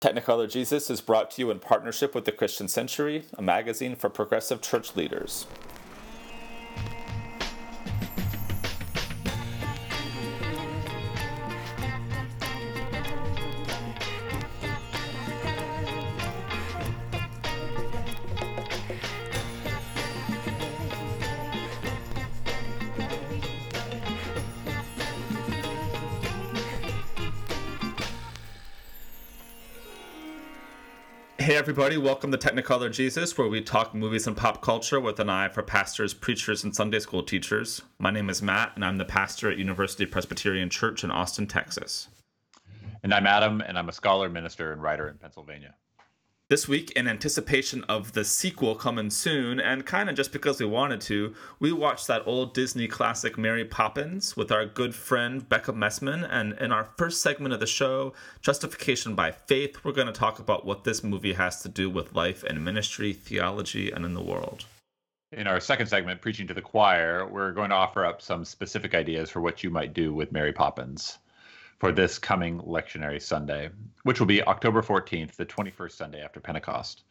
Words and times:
Technicolor 0.00 0.50
Jesus 0.50 0.88
is 0.88 1.02
brought 1.02 1.30
to 1.32 1.42
you 1.42 1.50
in 1.50 1.58
partnership 1.58 2.14
with 2.14 2.24
the 2.24 2.32
Christian 2.32 2.68
Century, 2.68 3.24
a 3.34 3.42
magazine 3.42 3.94
for 3.94 4.08
progressive 4.08 4.62
church 4.62 4.96
leaders. 4.96 5.46
Everybody, 31.70 31.96
welcome 31.96 32.32
to 32.32 32.36
Technicolor 32.36 32.90
Jesus, 32.90 33.38
where 33.38 33.46
we 33.46 33.60
talk 33.60 33.94
movies 33.94 34.26
and 34.26 34.36
pop 34.36 34.60
culture 34.60 34.98
with 34.98 35.20
an 35.20 35.30
eye 35.30 35.48
for 35.48 35.62
pastors, 35.62 36.12
preachers, 36.12 36.64
and 36.64 36.74
Sunday 36.74 36.98
school 36.98 37.22
teachers. 37.22 37.80
My 38.00 38.10
name 38.10 38.28
is 38.28 38.42
Matt, 38.42 38.72
and 38.74 38.84
I'm 38.84 38.98
the 38.98 39.04
pastor 39.04 39.48
at 39.48 39.56
University 39.56 40.04
Presbyterian 40.04 40.68
Church 40.68 41.04
in 41.04 41.12
Austin, 41.12 41.46
Texas. 41.46 42.08
And 43.04 43.14
I'm 43.14 43.24
Adam, 43.24 43.60
and 43.60 43.78
I'm 43.78 43.88
a 43.88 43.92
scholar, 43.92 44.28
minister, 44.28 44.72
and 44.72 44.82
writer 44.82 45.06
in 45.06 45.18
Pennsylvania. 45.18 45.76
This 46.50 46.66
week, 46.66 46.90
in 46.96 47.06
anticipation 47.06 47.84
of 47.84 48.10
the 48.10 48.24
sequel 48.24 48.74
coming 48.74 49.10
soon, 49.10 49.60
and 49.60 49.86
kind 49.86 50.10
of 50.10 50.16
just 50.16 50.32
because 50.32 50.58
we 50.58 50.66
wanted 50.66 51.00
to, 51.02 51.32
we 51.60 51.70
watched 51.70 52.08
that 52.08 52.26
old 52.26 52.54
Disney 52.54 52.88
classic 52.88 53.38
Mary 53.38 53.64
Poppins 53.64 54.36
with 54.36 54.50
our 54.50 54.66
good 54.66 54.92
friend 54.92 55.48
Becca 55.48 55.72
Messman. 55.72 56.26
And 56.28 56.54
in 56.54 56.72
our 56.72 56.88
first 56.98 57.22
segment 57.22 57.54
of 57.54 57.60
the 57.60 57.68
show, 57.68 58.14
Justification 58.40 59.14
by 59.14 59.30
Faith, 59.30 59.84
we're 59.84 59.92
going 59.92 60.08
to 60.08 60.12
talk 60.12 60.40
about 60.40 60.66
what 60.66 60.82
this 60.82 61.04
movie 61.04 61.34
has 61.34 61.62
to 61.62 61.68
do 61.68 61.88
with 61.88 62.16
life 62.16 62.42
and 62.42 62.64
ministry, 62.64 63.12
theology, 63.12 63.92
and 63.92 64.04
in 64.04 64.14
the 64.14 64.20
world. 64.20 64.64
In 65.30 65.46
our 65.46 65.60
second 65.60 65.86
segment, 65.86 66.20
Preaching 66.20 66.48
to 66.48 66.54
the 66.54 66.60
Choir, 66.60 67.28
we're 67.28 67.52
going 67.52 67.70
to 67.70 67.76
offer 67.76 68.04
up 68.04 68.20
some 68.20 68.44
specific 68.44 68.96
ideas 68.96 69.30
for 69.30 69.40
what 69.40 69.62
you 69.62 69.70
might 69.70 69.94
do 69.94 70.12
with 70.12 70.32
Mary 70.32 70.52
Poppins 70.52 71.19
for 71.80 71.90
this 71.90 72.18
coming 72.18 72.60
lectionary 72.60 73.20
Sunday, 73.20 73.70
which 74.02 74.20
will 74.20 74.26
be 74.26 74.42
October 74.44 74.82
14th, 74.82 75.34
the 75.36 75.46
21st 75.46 75.92
Sunday 75.92 76.22
after 76.22 76.38
Pentecost. 76.38 77.04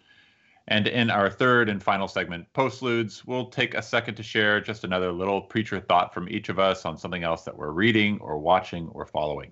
And 0.68 0.88
in 0.88 1.10
our 1.10 1.32
third 1.32 1.68
and 1.68 1.82
final 1.82 2.08
segment, 2.08 2.46
Postludes, 2.54 3.26
we'll 3.26 3.48
take 3.48 3.74
a 3.74 3.82
second 3.82 4.14
to 4.16 4.24
share 4.24 4.62
just 4.62 4.84
another 4.84 5.12
little 5.12 5.42
preacher 5.42 5.80
thought 5.80 6.14
from 6.14 6.30
each 6.30 6.50
of 6.50 6.60
us 6.60 6.86
on 6.86 6.96
something 6.96 7.24
else 7.24 7.44
that 7.44 7.58
we're 7.58 7.72
reading 7.72 8.20
or 8.22 8.38
watching 8.38 8.88
or 8.90 9.08
following. 9.08 9.52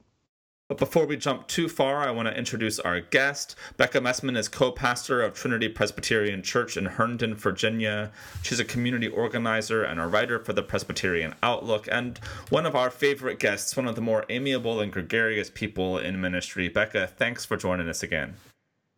But 0.67 0.79
before 0.79 1.05
we 1.05 1.15
jump 1.15 1.47
too 1.47 1.69
far, 1.69 2.01
I 2.01 2.11
want 2.11 2.27
to 2.27 2.37
introduce 2.37 2.77
our 2.77 2.99
guest. 2.99 3.55
Becca 3.77 4.01
Messman 4.01 4.35
is 4.35 4.49
co 4.49 4.69
pastor 4.69 5.21
of 5.21 5.33
Trinity 5.33 5.69
Presbyterian 5.69 6.43
Church 6.43 6.75
in 6.75 6.83
Herndon, 6.83 7.35
Virginia. 7.35 8.11
She's 8.43 8.59
a 8.59 8.65
community 8.65 9.07
organizer 9.07 9.81
and 9.83 9.97
a 9.97 10.07
writer 10.07 10.39
for 10.39 10.51
the 10.51 10.61
Presbyterian 10.61 11.35
Outlook, 11.41 11.87
and 11.89 12.17
one 12.49 12.65
of 12.65 12.75
our 12.75 12.89
favorite 12.89 13.39
guests, 13.39 13.77
one 13.77 13.87
of 13.87 13.95
the 13.95 14.01
more 14.01 14.25
amiable 14.27 14.81
and 14.81 14.91
gregarious 14.91 15.49
people 15.49 15.99
in 15.99 16.19
ministry. 16.19 16.67
Becca, 16.67 17.07
thanks 17.15 17.45
for 17.45 17.55
joining 17.55 17.87
us 17.87 18.03
again. 18.03 18.33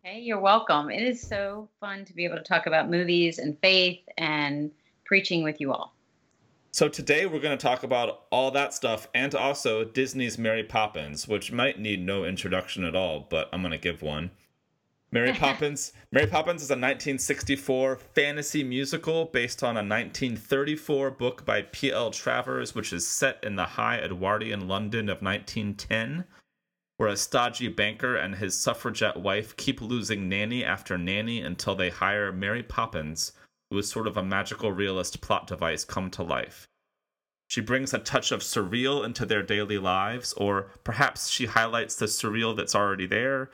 Hey, 0.01 0.21
you're 0.21 0.39
welcome. 0.39 0.89
It 0.89 1.03
is 1.03 1.21
so 1.21 1.69
fun 1.79 2.03
to 2.05 2.15
be 2.15 2.25
able 2.25 2.37
to 2.37 2.43
talk 2.43 2.65
about 2.65 2.89
movies 2.89 3.37
and 3.37 3.55
faith 3.59 3.99
and 4.17 4.71
preaching 5.05 5.43
with 5.43 5.61
you 5.61 5.71
all. 5.71 5.93
So 6.71 6.87
today 6.87 7.25
we're 7.25 7.39
going 7.39 7.57
to 7.57 7.61
talk 7.61 7.81
about 7.81 8.25
all 8.29 8.51
that 8.51 8.75
stuff 8.75 9.07
and 9.15 9.33
also 9.33 9.83
Disney's 9.83 10.37
Mary 10.37 10.63
Poppins, 10.63 11.27
which 11.27 11.51
might 11.51 11.79
need 11.79 12.05
no 12.05 12.25
introduction 12.25 12.83
at 12.83 12.95
all, 12.95 13.25
but 13.27 13.49
I'm 13.51 13.61
going 13.61 13.71
to 13.71 13.79
give 13.79 14.03
one. 14.03 14.29
Mary 15.11 15.33
Poppins. 15.39 15.93
Mary 16.11 16.27
Poppins 16.27 16.61
is 16.61 16.69
a 16.69 16.73
1964 16.73 17.97
fantasy 18.13 18.63
musical 18.63 19.25
based 19.25 19.63
on 19.63 19.77
a 19.77 19.81
1934 19.81 21.09
book 21.09 21.43
by 21.43 21.63
P.L. 21.63 22.11
Travers, 22.11 22.75
which 22.75 22.93
is 22.93 23.07
set 23.07 23.43
in 23.43 23.55
the 23.55 23.65
high 23.65 23.97
Edwardian 23.97 24.67
London 24.67 25.09
of 25.09 25.23
1910, 25.23 26.25
where 26.97 27.09
a 27.09 27.17
stodgy 27.17 27.67
banker 27.67 28.15
and 28.15 28.35
his 28.35 28.55
suffragette 28.55 29.17
wife 29.17 29.57
keep 29.57 29.81
losing 29.81 30.29
nanny 30.29 30.63
after 30.63 30.99
nanny 30.99 31.41
until 31.41 31.73
they 31.73 31.89
hire 31.89 32.31
Mary 32.31 32.61
Poppins, 32.61 33.31
who 33.69 33.77
is 33.77 33.89
sort 33.89 34.07
of 34.07 34.17
a 34.17 34.23
magical 34.23 34.71
realist 34.71 35.21
plot 35.21 35.47
device 35.47 35.83
come 35.83 36.09
to 36.11 36.23
life. 36.23 36.67
She 37.47 37.61
brings 37.61 37.93
a 37.93 37.99
touch 37.99 38.31
of 38.31 38.41
surreal 38.41 39.03
into 39.03 39.25
their 39.25 39.41
daily 39.41 39.79
lives, 39.79 40.33
or 40.33 40.71
perhaps 40.83 41.29
she 41.29 41.47
highlights 41.47 41.95
the 41.95 42.05
surreal 42.05 42.55
that's 42.55 42.75
already 42.75 43.07
there. 43.07 43.49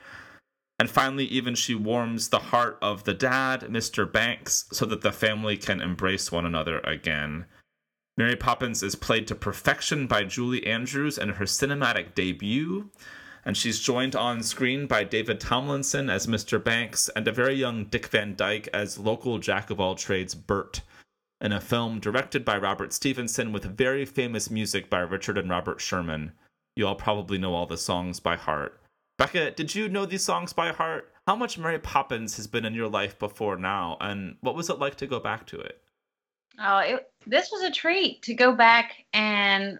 And 0.78 0.90
finally, 0.90 1.24
even 1.24 1.54
she 1.54 1.74
warms 1.74 2.28
the 2.28 2.38
heart 2.38 2.78
of 2.82 3.04
the 3.04 3.14
dad, 3.14 3.62
Mr. 3.62 4.10
Banks, 4.10 4.66
so 4.70 4.84
that 4.84 5.00
the 5.00 5.12
family 5.12 5.56
can 5.56 5.80
embrace 5.80 6.30
one 6.30 6.44
another 6.44 6.80
again. 6.80 7.46
Mary 8.18 8.36
Poppins 8.36 8.82
is 8.82 8.94
played 8.94 9.26
to 9.28 9.34
perfection 9.34 10.06
by 10.06 10.24
Julie 10.24 10.66
Andrews 10.66 11.16
in 11.16 11.30
her 11.30 11.46
cinematic 11.46 12.14
debut, 12.14 12.90
and 13.46 13.56
she's 13.56 13.78
joined 13.78 14.16
on 14.16 14.42
screen 14.42 14.88
by 14.88 15.04
David 15.04 15.38
Tomlinson 15.38 16.10
as 16.10 16.26
Mr. 16.26 16.62
Banks 16.62 17.08
and 17.14 17.28
a 17.28 17.32
very 17.32 17.54
young 17.54 17.84
Dick 17.84 18.08
Van 18.08 18.34
Dyke 18.34 18.68
as 18.74 18.98
local 18.98 19.38
jack 19.38 19.70
of 19.70 19.78
all 19.78 19.94
trades 19.94 20.34
Bert, 20.34 20.82
in 21.40 21.52
a 21.52 21.60
film 21.60 22.00
directed 22.00 22.44
by 22.44 22.58
Robert 22.58 22.92
Stevenson 22.92 23.52
with 23.52 23.76
very 23.76 24.04
famous 24.04 24.50
music 24.50 24.90
by 24.90 24.98
Richard 24.98 25.38
and 25.38 25.48
Robert 25.48 25.80
Sherman. 25.80 26.32
You 26.74 26.88
all 26.88 26.96
probably 26.96 27.38
know 27.38 27.54
all 27.54 27.66
the 27.66 27.78
songs 27.78 28.18
by 28.18 28.34
heart. 28.34 28.80
Becca, 29.16 29.52
did 29.52 29.76
you 29.76 29.88
know 29.88 30.06
these 30.06 30.24
songs 30.24 30.52
by 30.52 30.72
heart? 30.72 31.12
How 31.28 31.36
much 31.36 31.56
Mary 31.56 31.78
Poppins 31.78 32.36
has 32.38 32.48
been 32.48 32.64
in 32.64 32.74
your 32.74 32.88
life 32.88 33.16
before 33.16 33.56
now, 33.56 33.96
and 34.00 34.36
what 34.40 34.56
was 34.56 34.68
it 34.70 34.80
like 34.80 34.96
to 34.96 35.06
go 35.06 35.20
back 35.20 35.46
to 35.46 35.60
it? 35.60 35.80
Oh, 36.58 36.78
it, 36.78 37.10
this 37.26 37.50
was 37.52 37.62
a 37.62 37.70
treat 37.70 38.22
to 38.22 38.34
go 38.34 38.52
back 38.52 39.04
and 39.12 39.78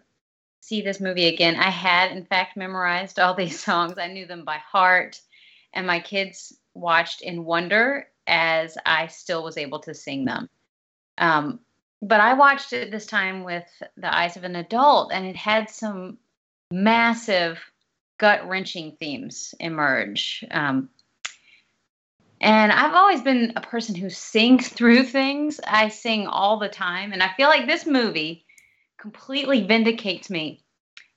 see 0.67 0.83
this 0.83 1.01
movie 1.01 1.29
again. 1.29 1.55
I 1.55 1.71
had, 1.71 2.11
in 2.11 2.25
fact, 2.25 2.57
memorized 2.57 3.19
all 3.19 3.35
these 3.35 3.61
songs. 3.65 3.99
I 3.99 4.09
knew 4.09 4.27
them 4.27 4.45
by 4.45 4.57
heart, 4.57 5.21
and 5.73 5.87
my 5.87 6.01
kids 6.01 6.57
watched 6.75 7.23
in 7.23 7.45
wonder 7.45 8.09
as 8.27 8.77
I 8.85 9.07
still 9.07 9.45
was 9.45 9.57
able 9.57 9.79
to 9.81 9.95
sing 9.95 10.25
them. 10.25 10.49
Um, 11.19 11.61
but 12.03 12.21
I 12.21 12.35
watched 12.35 12.73
it 12.73 12.91
this 12.91 13.07
time 13.07 13.45
with 13.45 13.65
the 13.97 14.15
eyes 14.15 14.37
of 14.37 14.45
an 14.45 14.57
adult, 14.57 15.13
and 15.13 15.25
it 15.25 15.37
had 15.37 15.71
some 15.71 16.19
massive, 16.73 17.59
gut 18.19 18.49
wrenching 18.49 18.97
themes 18.99 19.55
emerge. 19.61 20.45
Um, 20.51 20.91
and 22.41 22.73
I've 22.73 22.95
always 22.95 23.23
been 23.23 23.53
a 23.57 23.61
person 23.61 23.95
who 23.95 24.11
sings 24.11 24.69
through 24.69 25.05
things. 25.05 25.61
I 25.67 25.89
sing 25.89 26.27
all 26.27 26.59
the 26.59 26.69
time. 26.69 27.13
And 27.13 27.23
I 27.23 27.33
feel 27.35 27.49
like 27.49 27.67
this 27.67 27.87
movie 27.87 28.46
completely 28.99 29.67
vindicates 29.67 30.31
me 30.31 30.65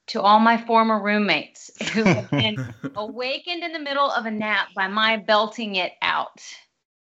to 0.08 0.22
all 0.22 0.40
my 0.40 0.58
former 0.58 1.02
roommates 1.02 1.72
who 1.94 2.04
have 2.04 2.30
been 2.32 2.74
awakened 2.96 3.64
in 3.64 3.72
the 3.72 3.80
middle 3.80 4.10
of 4.10 4.26
a 4.26 4.32
nap 4.32 4.68
by 4.76 4.88
my 4.88 5.18
belting 5.18 5.76
it 5.76 5.94
out. 6.02 6.42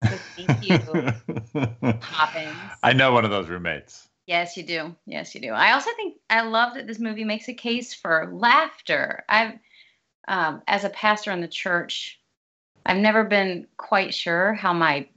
So 0.09 0.19
thank 0.35 0.61
you, 0.61 0.77
Poppins. 1.99 2.55
I 2.83 2.93
know 2.93 3.11
one 3.11 3.25
of 3.25 3.31
those 3.31 3.47
roommates. 3.47 4.07
Yes, 4.27 4.55
you 4.55 4.63
do. 4.63 4.95
Yes, 5.05 5.33
you 5.35 5.41
do. 5.41 5.51
I 5.51 5.73
also 5.73 5.89
think 5.95 6.17
I 6.29 6.41
love 6.41 6.75
that 6.75 6.87
this 6.87 6.99
movie 6.99 7.23
makes 7.23 7.49
a 7.49 7.53
case 7.53 7.93
for 7.93 8.31
laughter. 8.33 9.23
I've, 9.27 9.53
um, 10.27 10.61
as 10.67 10.83
a 10.83 10.89
pastor 10.89 11.31
in 11.31 11.41
the 11.41 11.47
church, 11.47 12.19
I've 12.85 12.97
never 12.97 13.23
been 13.23 13.67
quite 13.77 14.13
sure 14.13 14.53
how 14.53 14.73
my 14.73 15.07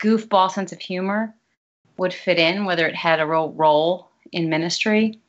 goofball 0.00 0.50
sense 0.50 0.72
of 0.72 0.80
humor 0.80 1.34
would 1.96 2.14
fit 2.14 2.38
in, 2.38 2.64
whether 2.64 2.86
it 2.86 2.94
had 2.94 3.20
a 3.20 3.26
real 3.26 3.52
role 3.52 4.07
in 4.32 4.48
ministry. 4.48 5.20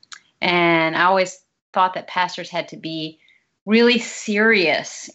And 0.42 0.96
I 0.96 1.04
always 1.04 1.42
thought 1.74 1.94
that 1.94 2.08
pastors 2.08 2.50
had 2.50 2.68
to 2.70 2.78
be 2.78 3.20
really 3.66 4.00
serious 4.00 5.10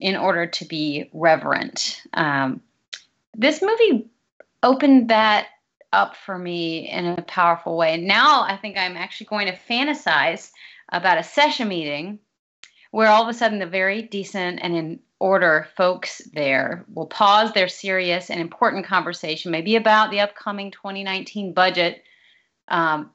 in 0.00 0.16
order 0.16 0.46
to 0.46 0.64
be 0.64 1.08
reverent. 1.12 2.02
Um, 2.14 2.60
this 3.34 3.62
movie 3.62 4.10
opened 4.62 5.08
that 5.10 5.46
up 5.92 6.16
for 6.16 6.38
me 6.38 6.88
in 6.90 7.06
a 7.06 7.22
powerful 7.22 7.76
way. 7.76 7.96
Now 7.98 8.42
I 8.42 8.56
think 8.56 8.76
I'm 8.76 8.96
actually 8.96 9.26
going 9.26 9.46
to 9.46 9.56
fantasize 9.56 10.50
about 10.90 11.18
a 11.18 11.22
session 11.22 11.68
meeting 11.68 12.18
where 12.90 13.08
all 13.08 13.22
of 13.22 13.28
a 13.28 13.34
sudden 13.34 13.58
the 13.58 13.66
very 13.66 14.02
decent 14.02 14.60
and 14.62 14.76
in 14.76 15.00
order 15.18 15.68
folks 15.76 16.20
there 16.32 16.84
will 16.92 17.06
pause 17.06 17.52
their 17.52 17.68
serious 17.68 18.30
and 18.30 18.40
important 18.40 18.84
conversation, 18.84 19.52
maybe 19.52 19.76
about 19.76 20.10
the 20.10 20.20
upcoming 20.20 20.70
2019 20.70 21.52
budget, 21.52 22.02
um, 22.68 23.10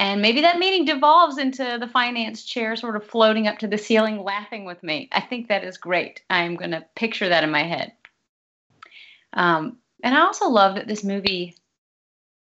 and 0.00 0.22
maybe 0.22 0.40
that 0.40 0.58
meeting 0.58 0.86
devolves 0.86 1.36
into 1.36 1.76
the 1.78 1.86
finance 1.86 2.42
chair 2.42 2.74
sort 2.74 2.96
of 2.96 3.04
floating 3.04 3.46
up 3.46 3.58
to 3.58 3.66
the 3.66 3.76
ceiling, 3.76 4.24
laughing 4.24 4.64
with 4.64 4.82
me. 4.82 5.10
I 5.12 5.20
think 5.20 5.48
that 5.48 5.62
is 5.62 5.76
great. 5.76 6.22
I'm 6.30 6.56
going 6.56 6.70
to 6.70 6.86
picture 6.94 7.28
that 7.28 7.44
in 7.44 7.50
my 7.50 7.64
head. 7.64 7.92
Um, 9.34 9.76
and 10.02 10.14
I 10.14 10.22
also 10.22 10.48
love 10.48 10.76
that 10.76 10.88
this 10.88 11.04
movie, 11.04 11.54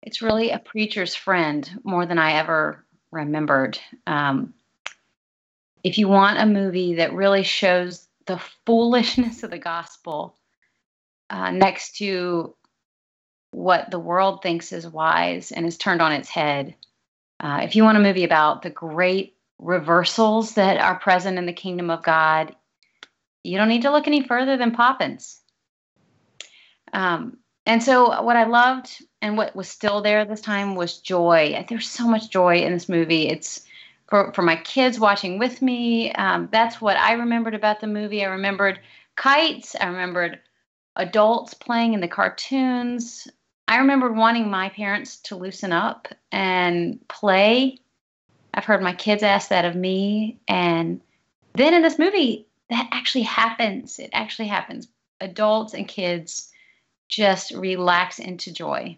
it's 0.01 0.21
really 0.21 0.51
a 0.51 0.59
preacher's 0.59 1.15
friend 1.15 1.69
more 1.85 2.05
than 2.05 2.19
I 2.19 2.33
ever 2.33 2.83
remembered. 3.11 3.79
Um, 4.05 4.53
if 5.85 5.97
you 5.97 6.09
want 6.09 6.41
a 6.41 6.45
movie 6.45 6.95
that 6.95 7.13
really 7.13 7.44
shows 7.44 8.09
the 8.25 8.41
foolishness 8.65 9.44
of 9.44 9.51
the 9.51 9.57
gospel 9.57 10.35
uh, 11.29 11.51
next 11.51 11.95
to 11.99 12.53
what 13.51 13.89
the 13.89 13.99
world 13.99 14.44
thinks 14.44 14.73
is 14.73 14.85
wise 14.85 15.53
and 15.53 15.65
is 15.65 15.77
turned 15.77 16.01
on 16.01 16.11
its 16.11 16.27
head. 16.27 16.75
Uh, 17.39 17.62
if 17.63 17.75
you 17.75 17.84
want 17.84 17.98
a 17.98 18.01
movie 18.01 18.24
about 18.24 18.62
the 18.62 18.69
great 18.69 19.36
reversals 19.60 20.54
that 20.54 20.78
are 20.78 21.00
present 21.00 21.38
in 21.38 21.45
the 21.45 21.54
kingdom 21.54 21.89
of 21.89 22.04
God, 22.04 22.56
you 23.44 23.57
don't 23.57 23.69
need 23.69 23.84
to 23.84 23.92
look 23.92 24.07
any 24.07 24.24
further 24.24 24.57
than 24.57 24.72
Poppins. 24.72 25.42
Um, 26.94 27.38
and 27.66 27.84
so, 27.84 28.22
what 28.22 28.38
I 28.38 28.45
loved 28.45 29.04
and 29.22 29.38
what 29.38 29.56
was 29.56 29.68
still 29.68 30.01
there 30.01 30.25
this 30.25 30.42
time 30.42 30.75
was 30.75 31.00
joy. 31.00 31.66
There's 31.68 31.89
so 31.89 32.07
much 32.07 32.30
joy 32.30 32.57
in 32.60 32.72
this 32.72 32.88
movie. 32.88 33.28
It's 33.28 33.62
for, 34.07 34.31
for 34.33 34.42
my 34.42 34.56
kids 34.56 35.00
watching 35.00 35.38
with 35.38 35.62
me. 35.62 36.12
Um, 36.13 36.50
that's 36.51 36.80
what 36.80 36.98
I 36.98 37.13
remembered 37.13 37.56
about 37.56 37.81
the 37.81 37.88
movie. 37.88 38.24
I 38.24 38.30
remembered 38.30 38.80
kites. 39.16 39.75
I 39.80 39.88
remembered 39.88 40.40
adults 40.95 41.54
playing 41.54 41.94
in 41.94 42.00
the 42.00 42.07
cartoons. 42.07 43.28
I 43.68 43.78
remembered 43.78 44.16
wanting 44.16 44.50
my 44.50 44.69
parents 44.69 45.18
to 45.24 45.36
loosen 45.36 45.74
up 45.74 46.08
and 46.31 47.06
play. 47.08 47.80
I've 48.54 48.66
heard 48.66 48.81
my 48.81 48.94
kids 48.94 49.24
ask 49.24 49.50
that 49.50 49.66
of 49.66 49.75
me. 49.75 50.40
And 50.48 51.02
then 51.54 51.74
in 51.74 51.81
this 51.81 52.00
movie, 52.00 52.48
that 52.69 52.88
actually 52.92 53.24
happens. 53.24 54.00
It 54.00 54.10
actually 54.14 54.48
happens. 54.48 54.88
Adults 55.19 55.74
and 55.74 55.88
kids 55.88 56.52
just 57.08 57.52
relax 57.52 58.19
into 58.19 58.54
joy. 58.54 58.98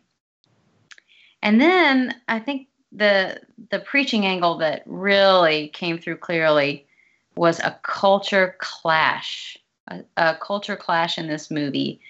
And 1.42 1.60
then 1.60 2.16
I 2.28 2.40
think 2.40 2.68
the 2.92 3.40
the 3.70 3.80
preaching 3.80 4.26
angle 4.26 4.58
that 4.58 4.84
really 4.86 5.70
came 5.70 6.00
through 6.00 6.18
clearly 6.18 6.88
was 7.36 7.60
a 7.60 7.80
culture 7.84 8.56
clash, 8.60 9.58
a, 9.88 10.02
a 10.18 10.36
culture 10.36 10.76
clash 10.76 11.18
in 11.18 11.28
this 11.28 11.52
movie 11.52 12.02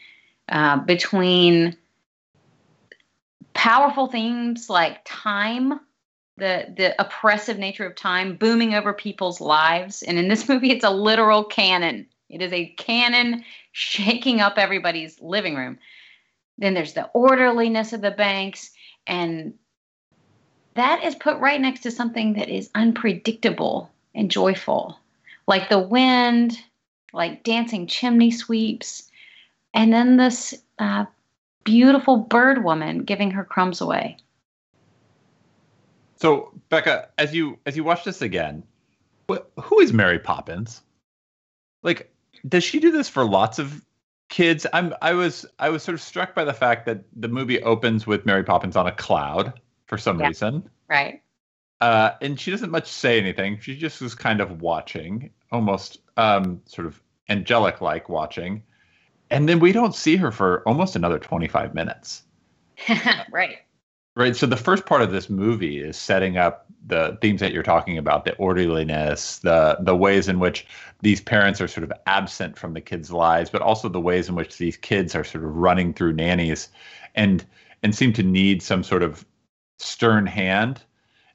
uh, 0.48 0.78
between 0.78 1.76
powerful 3.60 4.08
themes 4.08 4.70
like 4.70 5.02
time, 5.04 5.82
the 6.38 6.74
the 6.78 6.96
oppressive 7.00 7.58
nature 7.60 7.86
of 7.86 7.94
time 7.94 8.38
booming 8.38 8.74
over 8.74 8.94
people's 8.94 9.42
lives, 9.42 10.02
and 10.02 10.18
in 10.18 10.30
this 10.30 10.48
movie, 10.50 10.72
it's 10.72 10.86
a 10.86 10.90
literal 10.90 11.44
cannon. 11.44 12.08
It 12.30 12.42
is 12.42 12.54
a 12.54 12.68
cannon 12.78 13.44
shaking 13.74 14.40
up 14.40 14.58
everybody's 14.58 15.20
living 15.20 15.56
room. 15.56 15.78
Then 16.58 16.74
there's 16.74 16.94
the 16.94 17.10
orderliness 17.14 17.92
of 17.92 18.02
the 18.02 18.12
banks 18.12 18.72
and 19.08 19.54
that 20.76 21.04
is 21.04 21.16
put 21.16 21.38
right 21.40 21.60
next 21.60 21.82
to 21.82 21.92
something 21.92 22.34
that 22.34 22.48
is 22.48 22.70
unpredictable 22.76 23.92
and 24.16 24.32
joyful, 24.32 24.98
like 25.48 25.68
the 25.68 25.80
wind, 25.80 26.58
like 27.12 27.44
dancing 27.44 27.88
chimney 27.88 28.32
sweeps, 28.32 29.10
and 29.74 29.92
then 29.92 30.16
this 30.16 30.54
uh, 30.78 31.06
beautiful 31.69 32.18
bird 32.18 32.63
woman 32.63 33.04
giving 33.04 33.31
her 33.31 33.44
crumbs 33.44 33.81
away. 33.81 34.18
So, 36.16 36.51
Becca, 36.69 37.10
as 37.18 37.33
you 37.33 37.60
as 37.66 37.77
you 37.77 37.83
watch 37.83 38.04
this 38.04 38.21
again, 38.21 38.63
who 39.62 39.80
is 39.80 39.94
Mary 39.94 40.19
Poppins? 40.19 40.81
Like, 41.83 42.12
does 42.48 42.63
she 42.63 42.80
do 42.80 42.92
this 42.92 43.07
for 43.07 43.24
lots 43.24 43.60
of 43.60 43.86
kids? 44.30 44.66
I'm 44.74 44.94
I 45.01 45.13
was 45.13 45.45
I 45.60 45.69
was 45.69 45.83
sort 45.83 45.94
of 45.94 46.01
struck 46.01 46.33
by 46.36 46.44
the 46.44 46.54
fact 46.54 46.86
that 46.88 47.04
the 47.16 47.27
movie 47.27 47.62
opens 47.62 48.07
with 48.07 48.25
Mary 48.25 48.44
Poppins 48.44 48.75
on 48.75 48.88
a 48.88 48.92
cloud 48.92 49.54
for 49.86 49.98
some 49.98 50.19
Yeah. 50.19 50.27
reason. 50.27 50.69
Right. 50.89 51.22
Uh, 51.81 52.12
and 52.22 52.38
she 52.38 52.51
doesn't 52.51 52.72
much 52.72 52.88
say 52.92 53.18
anything. 53.19 53.60
She 53.62 53.77
just 53.77 54.01
is 54.01 54.13
kind 54.13 54.42
of 54.42 54.62
watching, 54.62 55.30
almost 55.51 56.00
um, 56.18 56.62
sort 56.65 56.88
of 56.88 57.01
angelic 57.30 57.80
like 57.80 58.10
watching. 58.10 58.63
And 59.31 59.48
then 59.48 59.60
we 59.60 59.72
don't 59.72 59.96
see 59.96 60.16
her 60.18 60.31
for 60.31 60.64
almost 60.68 60.96
another 60.96 61.20
25 61.20 61.74
minutes. 61.74 62.24
right. 63.31 63.58
Right. 64.16 64.36
So 64.36 64.48
the 64.48 64.58
first 64.58 64.86
part 64.86 65.02
of 65.02 65.12
this 65.12 65.30
movie 65.30 65.81
is 65.81 65.96
setting 65.96 66.38
up 66.38 66.66
the 66.88 67.18
themes 67.22 67.40
that 67.42 67.54
you're 67.54 67.64
talking 67.64 67.98
about, 67.98 68.26
the 68.26 68.36
orderliness, 68.36 69.40
the 69.40 69.78
the 69.80 69.96
ways 69.96 70.28
in 70.28 70.40
which 70.40 70.66
these 71.02 71.22
parents 71.22 71.62
are 71.62 71.68
sort 71.68 71.84
of 71.84 71.94
absent 72.06 72.58
from 72.58 72.74
the 72.74 72.81
kids' 72.81 73.12
lives, 73.12 73.50
but 73.50 73.62
also 73.62 73.88
the 73.88 74.02
ways 74.02 74.28
in 74.28 74.36
which 74.36 74.58
these 74.58 74.76
kids 74.76 75.16
are 75.16 75.24
sort 75.24 75.44
of 75.44 75.56
running 75.56 75.94
through 75.94 76.14
nannies 76.14 76.70
and 77.16 77.46
and 77.84 77.96
seem 77.96 78.12
to 78.14 78.24
need 78.24 78.62
some 78.62 78.84
sort 78.84 79.04
of 79.04 79.25
stern 79.78 80.25
hand. 80.25 80.82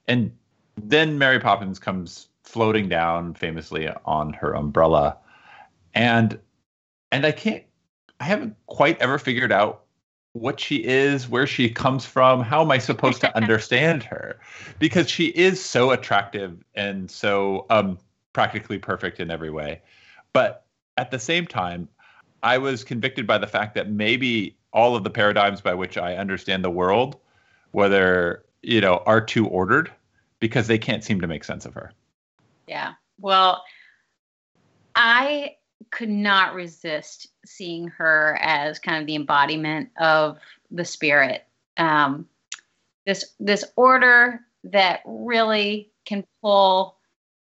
And 0.09 0.33
then 0.77 1.17
Mary 1.17 1.39
Poppins 1.41 1.79
comes 1.79 2.29
floating 2.43 2.89
down 2.89 3.35
famously 3.35 3.89
on 4.05 4.33
her 4.35 4.55
umbrella. 4.55 5.17
And 5.95 6.39
and 7.13 7.25
I 7.25 7.33
can't 7.33 7.65
I 8.21 8.25
haven't 8.25 8.57
quite 8.67 9.01
ever 9.01 9.19
figured 9.19 9.53
out 9.53 9.83
what 10.33 10.59
she 10.59 10.85
is, 10.85 11.29
where 11.29 11.47
she 11.47 11.69
comes 11.69 12.05
from, 12.05 12.41
how 12.41 12.63
am 12.63 12.71
I 12.71 12.79
supposed 12.79 13.21
to 13.21 13.37
understand 13.37 14.03
her? 14.05 14.41
Because 14.79 15.09
she 15.09 15.27
is 15.27 15.65
so 15.65 15.91
attractive 15.91 16.65
and 16.75 17.11
so 17.11 17.67
um, 17.71 17.99
practically 18.33 18.79
perfect 18.79 19.21
in 19.21 19.31
every 19.31 19.51
way. 19.51 19.81
But 20.33 20.65
at 20.97 21.11
the 21.11 21.19
same 21.19 21.47
time, 21.47 21.89
I 22.43 22.59
was 22.59 22.85
convicted 22.85 23.27
by 23.27 23.39
the 23.39 23.47
fact 23.47 23.75
that 23.77 23.91
maybe 23.91 24.57
all 24.73 24.97
of 24.97 25.05
the 25.05 25.11
paradigms 25.11 25.61
by 25.61 25.75
which 25.75 25.97
I 25.97 26.17
understand 26.17 26.65
the 26.65 26.71
world, 26.71 27.17
whether 27.71 28.45
you 28.65 28.81
know, 28.81 29.03
are 29.07 29.21
too 29.21 29.47
ordered 29.47 29.93
because 30.41 30.67
they 30.67 30.79
can't 30.79 31.05
seem 31.05 31.21
to 31.21 31.27
make 31.27 31.45
sense 31.45 31.67
of 31.67 31.75
her. 31.75 31.93
Yeah. 32.67 32.95
Well, 33.21 33.63
I 34.97 35.57
could 35.91 36.09
not 36.09 36.55
resist 36.55 37.29
seeing 37.45 37.89
her 37.89 38.39
as 38.41 38.79
kind 38.79 39.01
of 39.01 39.07
the 39.07 39.15
embodiment 39.15 39.91
of 39.99 40.39
the 40.71 40.85
spirit. 40.85 41.45
Um, 41.77 42.29
this 43.07 43.35
this 43.39 43.65
order 43.77 44.41
that 44.65 45.01
really 45.05 45.91
can 46.05 46.25
pull. 46.41 46.97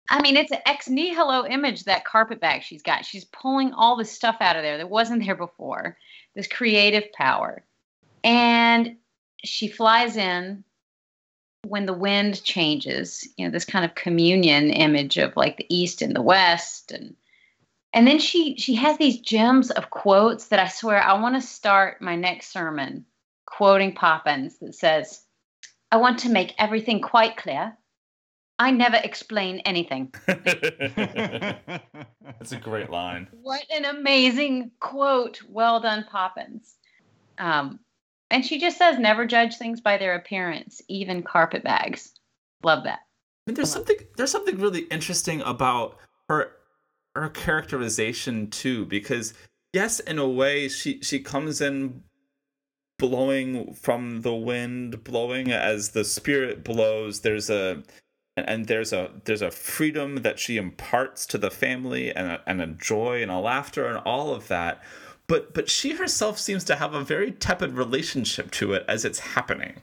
I 0.10 0.22
mean, 0.22 0.36
it's 0.36 0.52
an 0.52 0.60
ex 0.66 0.90
nihilo 0.90 1.46
image 1.46 1.86
that 1.86 2.06
carpet 2.06 2.40
bag 2.40 2.64
she's 2.64 2.82
got. 2.82 3.06
She's 3.06 3.26
pulling 3.26 3.74
all 3.74 3.96
this 3.96 4.12
stuff 4.12 4.38
out 4.40 4.56
of 4.56 4.64
there 4.64 4.78
that 4.78 4.90
wasn't 4.90 5.24
there 5.24 5.36
before. 5.36 5.98
This 6.36 6.48
creative 6.48 7.12
power, 7.12 7.64
and 8.24 8.96
she 9.44 9.68
flies 9.68 10.16
in 10.16 10.64
when 11.68 11.86
the 11.86 11.94
wind 11.94 12.44
changes. 12.44 13.28
You 13.38 13.46
know, 13.46 13.52
this 13.52 13.66
kind 13.66 13.86
of 13.86 13.96
communion 13.96 14.70
image 14.70 15.18
of 15.18 15.36
like 15.36 15.58
the 15.58 15.66
east 15.70 16.02
and 16.02 16.16
the 16.16 16.22
west, 16.22 16.92
and 16.92 17.16
and 17.94 18.08
then 18.08 18.20
she 18.20 18.56
she 18.58 18.76
has 18.76 18.98
these 18.98 19.20
gems 19.20 19.72
of 19.72 19.90
quotes 19.90 20.48
that 20.48 20.60
I 20.60 20.68
swear 20.68 21.02
I 21.02 21.20
want 21.20 21.36
to 21.36 21.42
start 21.42 22.02
my 22.02 22.16
next 22.16 22.52
sermon 22.52 23.06
quoting 23.46 23.94
Poppins 23.94 24.58
that 24.60 24.76
says, 24.76 25.26
"I 25.92 25.98
want 25.98 26.20
to 26.20 26.30
make 26.30 26.54
everything 26.58 27.02
quite 27.02 27.38
clear. 27.38 27.78
I 28.58 28.72
never 28.72 28.98
explain 28.98 29.60
anything." 29.60 30.14
That's 30.26 30.40
a 32.54 32.60
great 32.62 32.90
line. 32.90 33.28
What 33.32 33.66
an 33.70 33.86
amazing 33.86 34.72
quote! 34.80 35.42
Well 35.50 35.82
done, 35.82 36.06
Poppins. 36.10 36.76
Um, 37.38 37.80
and 38.30 38.46
she 38.46 38.58
just 38.58 38.78
says, 38.78 39.00
"Never 39.00 39.26
judge 39.26 39.58
things 39.58 39.82
by 39.82 39.98
their 39.98 40.16
appearance, 40.16 40.82
even 40.88 41.24
carpet 41.24 41.64
bags." 41.64 42.14
Love 42.64 42.86
that. 42.86 43.00
I 43.00 43.52
mean, 43.52 43.56
there's 43.56 43.72
something 43.72 43.98
there's 44.16 44.32
something 44.32 44.60
really 44.60 44.84
interesting 44.84 45.42
about 45.42 45.98
her 46.30 46.54
her 47.16 47.30
characterization 47.30 48.50
too, 48.50 48.86
because 48.86 49.34
yes, 49.74 50.00
in 50.00 50.20
a 50.20 50.28
way, 50.28 50.68
she 50.68 51.02
she 51.02 51.20
comes 51.20 51.62
in 51.62 52.04
blowing 53.00 53.74
from 53.74 54.22
the 54.22 54.34
wind, 54.34 55.04
blowing 55.04 55.52
as 55.52 55.90
the 55.90 56.04
spirit 56.04 56.64
blows. 56.64 57.22
There's 57.22 57.50
a 57.50 57.84
and 58.38 58.68
there's 58.68 58.94
a 58.94 59.12
there's 59.26 59.42
a 59.42 59.52
freedom 59.52 60.18
that 60.18 60.40
she 60.40 60.58
imparts 60.58 61.26
to 61.28 61.38
the 61.38 61.52
family 61.52 62.14
and 62.16 62.28
a, 62.28 62.42
and 62.48 62.62
a 62.62 62.68
joy 62.68 63.22
and 63.22 63.32
a 63.32 63.40
laughter 63.40 63.86
and 63.88 63.98
all 64.00 64.34
of 64.34 64.48
that 64.48 64.82
but 65.28 65.54
but 65.54 65.70
she 65.70 65.96
herself 65.96 66.40
seems 66.40 66.64
to 66.64 66.76
have 66.76 66.94
a 66.94 67.04
very 67.04 67.32
tepid 67.32 67.74
relationship 67.74 68.50
to 68.52 68.74
it 68.74 68.86
as 68.88 69.04
it's 69.04 69.20
happening 69.20 69.74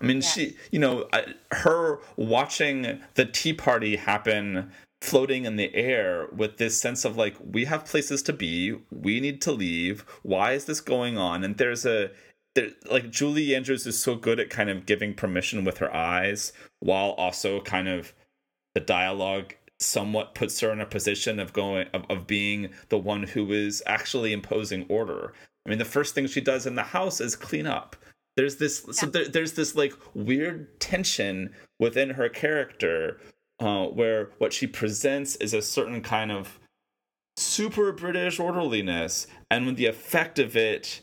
i 0.00 0.04
mean 0.04 0.16
Yes. 0.18 0.32
she 0.32 0.56
you 0.72 0.78
know 0.78 1.06
her 1.52 1.98
watching 2.16 2.98
the 3.14 3.26
tea 3.26 3.52
party 3.52 3.96
happen 3.96 4.72
floating 5.00 5.44
in 5.44 5.56
the 5.56 5.74
air 5.74 6.28
with 6.34 6.56
this 6.56 6.80
sense 6.80 7.04
of 7.04 7.16
like 7.16 7.36
we 7.40 7.64
have 7.64 7.84
places 7.84 8.20
to 8.20 8.32
be 8.32 8.76
we 8.90 9.20
need 9.20 9.40
to 9.40 9.52
leave 9.52 10.04
why 10.22 10.52
is 10.52 10.64
this 10.64 10.80
going 10.80 11.16
on 11.16 11.44
and 11.44 11.56
there's 11.56 11.86
a 11.86 12.10
there, 12.54 12.70
like 12.90 13.10
Julie 13.10 13.54
Andrews 13.54 13.86
is 13.86 14.00
so 14.00 14.16
good 14.16 14.40
at 14.40 14.50
kind 14.50 14.68
of 14.68 14.86
giving 14.86 15.14
permission 15.14 15.64
with 15.64 15.78
her 15.78 15.94
eyes 15.94 16.52
while 16.80 17.10
also 17.10 17.60
kind 17.60 17.86
of 17.86 18.12
the 18.74 18.80
dialogue 18.80 19.54
somewhat 19.78 20.34
puts 20.34 20.58
her 20.60 20.72
in 20.72 20.80
a 20.80 20.86
position 20.86 21.38
of 21.38 21.52
going 21.52 21.86
of, 21.94 22.04
of 22.10 22.26
being 22.26 22.70
the 22.88 22.98
one 22.98 23.22
who 23.22 23.52
is 23.52 23.82
actually 23.86 24.32
imposing 24.32 24.84
order. 24.88 25.32
I 25.64 25.70
mean 25.70 25.78
the 25.78 25.84
first 25.84 26.14
thing 26.14 26.26
she 26.26 26.40
does 26.40 26.66
in 26.66 26.74
the 26.74 26.82
house 26.82 27.20
is 27.20 27.36
clean 27.36 27.66
up. 27.66 27.94
There's 28.36 28.56
this 28.56 28.84
so 28.92 29.06
there, 29.06 29.28
there's 29.28 29.52
this 29.52 29.76
like 29.76 29.94
weird 30.14 30.80
tension 30.80 31.54
within 31.78 32.10
her 32.10 32.28
character 32.28 33.20
uh, 33.60 33.86
where 33.86 34.30
what 34.38 34.52
she 34.52 34.66
presents 34.66 35.36
is 35.36 35.54
a 35.54 35.62
certain 35.62 36.00
kind 36.00 36.30
of 36.30 36.58
super 37.36 37.92
British 37.92 38.38
orderliness, 38.38 39.26
and 39.50 39.66
when 39.66 39.74
the 39.74 39.86
effect 39.86 40.38
of 40.38 40.56
it 40.56 41.00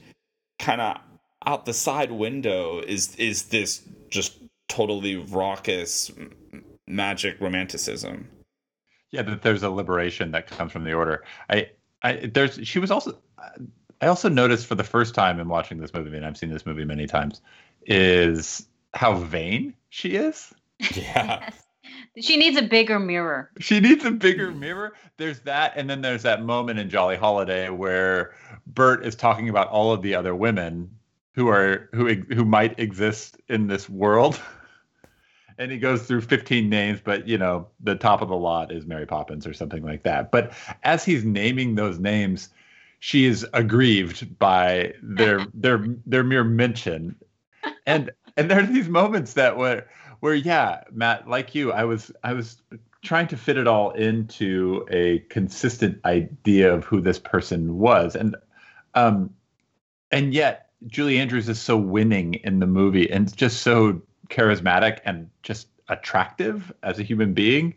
kind 0.59 0.81
of 0.81 0.97
out 1.45 1.65
the 1.65 1.73
side 1.73 2.11
window 2.11 2.79
is 2.79 3.15
is 3.15 3.43
this 3.43 3.81
just 4.09 4.39
totally 4.67 5.15
raucous 5.15 6.11
magic 6.87 7.39
romanticism. 7.39 8.27
Yeah, 9.11 9.21
that 9.23 9.41
there's 9.41 9.63
a 9.63 9.69
liberation 9.69 10.31
that 10.31 10.47
comes 10.47 10.71
from 10.71 10.83
the 10.83 10.93
order. 10.93 11.23
I, 11.49 11.69
I 12.03 12.29
there's 12.33 12.59
she 12.67 12.79
was 12.79 12.91
also 12.91 13.17
I 14.01 14.07
also 14.07 14.29
noticed 14.29 14.67
for 14.67 14.75
the 14.75 14.83
first 14.83 15.15
time 15.15 15.39
in 15.39 15.47
watching 15.47 15.77
this 15.79 15.93
movie, 15.93 16.15
and 16.17 16.25
I've 16.25 16.37
seen 16.37 16.49
this 16.49 16.65
movie 16.65 16.85
many 16.85 17.07
times, 17.07 17.41
is 17.85 18.67
how 18.93 19.15
vain 19.15 19.73
she 19.89 20.15
is. 20.15 20.53
Yeah. 20.93 21.39
Yes. 21.39 21.64
She 22.19 22.37
needs 22.37 22.57
a 22.57 22.61
bigger 22.61 22.99
mirror. 22.99 23.51
She 23.59 23.79
needs 23.79 24.05
a 24.05 24.11
bigger 24.11 24.51
mirror. 24.51 24.93
There's 25.17 25.39
that, 25.41 25.73
and 25.75 25.89
then 25.89 26.01
there's 26.01 26.23
that 26.23 26.43
moment 26.43 26.79
in 26.79 26.89
Jolly 26.89 27.17
Holiday 27.17 27.69
where 27.69 28.35
Bert 28.67 29.05
is 29.05 29.15
talking 29.15 29.49
about 29.49 29.67
all 29.69 29.91
of 29.91 30.01
the 30.01 30.15
other 30.15 30.35
women 30.35 30.89
who 31.33 31.49
are 31.49 31.89
who 31.93 32.13
who 32.13 32.45
might 32.45 32.79
exist 32.79 33.37
in 33.49 33.67
this 33.67 33.89
world. 33.89 34.39
And 35.57 35.71
he 35.71 35.77
goes 35.77 36.03
through 36.03 36.19
15 36.19 36.67
names, 36.67 36.99
but 37.01 37.29
you 37.29 37.37
know, 37.37 37.69
the 37.79 37.95
top 37.95 38.21
of 38.21 38.27
the 38.27 38.35
lot 38.35 38.73
is 38.73 38.85
Mary 38.85 39.05
Poppins 39.05 39.47
or 39.47 39.53
something 39.53 39.83
like 39.83 40.03
that. 40.03 40.29
But 40.29 40.51
as 40.83 41.05
he's 41.05 41.23
naming 41.23 41.75
those 41.75 41.97
names, 41.97 42.49
she 42.99 43.23
is 43.25 43.47
aggrieved 43.53 44.37
by 44.37 44.93
their 45.01 45.45
their 45.53 45.85
their 46.05 46.25
mere 46.25 46.43
mention. 46.43 47.15
And 47.85 48.11
and 48.35 48.51
there 48.51 48.59
are 48.59 48.65
these 48.65 48.89
moments 48.89 49.31
that 49.35 49.57
were 49.57 49.85
where 50.19 50.35
yeah 50.35 50.83
matt 50.91 51.27
like 51.27 51.55
you 51.55 51.71
i 51.71 51.83
was 51.83 52.11
i 52.23 52.33
was 52.33 52.57
trying 53.05 53.27
to 53.27 53.37
fit 53.37 53.57
it 53.57 53.67
all 53.67 53.91
into 53.91 54.85
a 54.89 55.19
consistent 55.29 55.99
idea 56.05 56.73
of 56.73 56.83
who 56.83 56.99
this 56.99 57.19
person 57.19 57.77
was. 57.77 58.15
And 58.15 58.35
um 58.95 59.33
and 60.11 60.33
yet 60.33 60.69
julie 60.87 61.17
andrews 61.17 61.47
is 61.47 61.59
so 61.59 61.77
winning 61.77 62.35
in 62.35 62.59
the 62.59 62.67
movie 62.67 63.09
and 63.09 63.35
just 63.35 63.61
so 63.61 64.01
charismatic 64.29 64.99
and 65.05 65.29
just 65.41 65.67
attractive 65.87 66.73
as 66.83 66.99
a 66.99 67.03
human 67.03 67.33
being 67.33 67.73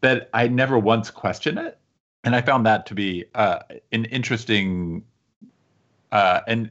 that 0.00 0.28
i 0.34 0.48
never 0.48 0.78
once 0.78 1.10
questioned 1.10 1.58
it. 1.58 1.78
And 2.24 2.34
i 2.34 2.40
found 2.40 2.66
that 2.66 2.86
to 2.86 2.94
be 2.94 3.26
uh, 3.34 3.60
an 3.92 4.06
interesting 4.06 5.04
uh, 6.10 6.40
and 6.46 6.70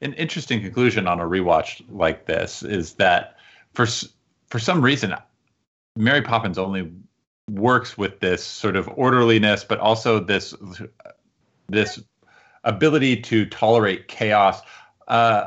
an 0.00 0.12
interesting 0.14 0.60
conclusion 0.60 1.06
on 1.06 1.20
a 1.20 1.24
rewatch 1.24 1.84
like 1.88 2.26
this 2.26 2.62
is 2.62 2.94
that 2.94 3.36
for 3.72 3.86
for 4.48 4.58
some 4.58 4.82
reason, 4.82 5.14
Mary 5.96 6.22
Poppins 6.22 6.58
only 6.58 6.90
works 7.50 7.96
with 7.96 8.20
this 8.20 8.44
sort 8.44 8.76
of 8.76 8.88
orderliness, 8.88 9.64
but 9.64 9.78
also 9.78 10.20
this 10.20 10.54
this 11.68 12.00
ability 12.64 13.20
to 13.22 13.46
tolerate 13.46 14.08
chaos 14.08 14.60
uh, 15.08 15.46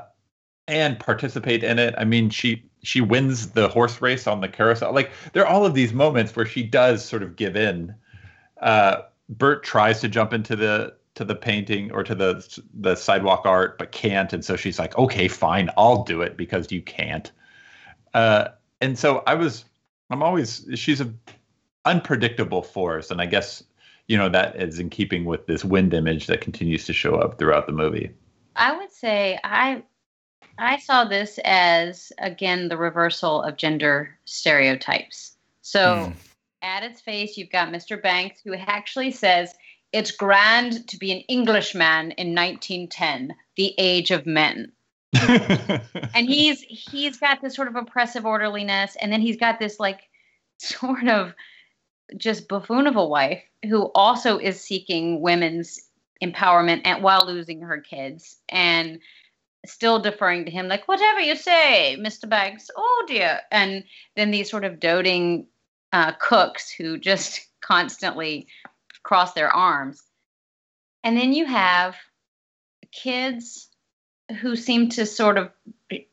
and 0.68 1.00
participate 1.00 1.64
in 1.64 1.80
it. 1.80 1.94
I 1.98 2.06
mean, 2.06 2.30
she 2.30 2.64
she 2.84 3.02
wins 3.02 3.52
the 3.52 3.68
horse 3.68 4.02
race 4.02 4.28
on 4.28 4.42
the 4.42 4.48
carousel. 4.48 4.94
Like 4.94 5.12
there 5.34 5.44
are 5.44 5.48
all 5.48 5.66
of 5.66 5.74
these 5.74 5.94
moments 5.94 6.36
where 6.36 6.46
she 6.46 6.64
does 6.64 7.04
sort 7.04 7.24
of 7.24 7.36
give 7.36 7.56
in. 7.56 7.94
Uh, 8.62 9.02
Bert 9.30 9.64
tries 9.64 10.02
to 10.02 10.10
jump 10.10 10.34
into 10.34 10.56
the 10.56 10.94
to 11.16 11.26
the 11.26 11.36
painting 11.36 11.92
or 11.92 12.04
to 12.04 12.16
the 12.16 12.60
the 12.74 12.96
sidewalk 12.96 13.42
art, 13.46 13.78
but 13.78 13.92
can't, 13.92 14.32
and 14.34 14.44
so 14.44 14.56
she's 14.56 14.80
like, 14.80 14.98
"Okay, 14.98 15.28
fine, 15.28 15.70
I'll 15.78 16.04
do 16.04 16.22
it 16.22 16.38
because 16.38 16.72
you 16.72 16.82
can't." 16.82 17.32
Uh, 18.14 18.50
and 18.82 18.98
so 18.98 19.24
I 19.28 19.36
was, 19.36 19.66
I'm 20.10 20.24
always, 20.24 20.68
she's 20.76 21.02
a 21.02 21.14
unpredictable 21.86 22.62
force, 22.62 23.12
and 23.12 23.22
I 23.22 23.26
guess 23.26 23.64
you 24.08 24.18
know 24.18 24.30
that 24.30 24.56
is 24.62 24.80
in 24.80 24.90
keeping 24.90 25.26
with 25.26 25.46
this 25.48 25.64
wind 25.64 25.94
image 25.94 26.28
that 26.28 26.42
continues 26.42 26.86
to 26.86 26.94
show 26.94 27.16
up 27.16 27.38
throughout 27.38 27.68
the 27.68 27.74
movie. 27.74 28.12
I 28.56 28.76
would 28.76 28.92
say 28.92 29.40
I 29.44 29.84
I 30.58 30.78
saw 30.78 31.06
this 31.06 31.40
as 31.46 32.12
again 32.20 32.70
the 32.70 32.78
reversal 32.78 33.42
of 33.42 33.58
gender 33.58 34.18
stereotypes. 34.26 35.36
So 35.62 35.80
mm. 35.80 36.14
at 36.62 36.84
its 36.84 37.02
face, 37.02 37.38
you've 37.38 37.52
got 37.52 37.70
Mr. 37.70 38.02
Banks 38.02 38.42
who 38.44 38.54
actually 38.56 39.12
says 39.12 39.54
it's 39.92 40.12
grand 40.12 40.88
to 40.90 40.98
be 40.98 41.12
an 41.12 41.20
Englishman 41.22 42.12
in 42.12 42.36
1910, 42.36 43.36
the 43.56 43.74
age 43.78 44.12
of 44.12 44.26
men. 44.26 44.72
and 46.14 46.28
he's 46.28 46.62
he's 46.62 47.18
got 47.18 47.42
this 47.42 47.56
sort 47.56 47.68
of 47.68 47.76
oppressive 47.76 48.26
orderliness, 48.26 48.96
and 49.02 49.12
then 49.12 49.22
he's 49.22 49.38
got 49.38 49.60
this 49.60 49.80
like 49.80 50.02
sort 50.58 51.08
of 51.08 51.34
just 52.18 52.48
buffoon 52.48 52.88
of 52.88 52.96
a 52.96 53.06
wife 53.06 53.42
who 53.68 53.92
also 53.96 54.38
is 54.38 54.60
seeking 54.60 55.22
women's 55.22 55.80
empowerment 56.24 56.82
and 56.86 57.04
while 57.04 57.26
losing 57.26 57.62
her 57.62 57.80
kids 57.80 58.38
and 58.50 59.00
still 59.66 60.00
deferring 60.00 60.46
to 60.46 60.52
him 60.52 60.68
like 60.68 60.88
whatever 60.88 61.20
you 61.20 61.36
say 61.36 61.98
mr 62.00 62.28
banks. 62.28 62.70
Oh 62.76 63.06
dear. 63.08 63.40
And 63.52 63.84
then 64.16 64.32
these 64.32 64.50
sort 64.50 64.66
of 64.66 64.80
doting 64.80 65.48
uh, 65.92 66.14
cooks 66.14 66.70
who 66.72 66.98
just 66.98 67.48
constantly 67.62 68.48
cross 69.04 69.34
their 69.34 69.50
arms. 69.50 70.04
And 71.04 71.16
then 71.18 71.34
you 71.34 71.46
have 71.46 71.96
kids 72.92 73.69
who 74.42 74.56
seem 74.56 74.90
to 74.90 75.06
sort 75.06 75.38
of 75.38 75.52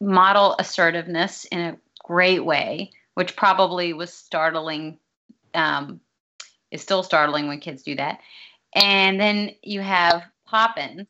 model 0.00 0.56
assertiveness 0.58 1.44
in 1.46 1.60
a 1.60 1.78
great 2.02 2.44
way, 2.44 2.90
which 3.14 3.36
probably 3.36 3.92
was 3.92 4.12
startling, 4.12 4.98
um, 5.54 6.00
is 6.70 6.82
still 6.82 7.02
startling 7.02 7.48
when 7.48 7.60
kids 7.60 7.82
do 7.82 7.94
that. 7.96 8.20
And 8.74 9.20
then 9.20 9.50
you 9.62 9.80
have 9.80 10.22
Poppins, 10.46 11.08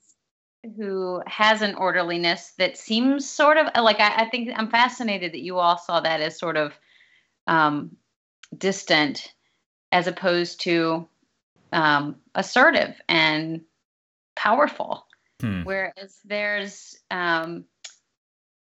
who 0.76 1.22
has 1.26 1.62
an 1.62 1.74
orderliness 1.76 2.52
that 2.58 2.76
seems 2.76 3.28
sort 3.28 3.56
of 3.56 3.68
like 3.82 4.00
I, 4.00 4.24
I 4.24 4.28
think 4.30 4.50
I'm 4.54 4.70
fascinated 4.70 5.32
that 5.32 5.42
you 5.42 5.58
all 5.58 5.78
saw 5.78 6.00
that 6.00 6.20
as 6.20 6.38
sort 6.38 6.56
of 6.56 6.72
um, 7.46 7.96
distant 8.56 9.32
as 9.92 10.06
opposed 10.06 10.60
to 10.62 11.06
um, 11.72 12.16
assertive 12.34 13.00
and 13.08 13.60
powerful. 14.34 15.05
Hmm. 15.40 15.62
Whereas 15.62 16.18
there's 16.24 16.98
um, 17.10 17.64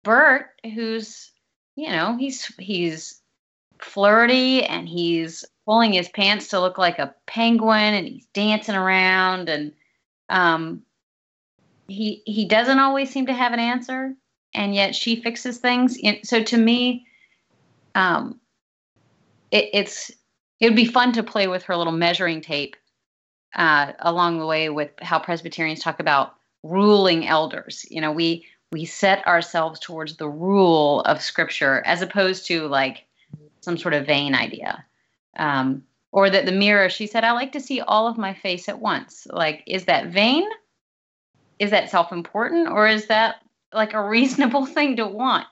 Bert, 0.04 0.48
who's 0.64 1.32
you 1.76 1.90
know 1.90 2.16
he's 2.18 2.46
he's 2.58 3.22
flirty 3.80 4.64
and 4.64 4.88
he's 4.88 5.46
pulling 5.66 5.94
his 5.94 6.10
pants 6.10 6.50
to 6.50 6.60
look 6.60 6.78
like 6.78 7.00
a 7.00 7.14
penguin 7.28 7.94
and 7.94 8.08
he's 8.08 8.26
dancing 8.34 8.76
around 8.76 9.50
and 9.50 9.74
um, 10.30 10.82
he 11.88 12.24
he 12.26 12.46
doesn't 12.46 12.80
always 12.80 13.10
seem 13.10 13.26
to 13.28 13.34
have 13.34 13.54
an 13.54 13.60
answer 13.60 14.16
and 14.56 14.74
yet 14.74 14.96
she 14.96 15.22
fixes 15.22 15.58
things. 15.58 16.00
So 16.24 16.42
to 16.42 16.58
me, 16.58 17.06
um, 17.94 18.40
it, 19.52 19.70
it's 19.74 20.12
it 20.60 20.68
would 20.68 20.76
be 20.76 20.86
fun 20.86 21.12
to 21.14 21.24
play 21.24 21.48
with 21.48 21.64
her 21.64 21.76
little 21.76 21.94
measuring 21.94 22.42
tape 22.42 22.76
uh, 23.56 23.92
along 24.00 24.40
the 24.40 24.46
way 24.46 24.70
with 24.70 24.92
how 25.02 25.20
Presbyterians 25.20 25.82
talk 25.82 26.00
about 26.00 26.36
ruling 26.66 27.28
elders. 27.28 27.86
You 27.90 28.02
know, 28.02 28.12
we 28.12 28.46
we 28.72 28.86
set 28.86 29.26
ourselves 29.28 29.80
towards 29.80 30.18
the 30.18 30.28
rule 30.28 31.02
of 31.02 31.22
Scripture 31.22 31.82
as 31.86 32.02
opposed 32.02 32.46
to 32.48 32.68
like 32.68 33.06
some 33.62 33.78
sort 33.78 33.94
of 33.94 34.06
vain 34.06 34.36
idea. 34.36 34.84
Um, 35.38 35.84
or 36.12 36.30
that 36.30 36.46
the 36.46 36.52
mirror, 36.52 36.90
she 36.90 37.08
said, 37.08 37.26
I 37.26 37.34
like 37.34 37.52
to 37.54 37.60
see 37.60 37.82
all 37.82 38.08
of 38.08 38.18
my 38.18 38.34
face 38.34 38.70
at 38.70 38.80
once. 38.80 39.28
Like, 39.30 39.64
is 39.68 39.86
that 39.86 40.08
vain? 40.08 40.48
Is 41.60 41.72
that 41.72 41.90
self 41.90 42.12
important? 42.12 42.70
Or 42.70 42.88
is 42.88 43.08
that 43.08 43.38
like 43.74 43.94
a 43.94 44.02
reasonable 44.16 44.66
thing 44.66 44.96
to 44.96 45.08
want? 45.08 45.48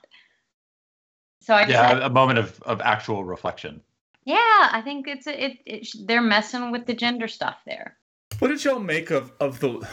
So 1.41 1.53
I 1.53 1.67
yeah, 1.67 2.05
a 2.05 2.09
moment 2.09 2.39
of, 2.39 2.61
of 2.63 2.79
actual 2.81 3.25
reflection. 3.25 3.81
Yeah, 4.23 4.37
I 4.71 4.81
think 4.81 5.07
it's 5.09 5.27
it, 5.27 5.59
it. 5.65 5.87
They're 6.07 6.21
messing 6.21 6.71
with 6.71 6.85
the 6.85 6.93
gender 6.93 7.27
stuff 7.27 7.57
there. 7.65 7.97
What 8.39 8.47
did 8.47 8.63
y'all 8.63 8.79
make 8.79 9.11
of 9.11 9.33
of 9.41 9.59
the 9.59 9.85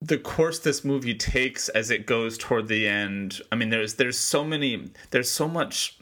the 0.00 0.18
course 0.18 0.60
this 0.60 0.84
movie 0.84 1.14
takes 1.14 1.68
as 1.70 1.90
it 1.90 2.06
goes 2.06 2.38
toward 2.38 2.68
the 2.68 2.86
end 2.86 3.40
i 3.50 3.56
mean 3.56 3.70
there's 3.70 3.94
there's 3.94 4.18
so 4.18 4.44
many 4.44 4.90
there's 5.10 5.30
so 5.30 5.48
much 5.48 5.98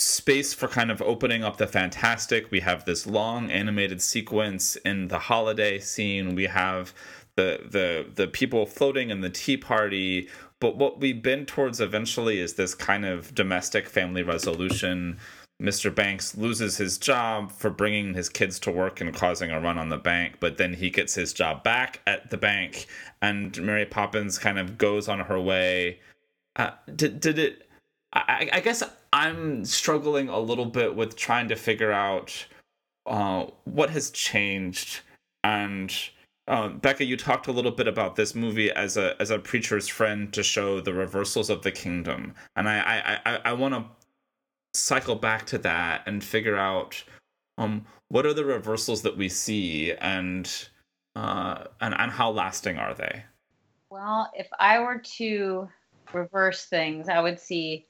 space 0.00 0.54
for 0.54 0.66
kind 0.66 0.90
of 0.90 1.02
opening 1.02 1.44
up 1.44 1.58
the 1.58 1.66
fantastic. 1.66 2.50
We 2.50 2.60
have 2.60 2.84
this 2.84 3.06
long 3.06 3.50
animated 3.50 4.00
sequence 4.00 4.76
in 4.76 5.08
the 5.08 5.18
holiday 5.18 5.78
scene. 5.78 6.34
We 6.34 6.44
have 6.44 6.94
the 7.36 7.60
the 7.70 8.06
the 8.14 8.26
people 8.26 8.66
floating 8.66 9.10
in 9.10 9.20
the 9.20 9.30
tea 9.30 9.56
party. 9.56 10.28
But 10.58 10.76
what 10.76 11.00
we 11.00 11.12
bend 11.12 11.48
towards 11.48 11.80
eventually 11.80 12.38
is 12.38 12.54
this 12.54 12.74
kind 12.74 13.06
of 13.06 13.34
domestic 13.34 13.88
family 13.88 14.22
resolution 14.22 15.18
Mr. 15.60 15.94
Banks 15.94 16.36
loses 16.36 16.78
his 16.78 16.96
job 16.96 17.52
for 17.52 17.68
bringing 17.70 18.14
his 18.14 18.28
kids 18.28 18.58
to 18.60 18.70
work 18.70 19.00
and 19.00 19.14
causing 19.14 19.50
a 19.50 19.60
run 19.60 19.78
on 19.78 19.90
the 19.90 19.98
bank, 19.98 20.36
but 20.40 20.56
then 20.56 20.74
he 20.74 20.88
gets 20.88 21.14
his 21.14 21.32
job 21.32 21.62
back 21.62 22.00
at 22.06 22.30
the 22.30 22.36
bank, 22.36 22.86
and 23.20 23.60
Mary 23.62 23.84
Poppins 23.84 24.38
kind 24.38 24.58
of 24.58 24.78
goes 24.78 25.08
on 25.08 25.20
her 25.20 25.40
way. 25.40 26.00
Uh, 26.56 26.70
did 26.96 27.20
did 27.20 27.38
it? 27.38 27.68
I, 28.12 28.48
I 28.52 28.60
guess 28.60 28.82
I'm 29.12 29.64
struggling 29.64 30.28
a 30.28 30.38
little 30.38 30.66
bit 30.66 30.96
with 30.96 31.14
trying 31.14 31.48
to 31.48 31.56
figure 31.56 31.92
out 31.92 32.46
uh, 33.06 33.46
what 33.64 33.90
has 33.90 34.10
changed 34.10 35.00
and 35.44 35.94
um, 36.48 36.78
Becca, 36.78 37.04
you 37.04 37.16
talked 37.16 37.46
a 37.46 37.52
little 37.52 37.70
bit 37.70 37.86
about 37.86 38.16
this 38.16 38.34
movie 38.34 38.72
as 38.72 38.96
a 38.96 39.14
as 39.20 39.30
a 39.30 39.38
preacher's 39.38 39.86
friend 39.86 40.32
to 40.32 40.42
show 40.42 40.80
the 40.80 40.92
reversals 40.92 41.48
of 41.48 41.62
the 41.62 41.70
kingdom, 41.70 42.34
and 42.56 42.68
I 42.68 42.78
I 43.24 43.34
I, 43.34 43.40
I 43.44 43.52
want 43.52 43.74
to 43.74 43.84
cycle 44.74 45.16
back 45.16 45.46
to 45.46 45.58
that 45.58 46.02
and 46.06 46.22
figure 46.22 46.56
out 46.56 47.02
um 47.58 47.84
what 48.08 48.26
are 48.26 48.34
the 48.34 48.44
reversals 48.44 49.02
that 49.02 49.16
we 49.16 49.28
see 49.28 49.92
and 49.92 50.68
uh 51.16 51.64
and 51.80 51.94
and 51.98 52.12
how 52.12 52.30
lasting 52.30 52.76
are 52.76 52.94
they? 52.94 53.24
Well, 53.90 54.30
if 54.34 54.46
I 54.58 54.78
were 54.78 55.02
to 55.16 55.68
reverse 56.12 56.66
things, 56.66 57.08
I 57.08 57.20
would 57.20 57.40
see 57.40 57.86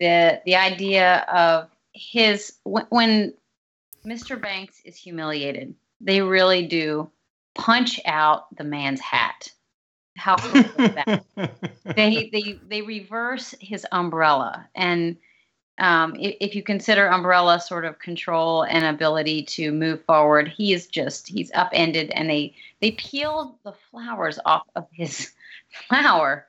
the 0.00 0.40
the 0.44 0.56
idea 0.56 1.24
of 1.32 1.68
his 1.92 2.54
when, 2.64 2.86
when 2.88 3.34
Mr. 4.04 4.40
Banks 4.40 4.80
is 4.84 4.96
humiliated, 4.96 5.74
they 6.00 6.20
really 6.20 6.66
do 6.66 7.10
punch 7.54 8.00
out 8.06 8.54
the 8.56 8.64
man's 8.64 9.00
hat. 9.00 9.52
How 10.16 10.36
cool 10.36 10.60
is 10.60 10.94
that? 10.94 11.24
they 11.96 12.30
they 12.32 12.58
they 12.68 12.82
reverse 12.82 13.54
his 13.60 13.86
umbrella, 13.92 14.68
and 14.74 15.16
um, 15.80 16.14
if, 16.16 16.36
if, 16.40 16.54
you 16.54 16.62
consider 16.62 17.08
umbrella 17.08 17.58
sort 17.58 17.86
of 17.86 17.98
control 17.98 18.64
and 18.64 18.84
ability 18.84 19.42
to 19.44 19.72
move 19.72 20.04
forward, 20.04 20.46
he 20.46 20.74
is 20.74 20.86
just 20.86 21.26
he's 21.26 21.50
upended, 21.54 22.10
and 22.10 22.28
they 22.28 22.54
they 22.80 22.92
peeled 22.92 23.54
the 23.64 23.72
flowers 23.90 24.38
off 24.44 24.68
of 24.76 24.86
his 24.92 25.32
flower. 25.88 26.46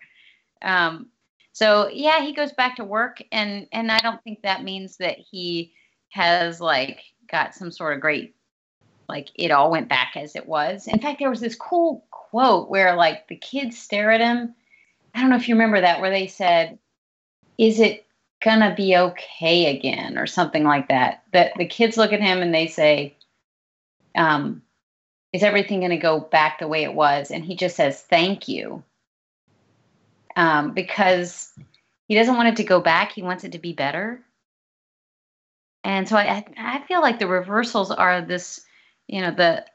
Um, 0.61 1.07
so 1.53 1.89
yeah, 1.93 2.21
he 2.21 2.33
goes 2.33 2.51
back 2.51 2.75
to 2.75 2.83
work, 2.83 3.23
and 3.31 3.67
and 3.71 3.89
I 3.89 3.99
don't 3.99 4.21
think 4.21 4.41
that 4.41 4.65
means 4.65 4.97
that 4.97 5.17
he 5.17 5.71
has 6.09 6.59
like 6.59 6.99
got 7.29 7.55
some 7.55 7.71
sort 7.71 7.93
of 7.93 8.01
great 8.01 8.35
like 9.07 9.29
it 9.35 9.51
all 9.51 9.71
went 9.71 9.87
back 9.87 10.13
as 10.17 10.35
it 10.35 10.45
was. 10.45 10.87
In 10.87 10.99
fact, 10.99 11.19
there 11.19 11.29
was 11.29 11.39
this 11.39 11.55
cool 11.55 12.05
quote 12.11 12.69
where 12.69 12.97
like 12.97 13.29
the 13.29 13.37
kids 13.37 13.77
stare 13.77 14.11
at 14.11 14.19
him. 14.19 14.55
I 15.15 15.21
don't 15.21 15.29
know 15.29 15.37
if 15.37 15.47
you 15.47 15.55
remember 15.55 15.79
that, 15.79 16.01
where 16.01 16.11
they 16.11 16.27
said, 16.27 16.77
"Is 17.57 17.79
it 17.79 18.05
gonna 18.41 18.73
be 18.75 18.95
okay 18.95 19.75
again?" 19.75 20.17
or 20.17 20.27
something 20.27 20.63
like 20.63 20.87
that. 20.89 21.23
That 21.31 21.53
the 21.57 21.65
kids 21.65 21.97
look 21.97 22.13
at 22.13 22.21
him 22.21 22.41
and 22.41 22.53
they 22.53 22.67
say, 22.67 23.15
um, 24.15 24.61
"Is 25.33 25.43
everything 25.43 25.81
gonna 25.81 25.97
go 25.97 26.19
back 26.19 26.59
the 26.59 26.67
way 26.67 26.83
it 26.83 26.93
was?" 26.93 27.31
And 27.31 27.45
he 27.45 27.55
just 27.55 27.75
says, 27.75 28.01
"Thank 28.01 28.47
you," 28.47 28.83
um, 30.35 30.73
because 30.73 31.53
he 32.07 32.15
doesn't 32.15 32.35
want 32.35 32.49
it 32.49 32.57
to 32.57 32.63
go 32.63 32.81
back. 32.81 33.11
He 33.13 33.23
wants 33.23 33.43
it 33.43 33.53
to 33.53 33.59
be 33.59 33.73
better. 33.73 34.21
And 35.83 36.07
so 36.07 36.15
I, 36.15 36.45
I 36.57 36.79
feel 36.87 37.01
like 37.01 37.19
the 37.19 37.27
reversals 37.27 37.91
are 37.91 38.21
this 38.21 38.65
you 39.07 39.21
know 39.21 39.31
the 39.31 39.65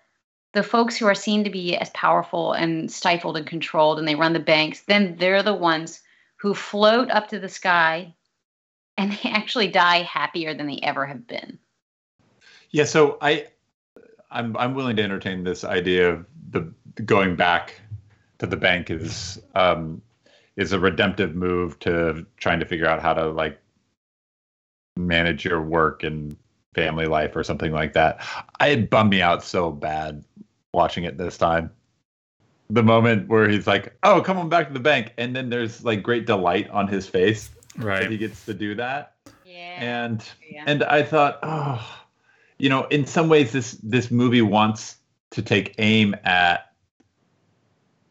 the 0.53 0.63
folks 0.63 0.97
who 0.97 1.07
are 1.07 1.15
seen 1.15 1.45
to 1.45 1.51
be 1.51 1.77
as 1.77 1.91
powerful 1.91 2.53
and 2.55 2.91
stifled 2.91 3.37
and 3.37 3.47
controlled 3.47 3.99
and 3.99 4.09
they 4.09 4.15
run 4.15 4.33
the 4.33 4.41
banks 4.41 4.81
then 4.83 5.17
they're 5.19 5.43
the 5.43 5.55
ones 5.55 6.01
who 6.37 6.55
float 6.55 7.11
up 7.11 7.29
to 7.29 7.39
the 7.39 7.49
sky 7.49 8.15
and 8.97 9.13
they 9.13 9.31
actually 9.31 9.69
die 9.69 10.03
happier 10.03 10.55
than 10.55 10.67
they 10.67 10.81
ever 10.83 11.07
have 11.07 11.27
been 11.27 11.59
yeah 12.71 12.85
so 12.85 13.19
i 13.21 13.47
i'm 14.31 14.57
i'm 14.57 14.75
willing 14.75 14.97
to 14.97 15.03
entertain 15.03 15.45
this 15.45 15.65
idea 15.65 16.11
of 16.11 16.27
the 16.51 16.61
going 17.05 17.37
back 17.37 17.81
to 18.39 18.47
the 18.47 18.57
bank 18.57 18.91
is 18.91 19.41
um 19.55 20.01
is 20.57 20.73
a 20.73 20.81
redemptive 20.81 21.35
move 21.35 21.79
to 21.79 22.27
trying 22.39 22.59
to 22.59 22.67
figure 22.67 22.87
out 22.87 23.01
how 23.01 23.13
to 23.13 23.29
like 23.29 23.61
manage 24.97 25.45
your 25.45 25.61
work 25.61 26.03
and 26.03 26.37
family 26.75 27.07
life 27.07 27.37
or 27.37 27.45
something 27.45 27.73
like 27.73 27.93
that. 27.93 28.21
I 28.61 28.69
had 28.69 28.91
bummed 28.91 29.11
me 29.11 29.23
out 29.23 29.45
so 29.45 29.71
bad 29.71 30.25
watching 30.73 31.05
it 31.05 31.19
this 31.19 31.37
time. 31.37 31.71
The 32.69 32.83
moment 32.83 33.29
where 33.29 33.49
he's 33.49 33.67
like, 33.67 33.97
"Oh, 34.03 34.21
come 34.21 34.39
on 34.39 34.49
back 34.49 34.67
to 34.69 34.73
the 34.73 34.81
bank," 34.81 35.13
and 35.19 35.37
then 35.37 35.51
there's 35.51 35.85
like 35.85 36.03
great 36.03 36.27
delight 36.27 36.69
on 36.71 36.89
his 36.89 37.07
face 37.07 37.51
right 37.79 38.03
that 38.03 38.11
he 38.11 38.19
gets 38.19 38.45
to 38.47 38.55
do 38.55 38.75
that. 38.77 39.15
Yeah. 39.45 39.77
And 39.79 40.25
yeah. 40.51 40.65
and 40.67 40.83
I 40.85 41.03
thought, 41.03 41.39
oh, 41.43 41.99
you 42.59 42.69
know, 42.69 42.85
in 42.87 43.07
some 43.07 43.29
ways 43.29 43.53
this 43.53 43.73
this 43.83 44.11
movie 44.11 44.43
wants 44.43 44.97
to 45.31 45.43
take 45.43 45.75
aim 45.79 46.15
at 46.25 46.73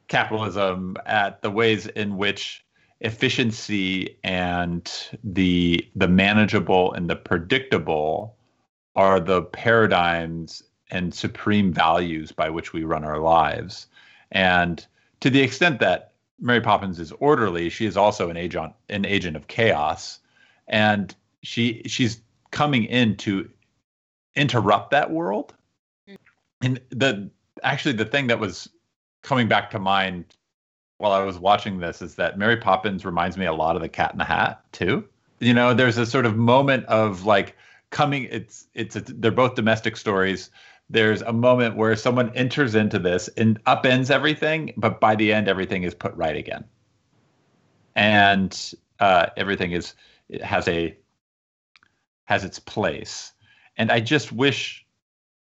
capitalism, 0.07 0.97
at 1.05 1.41
the 1.41 1.49
ways 1.49 1.87
in 1.87 2.17
which 2.17 2.63
efficiency 3.01 4.17
and 4.23 4.91
the 5.23 5.87
the 5.95 6.07
manageable 6.07 6.93
and 6.93 7.09
the 7.09 7.15
predictable 7.15 8.35
are 8.95 9.19
the 9.19 9.41
paradigms 9.41 10.63
and 10.91 11.13
supreme 11.13 11.73
values 11.73 12.31
by 12.31 12.49
which 12.49 12.71
we 12.71 12.83
run 12.83 13.03
our 13.03 13.19
lives. 13.19 13.87
And 14.31 14.85
to 15.19 15.29
the 15.29 15.41
extent 15.41 15.79
that 15.79 16.13
Mary 16.39 16.61
Poppins 16.61 16.99
is 16.99 17.11
orderly, 17.13 17.69
she 17.69 17.85
is 17.85 17.97
also 17.97 18.29
an 18.29 18.37
agent 18.37 18.73
an 18.89 19.05
agent 19.05 19.35
of 19.35 19.47
chaos. 19.47 20.19
And 20.67 21.15
she 21.43 21.83
she's 21.85 22.21
coming 22.51 22.85
in 22.85 23.17
to 23.17 23.49
interrupt 24.35 24.91
that 24.91 25.11
world. 25.11 25.53
Mm-hmm. 26.09 26.65
And 26.65 26.81
the 26.89 27.29
actually 27.63 27.93
the 27.93 28.05
thing 28.05 28.27
that 28.27 28.39
was 28.39 28.69
coming 29.21 29.47
back 29.47 29.71
to 29.71 29.79
mind 29.79 30.25
while 30.97 31.11
I 31.11 31.23
was 31.23 31.37
watching 31.37 31.79
this 31.79 32.01
is 32.01 32.15
that 32.15 32.37
Mary 32.37 32.57
Poppins 32.57 33.05
reminds 33.05 33.37
me 33.37 33.45
a 33.45 33.53
lot 33.53 33.75
of 33.75 33.81
the 33.81 33.89
Cat 33.89 34.11
in 34.13 34.17
the 34.17 34.23
Hat 34.23 34.61
too. 34.71 35.03
You 35.39 35.53
know, 35.53 35.73
there's 35.73 35.97
a 35.97 36.05
sort 36.05 36.25
of 36.25 36.37
moment 36.37 36.85
of 36.85 37.25
like 37.25 37.55
coming 37.89 38.27
it's 38.31 38.67
it's 38.73 38.95
a, 38.95 39.01
they're 39.01 39.31
both 39.31 39.55
domestic 39.55 39.97
stories 39.97 40.49
there's 40.89 41.21
a 41.21 41.33
moment 41.33 41.75
where 41.75 41.95
someone 41.95 42.31
enters 42.35 42.75
into 42.75 42.99
this 42.99 43.27
and 43.29 43.63
upends 43.65 44.11
everything 44.11 44.73
but 44.77 44.99
by 44.99 45.15
the 45.15 45.33
end 45.33 45.47
everything 45.47 45.83
is 45.83 45.93
put 45.93 46.13
right 46.15 46.35
again. 46.35 46.63
And 47.95 48.73
uh, 48.99 49.27
everything 49.37 49.71
is 49.71 49.93
it 50.29 50.41
has 50.43 50.67
a 50.67 50.95
has 52.25 52.43
its 52.43 52.59
place. 52.59 53.33
And 53.77 53.91
i 53.91 53.99
just 53.99 54.31
wish 54.31 54.85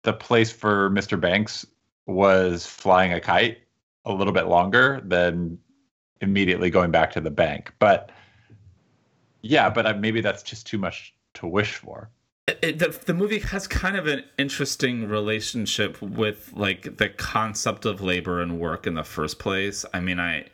the 0.03 0.13
place 0.13 0.53
for 0.53 0.91
mr 0.91 1.21
banks 1.21 1.67
was 2.07 2.67
flying 2.67 3.13
a 3.13 3.21
kite 3.21 3.59
a 4.05 4.13
little 4.13 4.33
bit 4.33 4.47
longer 4.47 5.01
than 5.05 5.59
immediately 6.21 6.71
going 6.71 6.93
back 6.93 7.11
to 7.13 7.21
the 7.21 7.31
bank. 7.31 7.73
But 7.79 8.11
yeah 9.43 9.69
but 9.71 9.87
uh, 9.87 9.95
maybe 9.95 10.21
that's 10.21 10.43
just 10.43 10.67
too 10.67 10.79
much 10.79 11.15
to 11.35 11.47
wish 11.47 11.75
for 11.75 12.11
it, 12.47 12.79
the, 12.79 12.99
the 13.07 13.15
movie 13.15 13.41
has 13.41 13.67
kind 13.67 13.97
of 13.97 14.07
an 14.07 14.23
interesting 14.39 15.09
relationship 15.09 16.01
with 16.01 16.53
like 16.55 16.97
the 16.99 17.09
concept 17.09 17.85
of 17.85 18.01
labor 18.01 18.41
and 18.41 18.61
work 18.61 18.87
in 18.87 18.95
the 18.95 19.05
first 19.05 19.39
place. 19.39 19.85
I 19.93 20.01
mean, 20.01 20.21
I 20.21 20.47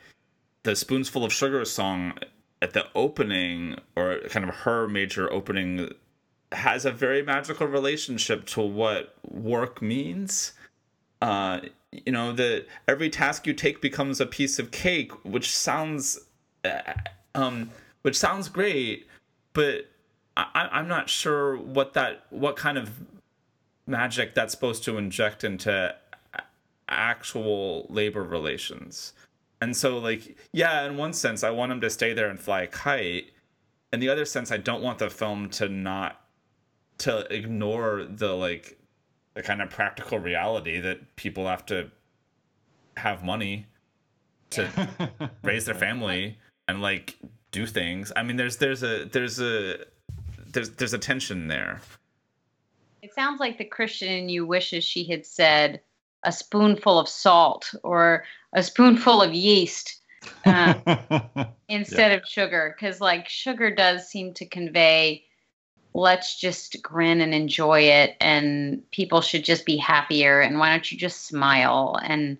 the 0.63 0.71
spoonsful 0.71 1.23
of 1.23 1.31
sugar 1.31 1.63
song 1.65 2.13
at 2.61 2.73
the 2.73 2.85
opening 2.95 3.77
or 3.95 4.19
kind 4.29 4.47
of 4.47 4.55
her 4.55 4.87
major 4.87 5.31
opening 5.31 5.91
has 6.51 6.85
a 6.85 6.91
very 6.91 7.21
magical 7.21 7.67
relationship 7.67 8.45
to 8.45 8.61
what 8.61 9.15
work 9.29 9.81
means. 9.81 10.53
Uh, 11.21 11.61
you 11.91 12.11
know, 12.11 12.31
that 12.33 12.65
every 12.87 13.09
task 13.09 13.45
you 13.45 13.53
take 13.53 13.81
becomes 13.81 14.19
a 14.19 14.25
piece 14.25 14.57
of 14.57 14.71
cake, 14.71 15.11
which 15.23 15.55
sounds, 15.55 16.19
uh, 16.65 16.93
um, 17.35 17.69
which 18.01 18.17
sounds 18.17 18.49
great, 18.49 19.07
but 19.53 19.89
I, 20.35 20.69
I'm 20.71 20.87
not 20.87 21.09
sure 21.09 21.57
what 21.57 21.93
that 21.93 22.25
what 22.29 22.55
kind 22.55 22.77
of 22.77 22.89
magic 23.85 24.33
that's 24.33 24.53
supposed 24.53 24.83
to 24.85 24.97
inject 24.97 25.43
into 25.43 25.95
actual 26.87 27.85
labor 27.89 28.23
relations. 28.23 29.13
And 29.61 29.75
so, 29.75 29.97
like, 29.97 30.37
yeah, 30.51 30.85
in 30.85 30.97
one 30.97 31.13
sense, 31.13 31.43
I 31.43 31.49
want 31.51 31.71
him 31.71 31.81
to 31.81 31.89
stay 31.89 32.13
there 32.13 32.29
and 32.29 32.39
fly 32.39 32.63
a 32.63 32.67
kite. 32.67 33.31
In 33.93 33.99
the 33.99 34.09
other 34.09 34.25
sense, 34.25 34.51
I 34.51 34.57
don't 34.57 34.81
want 34.81 34.99
the 34.99 35.09
film 35.09 35.49
to 35.51 35.69
not 35.69 36.19
to 36.99 37.25
ignore 37.33 38.05
the 38.09 38.33
like 38.33 38.77
the 39.33 39.43
kind 39.43 39.61
of 39.61 39.69
practical 39.69 40.19
reality 40.19 40.79
that 40.79 41.15
people 41.15 41.47
have 41.47 41.65
to 41.67 41.89
have 42.97 43.23
money 43.23 43.65
to 44.51 44.69
raise 45.43 45.65
their 45.65 45.75
family 45.75 46.37
and 46.67 46.81
like 46.81 47.17
do 47.51 47.65
things. 47.65 48.11
I 48.15 48.23
mean, 48.23 48.35
there's 48.35 48.57
there's 48.57 48.83
a 48.83 49.05
there's 49.05 49.39
a 49.39 49.85
there's 50.53 50.69
there's 50.71 50.93
a 50.93 50.99
tension 50.99 51.47
there. 51.47 51.81
It 53.01 53.13
sounds 53.13 53.39
like 53.39 53.57
the 53.57 53.65
Christian 53.65 54.09
in 54.09 54.29
you 54.29 54.45
wishes 54.45 54.83
she 54.83 55.03
had 55.03 55.25
said 55.25 55.81
a 56.23 56.31
spoonful 56.31 56.97
of 56.97 57.09
salt 57.09 57.73
or 57.83 58.23
a 58.53 58.63
spoonful 58.63 59.21
of 59.21 59.33
yeast 59.33 59.99
uh, 60.45 60.73
instead 61.67 62.11
yeah. 62.11 62.17
of 62.17 62.25
sugar, 62.25 62.75
because 62.77 63.01
like 63.01 63.27
sugar 63.27 63.75
does 63.75 64.07
seem 64.07 64.33
to 64.35 64.45
convey 64.45 65.25
let's 65.93 66.39
just 66.39 66.81
grin 66.81 67.21
and 67.21 67.33
enjoy 67.33 67.81
it 67.81 68.15
and 68.19 68.89
people 68.91 69.21
should 69.21 69.43
just 69.43 69.65
be 69.65 69.77
happier 69.77 70.41
and 70.41 70.57
why 70.57 70.69
don't 70.69 70.91
you 70.91 70.97
just 70.97 71.27
smile 71.27 71.99
and 72.03 72.37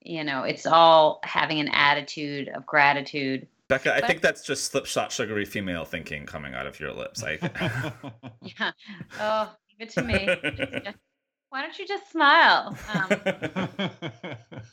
you 0.00 0.24
know 0.24 0.42
it's 0.42 0.66
all 0.66 1.20
having 1.22 1.60
an 1.60 1.68
attitude 1.68 2.48
of 2.48 2.64
gratitude 2.64 3.46
Becca, 3.74 3.96
I 3.96 4.06
think 4.06 4.20
that's 4.20 4.42
just 4.42 4.72
slipshot 4.72 5.10
sugary 5.10 5.44
female 5.44 5.84
thinking 5.84 6.26
coming 6.26 6.54
out 6.54 6.66
of 6.66 6.78
your 6.78 6.92
lips. 6.92 7.24
I... 7.24 7.38
yeah. 8.40 8.70
Oh, 9.18 9.52
give 9.68 9.88
it 9.88 9.92
to 9.94 10.02
me. 10.02 10.28
Why 11.48 11.62
don't 11.62 11.76
you 11.76 11.86
just 11.86 12.10
smile? 12.12 12.76
Um, 12.92 13.90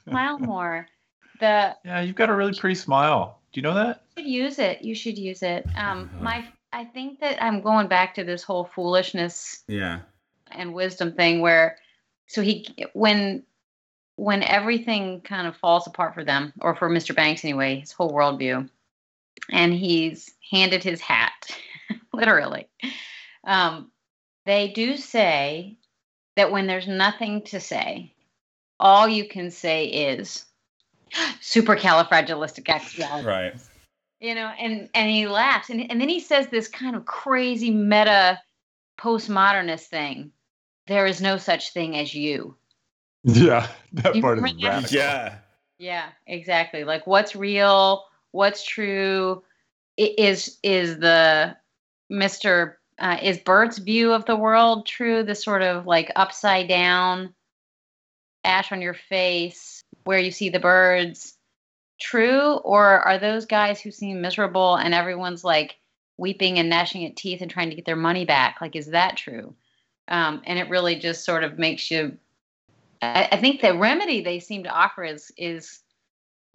smile 0.08 0.38
more. 0.40 0.88
The 1.40 1.76
yeah, 1.84 2.02
you've 2.02 2.16
got 2.16 2.30
a 2.30 2.36
really 2.36 2.54
pretty 2.54 2.76
smile. 2.76 3.40
Do 3.52 3.60
you 3.60 3.64
know 3.64 3.74
that? 3.74 4.04
You 4.18 4.24
should 4.24 4.32
use 4.32 4.60
it. 4.60 4.82
You 4.84 4.94
should 4.94 5.18
use 5.18 5.42
it. 5.42 5.66
Um, 5.76 6.10
my, 6.20 6.48
I 6.72 6.86
think 6.86 7.20
that 7.22 7.44
I'm 7.44 7.62
going 7.62 7.88
back 7.88 8.14
to 8.16 8.24
this 8.24 8.44
whole 8.44 8.66
foolishness 8.66 9.64
yeah. 9.68 10.02
and 10.52 10.76
wisdom 10.76 11.14
thing 11.14 11.42
where, 11.42 11.78
so 12.28 12.44
he 12.44 12.68
when 12.94 13.44
when 14.16 14.44
everything 14.44 15.22
kind 15.22 15.48
of 15.48 15.56
falls 15.56 15.88
apart 15.88 16.14
for 16.14 16.24
them, 16.24 16.54
or 16.62 16.76
for 16.76 16.88
Mr. 16.88 17.16
Banks 17.16 17.44
anyway, 17.44 17.80
his 17.80 17.92
whole 17.92 18.12
worldview, 18.12 18.70
and 19.50 19.74
he's 19.74 20.32
handed 20.52 20.84
his 20.84 21.02
hat, 21.02 21.50
literally. 22.14 22.68
Um, 23.46 23.92
they 24.46 24.70
do 24.70 24.98
say 24.98 25.78
that 26.36 26.52
when 26.52 26.68
there's 26.68 26.88
nothing 26.88 27.42
to 27.44 27.60
say, 27.60 28.14
all 28.80 29.08
you 29.08 29.28
can 29.28 29.52
say 29.52 29.86
is 29.86 30.46
supercalifragilisticexpialidocious. 31.42 33.26
Right. 33.26 33.54
You 34.20 34.36
know, 34.36 34.52
and 34.60 34.88
and 34.94 35.10
he 35.10 35.28
laughs, 35.28 35.72
and 35.72 35.90
and 35.90 36.00
then 36.00 36.08
he 36.08 36.20
says 36.20 36.46
this 36.48 36.68
kind 36.68 36.96
of 36.96 37.06
crazy 37.06 37.72
meta 37.72 38.40
postmodernist 39.00 39.88
thing. 39.88 40.32
There 40.86 41.08
is 41.08 41.22
no 41.22 41.38
such 41.38 41.74
thing 41.74 41.98
as 41.98 42.14
you. 42.14 42.56
Yeah, 43.24 43.68
that 43.94 44.16
You 44.16 44.22
part 44.22 44.38
is 44.38 44.44
radical. 44.44 44.96
Yeah. 44.96 45.38
Yeah, 45.80 46.10
exactly. 46.28 46.84
Like 46.84 47.08
what's 47.08 47.36
real, 47.36 48.06
what's 48.32 48.64
true 48.64 49.44
is 49.98 50.58
is 50.64 50.98
the 51.00 51.56
Mr. 52.12 52.76
Uh, 53.00 53.18
is 53.22 53.40
Bert's 53.40 53.78
view 53.78 54.14
of 54.14 54.26
the 54.26 54.36
world 54.36 54.86
true? 54.86 55.24
The 55.24 55.36
sort 55.36 55.62
of 55.62 55.86
like 55.86 56.12
upside 56.16 56.68
down, 56.68 57.34
ash 58.44 58.72
on 58.72 58.82
your 58.82 58.94
face, 58.94 59.84
where 60.04 60.20
you 60.20 60.32
see 60.32 60.50
the 60.50 60.60
birds, 60.60 61.38
true? 62.00 62.56
Or 62.58 63.00
are 63.02 63.18
those 63.18 63.46
guys 63.46 63.82
who 63.82 63.92
seem 63.92 64.22
miserable 64.22 64.76
and 64.76 64.94
everyone's 64.94 65.44
like 65.44 65.78
weeping 66.18 66.60
and 66.60 66.70
gnashing 66.70 67.06
at 67.06 67.16
teeth 67.16 67.42
and 67.42 67.50
trying 67.50 67.70
to 67.70 67.76
get 67.76 67.86
their 67.86 67.96
money 67.96 68.26
back? 68.26 68.58
Like, 68.62 68.76
is 68.76 68.88
that 68.88 69.18
true? 69.18 69.56
Um, 70.08 70.42
and 70.46 70.60
it 70.60 70.70
really 70.70 70.96
just 70.96 71.26
sort 71.26 71.44
of 71.44 71.58
makes 71.58 71.90
you 71.90 72.18
I, 73.02 73.30
I 73.32 73.38
think 73.38 73.62
the 73.62 73.78
remedy 73.78 74.22
they 74.22 74.40
seem 74.40 74.64
to 74.64 74.70
offer 74.70 75.04
is 75.04 75.32
is 75.38 75.80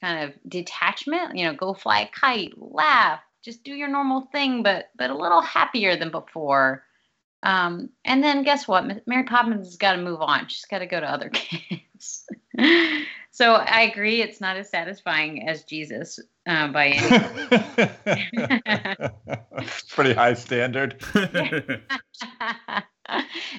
kind 0.01 0.25
of 0.25 0.35
detachment. 0.49 1.37
You 1.37 1.47
know, 1.47 1.55
go 1.55 1.75
fly 1.75 2.01
a 2.01 2.09
kite, 2.09 2.53
laugh, 2.57 3.21
just 3.43 3.63
do 3.65 3.75
your 3.75 3.89
normal 3.89 4.23
thing, 4.33 4.63
but 4.63 4.91
but 4.97 5.11
a 5.11 5.17
little 5.17 5.41
happier 5.41 5.97
than 5.97 6.11
before. 6.11 6.85
Um, 7.43 7.91
and 8.05 8.23
then 8.23 8.43
guess 8.43 8.67
what? 8.67 9.07
Mary 9.07 9.23
Poppins 9.23 9.67
has 9.67 9.77
got 9.77 9.93
to 9.93 10.03
move 10.03 10.21
on. 10.21 10.49
She's 10.49 10.65
got 10.65 10.81
to 10.81 10.87
go 10.87 10.99
to 10.99 11.09
other 11.09 11.29
kids. 11.33 12.27
so 13.31 13.55
I 13.55 13.83
agree, 13.83 14.21
it's 14.21 14.41
not 14.41 14.57
as 14.57 14.69
satisfying 14.69 15.49
as 15.49 15.63
Jesus 15.63 16.19
uh, 16.47 16.69
by 16.69 16.89
any. 16.89 17.09
Pretty 19.89 20.13
high 20.13 20.35
standard. 20.35 21.01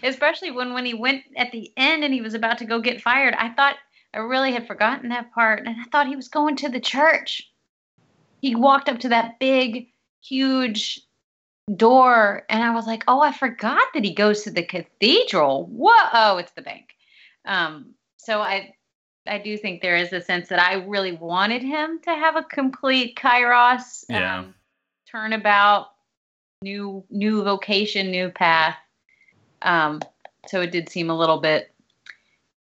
Especially 0.03 0.51
when 0.51 0.73
when 0.73 0.85
he 0.85 0.93
went 0.93 1.23
at 1.37 1.53
the 1.53 1.71
end 1.77 2.03
and 2.03 2.13
he 2.13 2.21
was 2.21 2.33
about 2.33 2.57
to 2.57 2.65
go 2.65 2.81
get 2.81 3.01
fired. 3.01 3.33
I 3.35 3.49
thought 3.49 3.77
I 4.17 4.21
really 4.21 4.51
had 4.51 4.65
forgotten 4.65 5.09
that 5.09 5.31
part, 5.31 5.59
and 5.59 5.69
I 5.69 5.83
thought 5.91 6.07
he 6.07 6.15
was 6.15 6.27
going 6.27 6.55
to 6.57 6.69
the 6.69 6.79
church. 6.79 7.51
He 8.41 8.55
walked 8.55 8.89
up 8.89 8.99
to 9.01 9.09
that 9.09 9.37
big, 9.39 9.89
huge 10.23 11.01
door, 11.75 12.43
and 12.49 12.63
I 12.63 12.71
was 12.73 12.87
like, 12.87 13.03
"Oh, 13.07 13.21
I 13.21 13.31
forgot 13.31 13.83
that 13.93 14.03
he 14.03 14.15
goes 14.15 14.41
to 14.43 14.51
the 14.51 14.63
cathedral." 14.63 15.67
Whoa! 15.67 16.09
Oh, 16.13 16.37
it's 16.37 16.51
the 16.53 16.63
bank. 16.63 16.95
Um, 17.45 17.93
so 18.17 18.41
I, 18.41 18.73
I 19.27 19.37
do 19.37 19.55
think 19.55 19.81
there 19.81 19.97
is 19.97 20.11
a 20.13 20.21
sense 20.21 20.49
that 20.49 20.59
I 20.59 20.83
really 20.85 21.11
wanted 21.11 21.61
him 21.61 21.99
to 22.01 22.09
have 22.09 22.35
a 22.35 22.43
complete 22.43 23.15
kairos 23.15 24.03
Yeah. 24.09 24.39
um, 24.39 24.55
turnabout, 25.11 25.91
new 26.63 27.05
new 27.11 27.43
vocation, 27.43 28.09
new 28.09 28.29
path. 28.29 28.77
Um, 29.61 30.01
so 30.47 30.61
it 30.61 30.71
did 30.71 30.89
seem 30.89 31.11
a 31.11 31.17
little 31.17 31.39
bit 31.39 31.71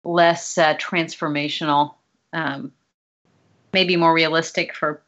less 0.07 0.57
uh, 0.57 0.75
transformational, 0.75 1.95
um, 2.33 2.71
maybe 3.73 3.95
more 3.95 4.13
realistic 4.13 4.73
for 4.73 5.01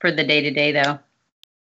for 0.00 0.10
the 0.10 0.24
day 0.24 0.40
to 0.42 0.50
day, 0.50 0.72
though. 0.72 0.98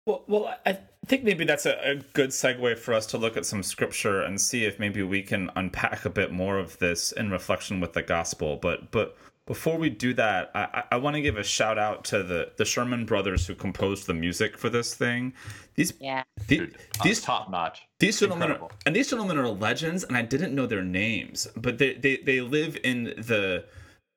Well, 0.05 0.23
well, 0.27 0.55
I 0.65 0.79
think 1.05 1.23
maybe 1.23 1.45
that's 1.45 1.65
a, 1.65 1.79
a 1.83 1.95
good 2.13 2.29
segue 2.29 2.77
for 2.77 2.93
us 2.93 3.05
to 3.07 3.17
look 3.17 3.37
at 3.37 3.45
some 3.45 3.63
scripture 3.63 4.21
and 4.21 4.39
see 4.39 4.65
if 4.65 4.79
maybe 4.79 5.03
we 5.03 5.21
can 5.21 5.49
unpack 5.55 6.05
a 6.05 6.09
bit 6.09 6.31
more 6.31 6.57
of 6.57 6.77
this 6.79 7.11
in 7.11 7.31
reflection 7.31 7.79
with 7.79 7.93
the 7.93 8.01
gospel. 8.01 8.57
But 8.57 8.91
but 8.91 9.17
before 9.49 9.77
we 9.79 9.89
do 9.89 10.13
that, 10.13 10.51
I, 10.53 10.59
I- 10.79 10.83
I 10.91 10.97
want 10.97 11.15
to 11.15 11.21
give 11.21 11.35
a 11.35 11.43
shout 11.43 11.77
out 11.79 12.05
to 12.05 12.21
the 12.21 12.51
the 12.57 12.65
Sherman 12.65 13.05
brothers 13.05 13.47
who 13.47 13.55
composed 13.55 14.05
the 14.05 14.13
music 14.13 14.57
for 14.57 14.69
this 14.69 14.93
thing. 14.93 15.33
These 15.75 15.93
Yeah. 15.99 16.23
the- 16.47 16.57
Dude, 16.57 16.77
these 17.03 17.19
top 17.19 17.49
notch. 17.49 17.81
these 17.99 18.19
gentlemen, 18.19 18.51
are, 18.51 18.69
and 18.85 18.95
these 18.95 19.09
gentlemen 19.09 19.37
are 19.39 19.49
legends, 19.49 20.03
and 20.03 20.15
I 20.15 20.21
didn't 20.21 20.53
know 20.53 20.67
their 20.67 20.83
names, 20.83 21.47
but 21.57 21.79
they 21.79 21.95
they, 21.95 22.17
they 22.17 22.41
live 22.41 22.77
in 22.83 23.05
the, 23.29 23.65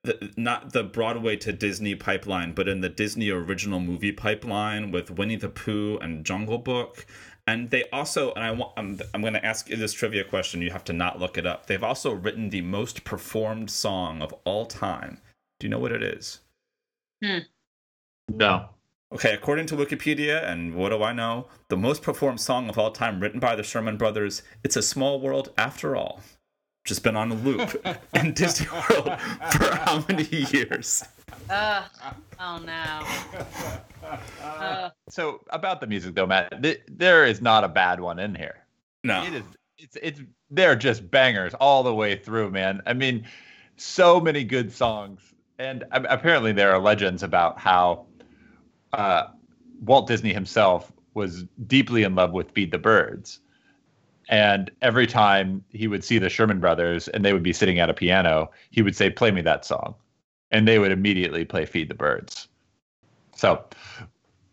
the 0.05 0.33
not 0.37 0.73
the 0.75 0.83
Broadway 0.85 1.37
to 1.37 1.51
Disney 1.53 1.95
pipeline, 1.95 2.53
but 2.53 2.69
in 2.69 2.83
the 2.83 2.91
Disney 2.91 3.31
original 3.31 3.81
movie 3.81 4.13
pipeline 4.13 4.91
with 4.91 5.11
Winnie 5.11 5.37
the 5.37 5.49
Pooh 5.49 5.97
and 6.03 6.27
Jungle 6.27 6.59
Book. 6.59 7.07
And 7.47 7.71
they 7.71 7.89
also, 7.91 8.33
and 8.35 8.45
I 8.45 8.53
want, 8.53 8.73
um, 8.77 8.99
I'm, 9.01 9.09
I'm 9.15 9.21
going 9.21 9.33
to 9.35 9.45
ask 9.45 9.69
you 9.69 9.77
this 9.77 9.93
trivia 9.93 10.25
question. 10.25 10.63
You 10.63 10.71
have 10.71 10.85
to 10.85 10.93
not 10.93 11.19
look 11.19 11.37
it 11.37 11.47
up. 11.47 11.67
They've 11.67 11.83
also 11.83 12.13
written 12.13 12.51
the 12.51 12.61
most 12.61 13.05
performed 13.05 13.71
song 13.71 14.23
of 14.23 14.33
all 14.45 14.67
time. 14.67 15.19
Do 15.59 15.67
you 15.67 15.71
know 15.71 15.81
what 15.81 15.93
it 15.93 16.03
is? 16.03 16.41
Hmm. 17.23 17.39
No. 18.29 18.69
Okay, 19.13 19.35
according 19.35 19.67
to 19.67 19.77
Wikipedia, 19.77 20.43
and 20.49 20.75
what 20.75 20.89
do 20.89 21.03
I 21.03 21.13
know? 21.13 21.47
The 21.69 21.77
most 21.77 22.03
performed 22.03 22.41
song 22.41 22.71
of 22.71 22.79
all 22.79 22.93
time 22.93 23.21
written 23.21 23.41
by 23.41 23.55
the 23.57 23.63
Sherman 23.63 23.97
Brothers, 23.99 24.43
It's 24.65 24.77
a 24.77 24.83
Small 24.83 25.21
World 25.21 25.53
After 25.59 25.97
All. 25.97 26.21
Which 26.83 26.89
has 26.89 26.99
been 26.99 27.17
on 27.17 27.31
a 27.31 27.35
loop 27.35 27.85
in 28.15 28.33
Disney 28.33 28.69
World 28.73 29.05
for 29.53 29.77
how 29.77 30.05
many 30.09 30.25
years? 30.25 31.05
Ugh. 31.51 31.85
Oh 32.39 32.59
no. 32.65 33.03
Ugh. 34.43 34.93
So 35.09 35.41
about 35.51 35.81
the 35.81 35.87
music 35.87 36.15
though, 36.15 36.27
Matt, 36.27 36.63
th- 36.63 36.83
there 36.89 37.25
is 37.25 37.41
not 37.41 37.65
a 37.65 37.69
bad 37.69 38.01
one 38.01 38.19
in 38.19 38.35
here. 38.35 38.57
No. 39.05 39.23
It 39.25 39.35
is. 39.35 39.45
It's 39.79 39.97
it's 40.03 40.21
they're 40.51 40.77
just 40.77 41.11
bangers 41.11 41.55
all 41.55 41.83
the 41.83 41.95
way 41.95 42.17
through, 42.17 42.51
man. 42.51 42.83
I 42.87 42.93
mean, 42.93 43.27
so 43.77 44.21
many 44.21 44.45
good 44.45 44.73
songs, 44.73 45.21
and 45.59 45.83
a- 45.91 46.13
apparently 46.15 46.53
there 46.53 46.73
are 46.73 46.79
legends 46.79 47.23
about 47.23 47.59
how 47.59 48.07
uh, 48.93 49.25
Walt 49.85 50.07
Disney 50.07 50.33
himself 50.33 50.93
was 51.15 51.45
deeply 51.67 52.05
in 52.05 52.15
love 52.15 52.33
with 52.33 52.51
Feed 52.53 52.71
the 52.71 52.79
Birds, 52.79 53.41
and 54.29 54.71
every 54.83 55.07
time 55.07 55.65
he 55.71 55.89
would 55.89 56.05
see 56.05 56.19
the 56.19 56.29
Sherman 56.29 56.61
Brothers 56.61 57.09
and 57.09 57.25
they 57.25 57.33
would 57.33 57.43
be 57.43 57.53
sitting 57.53 57.81
at 57.81 57.91
a 57.91 57.95
piano, 57.95 58.51
he 58.71 58.83
would 58.83 58.95
say, 58.95 59.11
"Play 59.11 59.31
me 59.33 59.41
that 59.43 59.65
song," 59.65 59.95
and 60.53 60.69
they 60.69 60.79
would 60.79 60.93
immediately 60.93 61.45
play 61.45 61.65
Feed 61.65 61.89
the 61.89 61.95
Birds. 61.95 62.47
So 63.35 63.65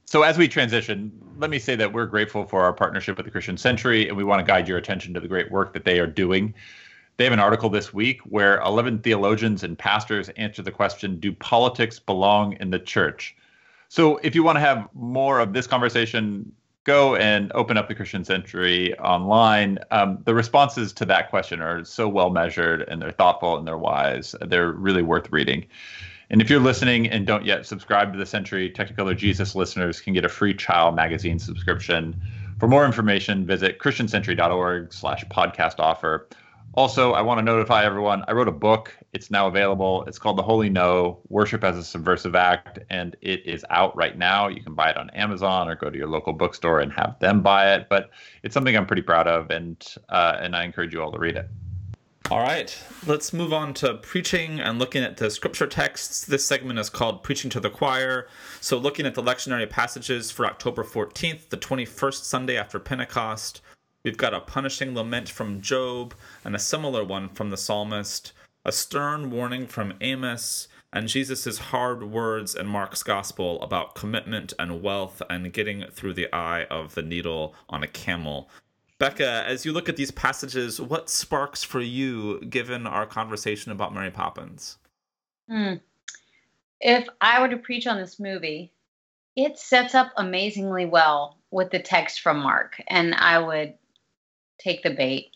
so 0.09 0.23
as 0.23 0.39
we 0.39 0.47
transition, 0.47 1.12
let 1.38 1.51
me 1.51 1.59
say 1.59 1.75
that 1.75 1.93
we're 1.93 2.07
grateful 2.07 2.43
for 2.43 2.63
our 2.63 2.73
partnership 2.73 3.15
with 3.15 3.27
the 3.27 3.31
Christian 3.31 3.57
Century, 3.57 4.07
and 4.07 4.17
we 4.17 4.23
want 4.23 4.39
to 4.39 4.43
guide 4.43 4.67
your 4.67 4.79
attention 4.79 5.13
to 5.13 5.19
the 5.19 5.27
great 5.27 5.51
work 5.51 5.71
that 5.73 5.85
they 5.85 5.99
are 5.99 6.07
doing. 6.07 6.51
They 7.17 7.25
have 7.25 7.33
an 7.33 7.39
article 7.39 7.69
this 7.69 7.93
week 7.93 8.21
where 8.21 8.59
11 8.62 9.03
theologians 9.03 9.63
and 9.63 9.77
pastors 9.77 10.29
answer 10.29 10.63
the 10.63 10.71
question 10.71 11.19
Do 11.19 11.31
politics 11.33 11.99
belong 11.99 12.53
in 12.53 12.71
the 12.71 12.79
church? 12.79 13.35
So 13.88 14.17
if 14.23 14.33
you 14.33 14.41
want 14.41 14.55
to 14.55 14.62
have 14.62 14.88
more 14.95 15.39
of 15.39 15.53
this 15.53 15.67
conversation, 15.67 16.51
go 16.89 17.15
and 17.15 17.52
open 17.54 17.78
up 17.78 17.88
the 17.88 17.93
Christian 17.93 18.25
Century 18.25 18.97
online. 18.97 19.78
Um, 19.91 20.17
the 20.25 20.34
responses 20.34 20.91
to 20.93 21.06
that 21.06 21.30
question 21.30 21.62
are 21.62 21.86
so 21.86 22.10
well 22.10 22.32
measured 22.32 22.82
and 22.82 22.99
they're 22.99 23.12
thoughtful 23.12 23.58
and 23.58 23.67
they're 23.67 23.78
wise. 23.78 24.34
They're 24.41 24.71
really 24.71 25.04
worth 25.04 25.32
reading. 25.32 25.67
And 26.32 26.41
if 26.41 26.49
you're 26.49 26.60
listening 26.60 27.08
and 27.08 27.28
don't 27.28 27.45
yet 27.45 27.67
subscribe 27.67 28.12
to 28.13 28.17
the 28.17 28.25
Century, 28.25 28.71
Technicolor 28.71 29.15
Jesus 29.15 29.54
listeners 29.54 30.02
can 30.02 30.13
get 30.13 30.25
a 30.25 30.30
free 30.30 30.56
child 30.56 30.95
magazine 30.95 31.38
subscription. 31.38 32.19
For 32.58 32.67
more 32.67 32.88
information, 32.88 33.45
visit 33.45 33.78
christiancentury.org 33.78 34.91
slash 34.91 35.23
podcast 35.25 35.80
offer. 35.80 36.28
Also, 36.80 37.12
I 37.12 37.22
want 37.22 37.39
to 37.39 37.44
notify 37.44 37.84
everyone, 37.84 38.24
I 38.30 38.32
wrote 38.32 38.48
a 38.48 38.54
book. 38.54 38.98
It's 39.12 39.30
now 39.30 39.48
available. 39.48 40.06
It's 40.06 40.18
called 40.18 40.38
The 40.38 40.44
Holy 40.44 40.70
No, 40.70 41.20
Worship 41.28 41.62
as 41.65 41.76
a 41.76 41.84
Subversive 41.84 42.36
Act, 42.36 42.80
and 42.89 43.18
it 43.20 43.46
is 43.46 43.65
out 43.70 43.94
right 43.98 44.18
now. 44.18 44.48
You 44.48 44.63
can 44.63 44.76
buy 44.76 44.92
it 44.92 44.96
on 44.96 45.10
Amazon 45.10 45.68
or 45.68 45.76
go 45.76 45.89
to 45.89 45.98
your 45.98 46.08
local 46.08 46.32
bookstore 46.32 46.80
and 46.80 46.89
have 46.94 47.20
them 47.20 47.42
buy 47.42 47.76
it. 47.76 47.88
But 47.89 48.12
it's 48.44 48.54
something 48.54 48.78
I'm 48.78 48.86
pretty 48.86 49.02
proud 49.02 49.28
of, 49.28 49.52
and 49.52 49.86
uh, 50.08 50.38
and 50.39 50.56
I 50.56 50.63
encourage 50.63 50.94
you 50.94 51.02
all 51.02 51.12
to 51.12 51.20
read 51.20 51.36
it. 51.36 51.50
All 52.32 52.39
right, 52.39 52.82
let's 53.06 53.34
move 53.34 53.52
on 53.52 53.74
to 53.74 53.96
preaching 53.96 54.62
and 54.62 54.80
looking 54.80 55.04
at 55.04 55.18
the 55.18 55.30
scripture 55.32 55.68
texts. 55.68 56.24
This 56.24 56.46
segment 56.46 56.80
is 56.80 56.89
called 56.89 57.24
Preaching 57.24 57.50
to 57.50 57.60
the 57.60 57.70
Choir. 57.70 58.30
So, 58.62 58.78
looking 58.78 59.06
at 59.06 59.15
the 59.15 59.24
lectionary 59.24 59.70
passages 59.70 60.32
for 60.32 60.46
October 60.46 60.86
14th, 60.86 61.50
the 61.50 61.58
21st 61.58 62.24
Sunday 62.24 62.56
after 62.56 62.80
Pentecost, 62.80 63.60
We've 64.10 64.17
got 64.17 64.34
a 64.34 64.39
punishing 64.39 64.95
lament 64.95 65.30
from 65.30 65.62
Job 65.62 66.15
and 66.43 66.56
a 66.56 66.60
similar 66.60 67.04
one 67.04 67.30
from 67.30 67.52
the 67.52 67.58
psalmist, 67.58 68.32
a 68.65 68.72
stern 68.72 69.30
warning 69.30 69.67
from 69.67 69.93
Amos, 70.02 70.67
and 70.91 71.08
Jesus' 71.08 71.60
hard 71.60 72.02
words 72.02 72.56
in 72.56 72.65
Mark's 72.65 73.04
gospel 73.04 73.62
about 73.62 73.93
commitment 73.93 74.52
and 74.58 74.82
wealth 74.82 75.22
and 75.30 75.54
getting 75.54 75.86
through 75.91 76.15
the 76.15 76.28
eye 76.34 76.63
of 76.72 76.95
the 76.95 77.04
needle 77.04 77.54
on 77.69 77.84
a 77.84 77.88
camel. 77.88 78.50
Becca, 78.98 79.43
as 79.45 79.63
you 79.63 79.72
look 79.72 79.88
at 79.88 79.95
these 79.95 80.10
passages, 80.10 80.82
what 80.82 81.08
sparks 81.08 81.63
for 81.63 81.80
you 81.80 82.39
given 82.45 82.88
our 82.88 83.06
conversation 83.06 83.72
about 83.72 83.93
Mary 83.93 84.10
Poppins? 84.10 84.80
Hmm. 85.48 85.76
If 86.82 87.08
I 87.22 87.39
were 87.39 87.50
to 87.50 87.58
preach 87.58 87.86
on 87.86 88.00
this 88.00 88.19
movie, 88.19 88.74
it 89.36 89.60
sets 89.60 89.93
up 89.93 90.12
amazingly 90.17 90.88
well 90.88 91.38
with 91.52 91.72
the 91.72 91.80
text 91.80 92.22
from 92.22 92.39
Mark, 92.39 92.82
and 92.88 93.15
I 93.15 93.39
would 93.39 93.74
take 94.60 94.84
the 94.84 94.91
bait. 94.91 95.32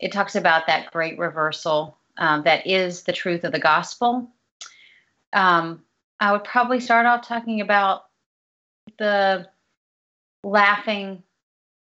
It 0.00 0.12
talks 0.12 0.34
about 0.34 0.66
that 0.66 0.90
great 0.92 1.18
reversal 1.18 1.96
um, 2.18 2.42
that 2.44 2.66
is 2.66 3.02
the 3.02 3.12
truth 3.12 3.44
of 3.44 3.52
the 3.52 3.58
gospel 3.58 4.28
um, 5.32 5.82
I 6.20 6.32
would 6.32 6.44
probably 6.44 6.80
start 6.80 7.06
off 7.06 7.26
talking 7.26 7.60
about 7.60 8.04
the 8.98 9.48
laughing 10.44 11.22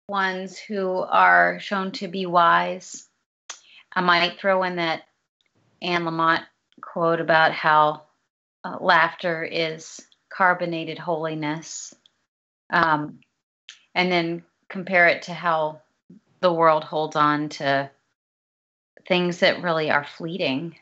ones 0.07 0.57
who 0.57 0.99
are 0.99 1.59
shown 1.59 1.91
to 1.93 2.07
be 2.07 2.25
wise. 2.25 3.07
I 3.93 4.01
might 4.01 4.39
throw 4.39 4.63
in 4.63 4.77
that 4.77 5.03
Anne 5.81 6.03
Lamott 6.03 6.43
quote 6.81 7.19
about 7.19 7.51
how 7.51 8.03
uh, 8.63 8.77
laughter 8.79 9.43
is 9.43 10.01
carbonated 10.29 10.97
holiness. 10.97 11.93
Um, 12.71 13.19
and 13.93 14.11
then 14.11 14.43
compare 14.69 15.07
it 15.07 15.23
to 15.23 15.33
how 15.33 15.81
the 16.41 16.51
world 16.51 16.83
holds 16.83 17.15
on 17.15 17.49
to 17.49 17.89
things 19.07 19.39
that 19.39 19.63
really 19.63 19.89
are 19.89 20.03
fleeting. 20.03 20.75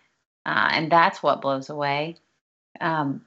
Uh, 0.45 0.69
and 0.71 0.91
that's 0.91 1.21
what 1.21 1.41
blows 1.41 1.69
away. 1.69 2.15
Um, 2.81 3.21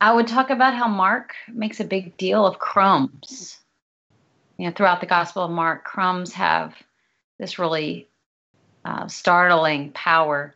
I 0.00 0.12
would 0.12 0.26
talk 0.26 0.50
about 0.50 0.74
how 0.74 0.88
Mark 0.88 1.34
makes 1.48 1.80
a 1.80 1.84
big 1.84 2.16
deal 2.16 2.46
of 2.46 2.58
crumbs. 2.58 3.58
You 4.58 4.66
know, 4.66 4.72
throughout 4.72 5.00
the 5.00 5.06
Gospel 5.06 5.44
of 5.44 5.50
Mark, 5.50 5.84
crumbs 5.84 6.32
have 6.34 6.74
this 7.38 7.58
really 7.58 8.08
uh, 8.84 9.06
startling 9.08 9.92
power. 9.92 10.54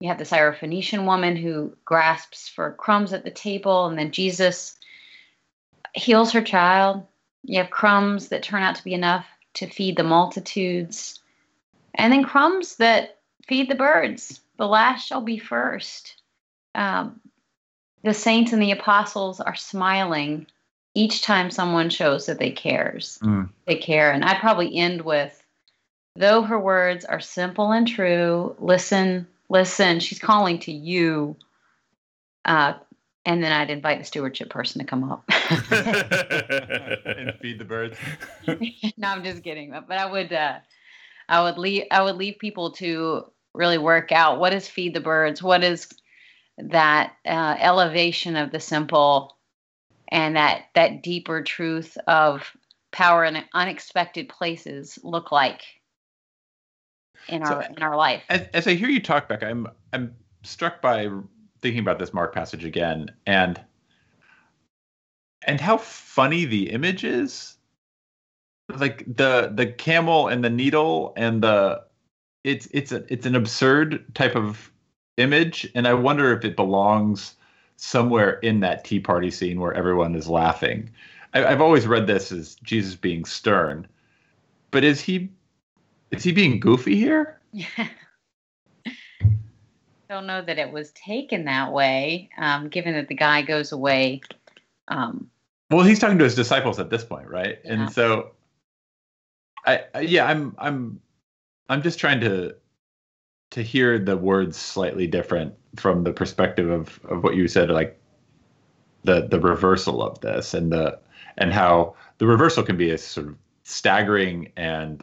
You 0.00 0.08
have 0.08 0.18
the 0.18 0.24
Syrophoenician 0.24 1.06
woman 1.06 1.36
who 1.36 1.76
grasps 1.84 2.48
for 2.48 2.72
crumbs 2.72 3.12
at 3.12 3.24
the 3.24 3.30
table, 3.30 3.86
and 3.86 3.98
then 3.98 4.10
Jesus 4.10 4.76
heals 5.94 6.32
her 6.32 6.42
child. 6.42 7.06
You 7.44 7.58
have 7.58 7.70
crumbs 7.70 8.28
that 8.28 8.42
turn 8.42 8.62
out 8.62 8.76
to 8.76 8.84
be 8.84 8.94
enough 8.94 9.26
to 9.54 9.66
feed 9.66 9.96
the 9.96 10.04
multitudes, 10.04 11.20
and 11.94 12.12
then 12.12 12.24
crumbs 12.24 12.76
that 12.76 13.18
feed 13.46 13.68
the 13.68 13.74
birds. 13.74 14.40
The 14.56 14.66
last 14.66 15.06
shall 15.06 15.20
be 15.20 15.38
first 15.38 16.22
um, 16.74 17.20
the 18.02 18.14
saints 18.14 18.52
and 18.52 18.62
the 18.62 18.72
apostles 18.72 19.40
are 19.40 19.54
smiling 19.54 20.46
each 20.94 21.22
time 21.22 21.50
someone 21.50 21.88
shows 21.88 22.26
that 22.26 22.38
they 22.38 22.50
cares 22.50 23.18
mm. 23.22 23.48
they 23.66 23.76
care 23.76 24.12
and 24.12 24.24
i'd 24.24 24.40
probably 24.40 24.76
end 24.76 25.00
with 25.02 25.42
though 26.16 26.42
her 26.42 26.58
words 26.58 27.04
are 27.04 27.20
simple 27.20 27.72
and 27.72 27.88
true 27.88 28.54
listen 28.58 29.26
listen 29.48 30.00
she's 30.00 30.18
calling 30.18 30.58
to 30.58 30.72
you 30.72 31.36
uh, 32.44 32.74
and 33.24 33.42
then 33.42 33.52
i'd 33.52 33.70
invite 33.70 33.98
the 33.98 34.04
stewardship 34.04 34.50
person 34.50 34.80
to 34.80 34.86
come 34.86 35.10
up 35.10 35.24
and 35.70 37.34
feed 37.40 37.58
the 37.58 37.64
birds 37.66 37.96
no 38.96 39.08
i'm 39.08 39.24
just 39.24 39.42
kidding 39.42 39.70
but 39.70 39.98
i 39.98 40.06
would 40.06 40.32
uh, 40.32 40.58
i 41.28 41.42
would 41.42 41.58
leave 41.58 41.84
i 41.90 42.02
would 42.02 42.16
leave 42.16 42.38
people 42.38 42.72
to 42.72 43.24
really 43.54 43.78
work 43.78 44.12
out 44.12 44.38
what 44.38 44.54
is 44.54 44.68
feed 44.68 44.94
the 44.94 45.00
birds 45.00 45.42
what 45.42 45.62
is 45.62 45.88
that 46.58 47.14
uh, 47.26 47.56
elevation 47.58 48.36
of 48.36 48.50
the 48.50 48.60
simple 48.60 49.36
and 50.10 50.36
that 50.36 50.64
that 50.74 51.02
deeper 51.02 51.42
truth 51.42 51.96
of 52.06 52.50
power 52.92 53.24
in 53.24 53.42
unexpected 53.54 54.28
places 54.28 54.98
look 55.02 55.32
like 55.32 55.62
in 57.28 57.42
our 57.42 57.62
so, 57.62 57.74
in 57.76 57.82
our 57.82 57.96
life. 57.96 58.22
As, 58.28 58.42
as 58.54 58.66
I 58.66 58.74
hear 58.74 58.88
you 58.88 59.00
talk, 59.00 59.28
Becca, 59.28 59.46
I'm 59.46 59.66
I'm 59.92 60.14
struck 60.42 60.82
by 60.82 61.08
thinking 61.62 61.80
about 61.80 61.98
this 61.98 62.12
Mark 62.12 62.34
passage 62.34 62.64
again 62.64 63.10
and 63.26 63.60
and 65.46 65.60
how 65.60 65.78
funny 65.78 66.44
the 66.44 66.70
image 66.70 67.04
is. 67.04 67.56
Like 68.74 69.04
the 69.06 69.50
the 69.54 69.66
camel 69.66 70.28
and 70.28 70.44
the 70.44 70.50
needle 70.50 71.12
and 71.16 71.42
the 71.42 71.82
it's 72.44 72.68
it's 72.72 72.92
a 72.92 73.04
it's 73.12 73.26
an 73.26 73.34
absurd 73.34 74.04
type 74.14 74.36
of 74.36 74.70
image, 75.16 75.70
and 75.74 75.86
I 75.86 75.94
wonder 75.94 76.32
if 76.36 76.44
it 76.44 76.56
belongs 76.56 77.34
somewhere 77.76 78.38
in 78.40 78.60
that 78.60 78.84
tea 78.84 79.00
party 79.00 79.30
scene 79.30 79.60
where 79.60 79.74
everyone 79.74 80.14
is 80.14 80.28
laughing. 80.28 80.90
I, 81.34 81.40
have 81.40 81.60
always 81.60 81.86
read 81.86 82.06
this 82.06 82.30
as 82.30 82.56
Jesus 82.56 82.94
being 82.94 83.24
stern, 83.24 83.86
but 84.70 84.84
is 84.84 85.00
he 85.00 85.30
is 86.10 86.24
he 86.24 86.32
being 86.32 86.60
goofy 86.60 86.96
here? 86.96 87.40
Yeah. 87.52 87.66
Don't 90.12 90.26
know 90.26 90.42
that 90.42 90.58
it 90.58 90.70
was 90.70 90.90
taken 90.90 91.46
that 91.46 91.72
way, 91.72 92.28
um, 92.36 92.68
given 92.68 92.92
that 92.92 93.08
the 93.08 93.14
guy 93.14 93.40
goes 93.40 93.72
away. 93.72 94.20
Um, 94.88 95.30
well, 95.70 95.86
he's 95.86 95.98
talking 95.98 96.18
to 96.18 96.24
his 96.24 96.34
disciples 96.34 96.78
at 96.78 96.90
this 96.90 97.02
point, 97.02 97.28
right? 97.28 97.58
Yeah. 97.64 97.72
And 97.72 97.90
so, 97.90 98.32
I, 99.64 99.84
I 99.94 100.00
yeah, 100.00 100.26
I'm 100.26 100.54
I'm 100.58 101.00
I'm 101.70 101.80
just 101.80 101.98
trying 101.98 102.20
to 102.20 102.54
to 103.52 103.62
hear 103.62 103.98
the 103.98 104.18
words 104.18 104.58
slightly 104.58 105.06
different 105.06 105.54
from 105.76 106.04
the 106.04 106.12
perspective 106.12 106.68
of, 106.68 107.00
of 107.04 107.24
what 107.24 107.34
you 107.34 107.48
said, 107.48 107.70
like 107.70 107.98
the 109.04 109.28
the 109.28 109.40
reversal 109.40 110.02
of 110.02 110.20
this 110.20 110.52
and 110.52 110.70
the 110.70 110.98
and 111.38 111.54
how 111.54 111.94
the 112.18 112.26
reversal 112.26 112.62
can 112.62 112.76
be 112.76 112.90
a 112.90 112.98
sort 112.98 113.28
of 113.28 113.36
staggering 113.64 114.52
and 114.58 115.02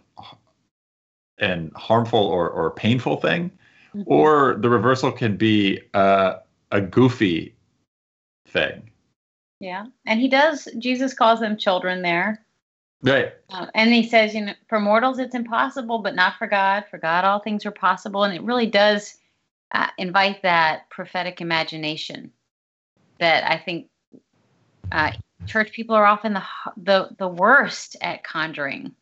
and 1.40 1.74
harmful 1.74 2.28
or 2.28 2.48
or 2.48 2.70
painful 2.70 3.18
thing, 3.18 3.50
mm-hmm. 3.96 4.04
or 4.06 4.58
the 4.62 4.70
reversal 4.70 5.12
can 5.12 5.38
be 5.38 5.80
a 5.94 6.38
a 6.72 6.82
goofy 6.82 7.56
thing. 8.48 8.90
Yeah, 9.60 9.88
and 10.06 10.20
he 10.20 10.28
does. 10.28 10.68
Jesus 10.78 11.14
calls 11.14 11.40
them 11.40 11.58
children 11.58 12.02
there. 12.02 12.44
Right. 13.02 13.34
Uh, 13.50 13.68
and 13.76 13.94
he 13.94 14.08
says, 14.08 14.36
you 14.36 14.46
know, 14.46 14.54
for 14.68 14.80
mortals 14.80 15.20
it's 15.20 15.36
impossible, 15.36 16.00
but 16.00 16.16
not 16.16 16.38
for 16.38 16.48
God. 16.48 16.86
For 16.90 16.98
God, 16.98 17.24
all 17.24 17.40
things 17.40 17.66
are 17.66 17.72
possible. 17.72 18.24
And 18.24 18.34
it 18.34 18.44
really 18.44 18.66
does 18.66 19.16
uh, 19.72 19.88
invite 19.98 20.42
that 20.42 20.90
prophetic 20.90 21.40
imagination 21.40 22.32
that 23.20 23.50
I 23.50 23.58
think 23.58 23.88
uh, 24.92 25.12
church 25.46 25.72
people 25.72 25.96
are 25.96 26.06
often 26.06 26.34
the, 26.34 26.44
the 26.78 27.10
the 27.18 27.28
worst 27.28 27.96
at 28.02 28.24
conjuring. 28.24 28.94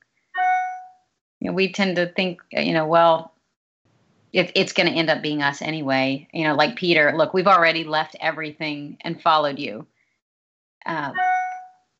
You 1.40 1.50
know, 1.50 1.54
we 1.54 1.72
tend 1.72 1.96
to 1.98 2.08
think, 2.08 2.42
you 2.52 2.74
know, 2.74 2.88
well, 2.88 3.34
it, 4.38 4.52
it's 4.54 4.72
going 4.72 4.88
to 4.88 4.94
end 4.94 5.10
up 5.10 5.24
being 5.24 5.42
us 5.42 5.64
anyway. 5.64 6.28
You 6.32 6.44
know, 6.44 6.54
like 6.54 6.76
Peter, 6.76 7.12
look, 7.18 7.34
we've 7.34 7.48
already 7.48 7.84
left 7.84 8.16
everything 8.22 8.98
and 9.02 9.20
followed 9.20 9.58
you. 9.58 9.88
Uh, 10.86 11.12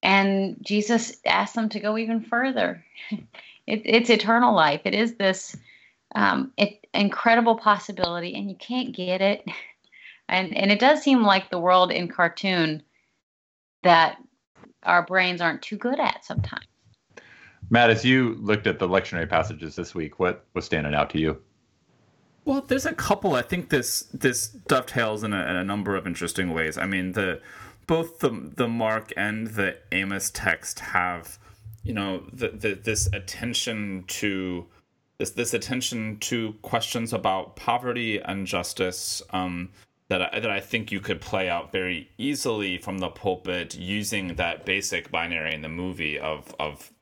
and 0.04 0.56
Jesus 0.62 1.18
asked 1.26 1.56
them 1.56 1.68
to 1.70 1.80
go 1.80 1.98
even 1.98 2.22
further. 2.22 2.86
it, 3.12 3.82
it's 3.86 4.12
eternal 4.12 4.54
life. 4.54 4.82
It 4.86 4.94
is 4.94 5.16
this 5.16 5.56
um, 6.14 6.52
it, 6.58 6.86
incredible 6.94 7.56
possibility, 7.56 8.36
and 8.36 8.50
you 8.50 8.56
can't 8.56 8.96
get 8.96 9.22
it. 9.22 9.46
And 10.30 10.58
and 10.58 10.74
it 10.74 10.82
does 10.82 11.02
seem 11.02 11.24
like 11.24 11.50
the 11.50 11.58
world 11.58 11.90
in 11.90 12.10
cartoon 12.10 12.84
that 13.84 14.18
our 14.84 15.02
brains 15.06 15.40
aren't 15.40 15.62
too 15.62 15.78
good 15.78 16.02
at 16.02 16.26
sometimes. 16.26 16.66
Matt, 17.70 17.90
as 17.90 18.04
you 18.04 18.36
looked 18.42 18.68
at 18.68 18.78
the 18.78 18.90
lectionary 18.90 19.30
passages 19.30 19.78
this 19.78 19.96
week, 19.96 20.20
what 20.20 20.46
was 20.54 20.66
standing 20.66 20.94
out 20.94 21.10
to 21.12 21.18
you? 21.18 21.42
Well, 22.48 22.64
there's 22.66 22.86
a 22.86 22.94
couple. 22.94 23.36
I 23.36 23.42
think 23.42 23.72
this 23.72 24.04
this 24.14 24.48
dovetails 24.48 25.22
in 25.26 25.34
a, 25.34 25.42
in 25.50 25.58
a 25.58 25.66
number 25.66 25.98
of 25.98 26.08
interesting 26.08 26.54
ways. 26.54 26.78
I 26.78 26.86
mean, 26.86 27.12
the 27.12 27.42
both 27.88 28.20
the 28.20 28.30
the 28.30 28.70
Mark 28.70 29.12
and 29.18 29.48
the 29.48 29.76
Amos 29.92 30.32
text 30.34 30.80
have, 30.80 31.38
you 31.84 31.94
know, 31.94 32.24
the, 32.32 32.48
the 32.48 32.74
this 32.76 33.10
attention 33.12 34.06
to 34.08 34.66
this 35.18 35.32
this 35.32 35.54
attention 35.54 36.20
to 36.20 36.54
questions 36.62 37.12
about 37.12 37.58
poverty 37.58 38.18
and 38.20 38.48
justice 38.48 39.22
um, 39.32 39.72
that 40.08 40.34
I, 40.34 40.40
that 40.40 40.50
I 40.50 40.62
think 40.62 40.90
you 40.90 41.02
could 41.02 41.20
play 41.20 41.50
out 41.50 41.74
very 41.74 42.12
easily 42.18 42.78
from 42.78 43.00
the 43.00 43.10
pulpit 43.10 43.76
using 43.76 44.36
that 44.36 44.66
basic 44.66 45.12
binary 45.12 45.54
in 45.54 45.64
the 45.64 45.70
movie 45.84 46.18
of 46.18 46.56
of 46.62 46.94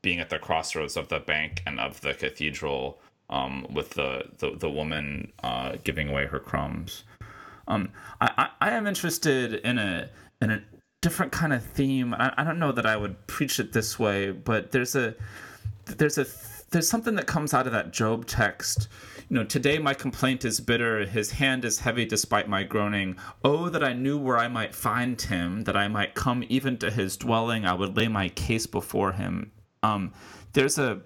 being 0.00 0.20
at 0.20 0.30
the 0.30 0.38
crossroads 0.38 0.96
of 0.96 1.08
the 1.08 1.20
bank 1.20 1.62
and 1.66 1.78
of 1.78 2.00
the 2.00 2.14
cathedral 2.14 2.98
um, 3.30 3.66
with 3.72 3.90
the, 3.90 4.24
the 4.38 4.56
the 4.56 4.70
woman 4.70 5.32
uh, 5.42 5.76
giving 5.84 6.08
away 6.08 6.26
her 6.26 6.38
crumbs. 6.38 7.04
Um, 7.68 7.90
I, 8.20 8.30
I, 8.60 8.68
I 8.68 8.70
am 8.72 8.86
interested 8.86 9.54
in 9.54 9.78
a 9.78 10.08
in 10.40 10.50
a 10.50 10.62
different 11.00 11.32
kind 11.32 11.52
of 11.52 11.64
theme. 11.64 12.14
I, 12.14 12.32
I 12.36 12.44
don't 12.44 12.58
know 12.58 12.72
that 12.72 12.86
I 12.86 12.96
would 12.96 13.26
preach 13.26 13.58
it 13.60 13.72
this 13.72 13.98
way, 13.98 14.30
but 14.30 14.72
there's 14.72 14.94
a 14.94 15.14
there's 15.86 16.18
a 16.18 16.26
there's 16.70 16.88
something 16.88 17.14
that 17.14 17.26
comes 17.26 17.54
out 17.54 17.66
of 17.66 17.72
that 17.72 17.92
Job 17.92 18.26
text. 18.26 18.88
You 19.28 19.36
know, 19.36 19.44
today 19.44 19.78
my 19.78 19.94
complaint 19.94 20.44
is 20.44 20.60
bitter, 20.60 21.04
his 21.04 21.30
hand 21.32 21.64
is 21.64 21.80
heavy 21.80 22.04
despite 22.04 22.48
my 22.48 22.62
groaning. 22.62 23.16
Oh, 23.44 23.68
that 23.68 23.82
I 23.82 23.92
knew 23.92 24.18
where 24.18 24.38
I 24.38 24.48
might 24.48 24.74
find 24.74 25.20
him, 25.20 25.62
that 25.62 25.76
I 25.76 25.88
might 25.88 26.14
come 26.14 26.44
even 26.48 26.76
to 26.78 26.90
his 26.90 27.16
dwelling, 27.16 27.66
I 27.66 27.74
would 27.74 27.96
lay 27.96 28.08
my 28.08 28.28
case 28.30 28.66
before 28.66 29.12
him. 29.12 29.50
Um, 29.82 30.12
there's 30.52 30.78
a 30.78 31.00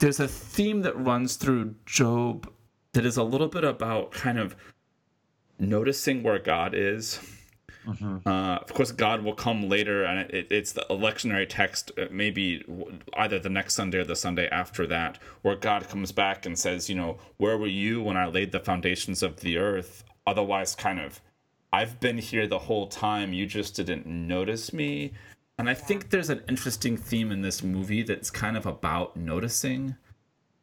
there's 0.00 0.20
a 0.20 0.28
theme 0.28 0.82
that 0.82 0.98
runs 0.98 1.36
through 1.36 1.76
Job 1.86 2.50
that 2.92 3.06
is 3.06 3.16
a 3.16 3.22
little 3.22 3.48
bit 3.48 3.64
about 3.64 4.10
kind 4.10 4.38
of 4.38 4.56
noticing 5.58 6.22
where 6.22 6.38
God 6.38 6.74
is 6.74 7.20
Mm-hmm. 7.86 8.28
Uh, 8.28 8.56
of 8.56 8.72
course, 8.74 8.92
God 8.92 9.22
will 9.22 9.34
come 9.34 9.68
later, 9.68 10.04
and 10.04 10.30
it, 10.30 10.46
it's 10.50 10.72
the 10.72 10.84
lectionary 10.90 11.46
text, 11.48 11.90
uh, 11.98 12.06
maybe 12.10 12.64
either 13.14 13.38
the 13.38 13.48
next 13.48 13.74
Sunday 13.74 13.98
or 13.98 14.04
the 14.04 14.16
Sunday 14.16 14.48
after 14.48 14.86
that, 14.86 15.18
where 15.42 15.56
God 15.56 15.88
comes 15.88 16.12
back 16.12 16.44
and 16.44 16.58
says, 16.58 16.88
You 16.88 16.96
know, 16.96 17.18
where 17.38 17.56
were 17.56 17.66
you 17.66 18.02
when 18.02 18.16
I 18.16 18.26
laid 18.26 18.52
the 18.52 18.60
foundations 18.60 19.22
of 19.22 19.40
the 19.40 19.56
earth? 19.56 20.04
Otherwise, 20.26 20.74
kind 20.74 21.00
of, 21.00 21.20
I've 21.72 22.00
been 22.00 22.18
here 22.18 22.46
the 22.46 22.58
whole 22.58 22.86
time, 22.86 23.32
you 23.32 23.46
just 23.46 23.76
didn't 23.76 24.06
notice 24.06 24.72
me. 24.72 25.12
And 25.60 25.68
I 25.68 25.74
think 25.74 26.08
there's 26.08 26.30
an 26.30 26.42
interesting 26.48 26.96
theme 26.96 27.30
in 27.30 27.42
this 27.42 27.62
movie 27.62 28.02
that's 28.02 28.30
kind 28.30 28.56
of 28.56 28.64
about 28.64 29.14
noticing 29.14 29.96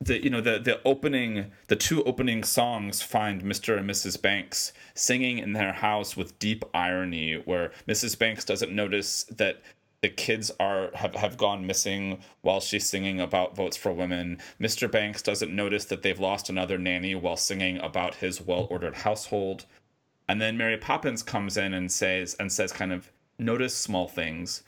the 0.01 0.23
you 0.23 0.31
know 0.31 0.41
the 0.41 0.57
the 0.57 0.81
opening 0.85 1.51
the 1.67 1.75
two 1.75 2.03
opening 2.05 2.43
songs 2.43 3.03
find 3.03 3.43
Mr. 3.43 3.77
and 3.77 3.87
Mrs. 3.87 4.19
Banks 4.19 4.73
singing 4.95 5.37
in 5.37 5.53
their 5.53 5.73
house 5.73 6.17
with 6.17 6.39
deep 6.39 6.65
irony 6.73 7.35
where 7.35 7.71
Mrs. 7.87 8.17
Banks 8.17 8.43
doesn't 8.43 8.71
notice 8.71 9.25
that 9.25 9.61
the 10.01 10.09
kids 10.09 10.49
are 10.59 10.89
have, 10.95 11.13
have 11.13 11.37
gone 11.37 11.67
missing 11.67 12.17
while 12.41 12.59
she's 12.59 12.89
singing 12.89 13.21
about 13.21 13.55
votes 13.55 13.77
for 13.77 13.93
women. 13.93 14.39
Mr. 14.59 14.91
Banks 14.91 15.21
doesn't 15.21 15.55
notice 15.55 15.85
that 15.85 16.01
they've 16.01 16.19
lost 16.19 16.49
another 16.49 16.79
nanny 16.79 17.13
while 17.13 17.37
singing 17.37 17.77
about 17.77 18.15
his 18.15 18.41
well-ordered 18.41 18.95
household. 18.95 19.67
And 20.27 20.41
then 20.41 20.57
Mary 20.57 20.77
Poppins 20.77 21.21
comes 21.21 21.55
in 21.55 21.75
and 21.75 21.91
says 21.91 22.35
and 22.39 22.51
says 22.51 22.71
kind 22.71 22.91
of 22.91 23.11
notice 23.37 23.77
small 23.77 24.07
things. 24.07 24.63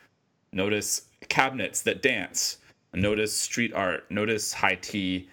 Notice 0.52 1.04
cabinets 1.28 1.82
that 1.84 2.02
dance 2.02 2.58
notice 2.94 3.36
street 3.36 3.74
art, 3.74 4.10
notice 4.10 4.54
high 4.54 4.76
tea. 4.76 5.30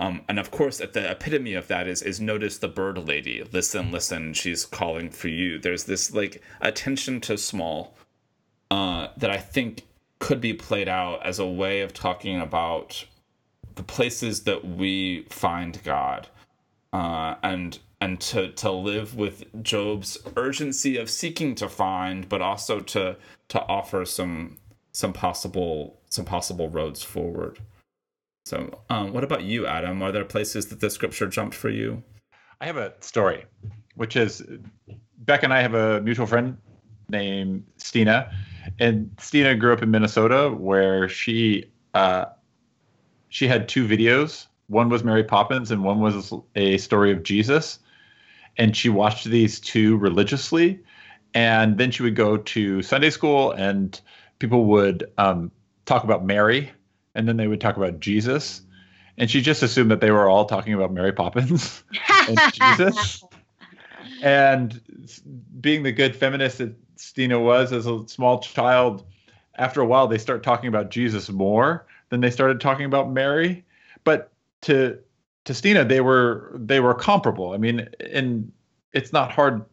Um, 0.00 0.22
and 0.28 0.38
of 0.38 0.50
course, 0.50 0.80
at 0.80 0.92
the 0.92 1.10
epitome 1.10 1.54
of 1.54 1.68
that 1.68 1.86
is 1.86 2.02
is 2.02 2.20
notice 2.20 2.58
the 2.58 2.68
bird 2.68 2.98
lady. 2.98 3.44
Listen, 3.52 3.92
listen, 3.92 4.34
she's 4.34 4.66
calling 4.66 5.10
for 5.10 5.28
you. 5.28 5.58
There's 5.58 5.84
this 5.84 6.12
like 6.12 6.42
attention 6.60 7.20
to 7.22 7.38
small 7.38 7.94
uh, 8.70 9.08
that 9.16 9.30
I 9.30 9.38
think 9.38 9.82
could 10.18 10.40
be 10.40 10.54
played 10.54 10.88
out 10.88 11.24
as 11.24 11.38
a 11.38 11.46
way 11.46 11.80
of 11.80 11.92
talking 11.92 12.40
about 12.40 13.04
the 13.76 13.82
places 13.82 14.44
that 14.44 14.64
we 14.64 15.26
find 15.30 15.82
God, 15.84 16.28
uh, 16.92 17.36
and 17.42 17.78
and 18.04 18.20
to 18.20 18.52
to 18.52 18.70
live 18.70 19.16
with 19.16 19.44
Job's 19.62 20.18
urgency 20.36 20.98
of 20.98 21.08
seeking 21.08 21.54
to 21.54 21.68
find, 21.70 22.28
but 22.28 22.42
also 22.42 22.80
to 22.80 23.16
to 23.48 23.62
offer 23.62 24.04
some 24.04 24.58
some 24.92 25.14
possible 25.14 25.98
some 26.10 26.26
possible 26.26 26.68
roads 26.68 27.02
forward. 27.02 27.58
So, 28.44 28.82
um, 28.90 29.14
what 29.14 29.24
about 29.24 29.44
you, 29.44 29.66
Adam? 29.66 30.02
Are 30.02 30.12
there 30.12 30.24
places 30.26 30.66
that 30.66 30.80
the 30.80 30.90
scripture 30.90 31.26
jumped 31.26 31.54
for 31.54 31.70
you? 31.70 32.02
I 32.60 32.66
have 32.66 32.76
a 32.76 32.92
story, 33.00 33.46
which 33.94 34.16
is 34.16 34.42
Beck 35.20 35.42
and 35.42 35.54
I 35.54 35.62
have 35.62 35.72
a 35.72 36.02
mutual 36.02 36.26
friend 36.26 36.58
named 37.08 37.64
Stina, 37.78 38.30
and 38.78 39.10
Stina 39.18 39.54
grew 39.54 39.72
up 39.72 39.82
in 39.82 39.90
Minnesota, 39.90 40.50
where 40.50 41.08
she 41.08 41.70
uh, 41.94 42.26
she 43.30 43.48
had 43.48 43.66
two 43.66 43.88
videos. 43.88 44.46
One 44.66 44.90
was 44.90 45.04
Mary 45.04 45.24
Poppins, 45.24 45.70
and 45.70 45.82
one 45.82 46.00
was 46.00 46.34
a 46.54 46.76
story 46.76 47.10
of 47.10 47.22
Jesus. 47.22 47.78
And 48.56 48.76
she 48.76 48.88
watched 48.88 49.24
these 49.24 49.58
two 49.58 49.96
religiously, 49.96 50.80
and 51.34 51.78
then 51.78 51.90
she 51.90 52.02
would 52.02 52.14
go 52.14 52.36
to 52.36 52.82
Sunday 52.82 53.10
school, 53.10 53.50
and 53.52 54.00
people 54.38 54.66
would 54.66 55.10
um, 55.18 55.50
talk 55.86 56.04
about 56.04 56.24
Mary, 56.24 56.70
and 57.14 57.28
then 57.28 57.36
they 57.36 57.48
would 57.48 57.60
talk 57.60 57.76
about 57.76 58.00
Jesus, 58.00 58.62
and 59.18 59.30
she 59.30 59.40
just 59.40 59.62
assumed 59.62 59.90
that 59.90 60.00
they 60.00 60.10
were 60.10 60.28
all 60.28 60.44
talking 60.44 60.74
about 60.74 60.92
Mary 60.92 61.12
Poppins 61.12 61.84
and 62.28 62.40
Jesus. 62.52 63.22
And 64.22 64.80
being 65.60 65.82
the 65.82 65.92
good 65.92 66.16
feminist 66.16 66.58
that 66.58 66.74
Stina 66.96 67.38
was 67.38 67.72
as 67.72 67.86
a 67.86 68.06
small 68.08 68.40
child, 68.40 69.04
after 69.56 69.80
a 69.80 69.86
while 69.86 70.08
they 70.08 70.18
start 70.18 70.42
talking 70.42 70.68
about 70.68 70.90
Jesus 70.90 71.30
more 71.30 71.86
than 72.08 72.20
they 72.20 72.30
started 72.30 72.60
talking 72.60 72.86
about 72.86 73.10
Mary. 73.10 73.64
But 74.02 74.32
to 74.62 74.98
to 75.44 75.54
Stina, 75.54 75.84
they 75.84 76.00
were 76.00 76.52
they 76.54 76.80
were 76.80 76.94
comparable. 76.94 77.52
I 77.52 77.58
mean, 77.58 77.88
and 78.12 78.50
it's 78.92 79.12
not 79.12 79.30
hard 79.30 79.64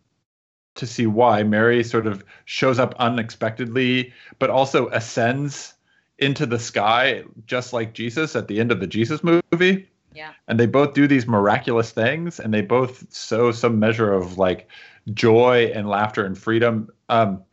to 0.76 0.88
see 0.88 1.06
why 1.06 1.44
Mary 1.44 1.84
sort 1.84 2.08
of 2.08 2.24
shows 2.46 2.80
up 2.80 2.96
unexpectedly, 3.00 4.14
but 4.40 4.50
also 4.50 4.88
ascends 4.90 5.74
into 6.20 6.46
the 6.46 6.60
sky 6.60 7.24
just 7.46 7.74
like 7.74 7.94
Jesus 7.94 8.36
at 8.36 8.48
the 8.48 8.60
end 8.60 8.72
of 8.72 8.80
the 8.80 8.88
Jesus 8.88 9.22
movie. 9.24 9.88
Yeah. 10.14 10.34
And 10.48 10.60
they 10.60 10.68
both 10.68 10.94
do 10.94 11.08
these 11.08 11.26
miraculous 11.28 11.92
things 11.92 12.40
and 12.40 12.54
they 12.54 12.62
both 12.62 13.12
sow 13.12 13.52
some 13.52 13.80
measure 13.80 14.14
of 14.14 14.38
like 14.38 14.68
joy 15.14 15.72
and 15.74 15.90
laughter 15.90 16.26
and 16.26 16.38
freedom. 16.38 16.90
Um, 17.10 17.44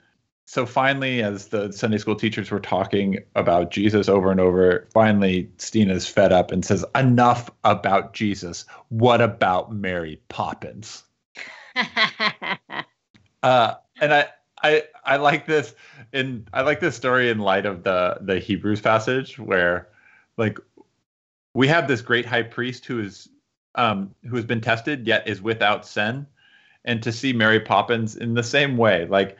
so 0.49 0.65
finally, 0.65 1.23
as 1.23 1.49
the 1.49 1.71
Sunday 1.73 1.99
school 1.99 2.17
teachers 2.17 2.51
were 2.51 2.59
talking 2.59 3.19
about 3.35 3.71
Jesus 3.71 4.09
over 4.09 4.31
and 4.31 4.41
over, 4.41 4.89
finally 4.95 5.51
Stina's 5.59 6.09
fed 6.09 6.33
up 6.33 6.51
and 6.53 6.65
says, 6.65 6.87
Enough 6.95 7.51
about 7.65 8.15
Jesus. 8.15 8.65
What 8.89 9.21
about 9.21 9.75
Mary 9.75 10.23
Poppins? 10.31 11.05
uh, 13.43 13.75
and 14.01 14.15
I, 14.15 14.29
I 14.63 14.85
I 15.05 15.17
like 15.19 15.45
this 15.45 15.75
in 16.15 16.49
I 16.55 16.63
like 16.63 16.81
this 16.81 16.97
story 16.97 17.29
in 17.29 17.41
light 17.41 17.67
of 17.67 17.83
the 17.83 18.17
the 18.23 18.39
Hebrews 18.39 18.81
passage 18.81 19.39
where 19.39 19.89
like 20.39 20.59
we 21.53 21.69
have 21.69 21.89
this 21.89 22.01
great 22.01 22.25
high 22.25 22.45
priest 22.45 22.87
who 22.87 23.01
is 23.01 23.29
um 23.75 24.15
who 24.27 24.37
has 24.37 24.47
been 24.47 24.63
tested 24.63 25.07
yet 25.07 25.29
is 25.29 25.43
without 25.43 25.87
sin 25.87 26.27
and 26.87 27.03
to 27.03 27.13
see 27.13 27.35
Mary 27.35 27.61
Poppins 27.61 28.17
in 28.17 28.33
the 28.33 28.43
same 28.43 28.79
way 28.79 29.05
like 29.05 29.37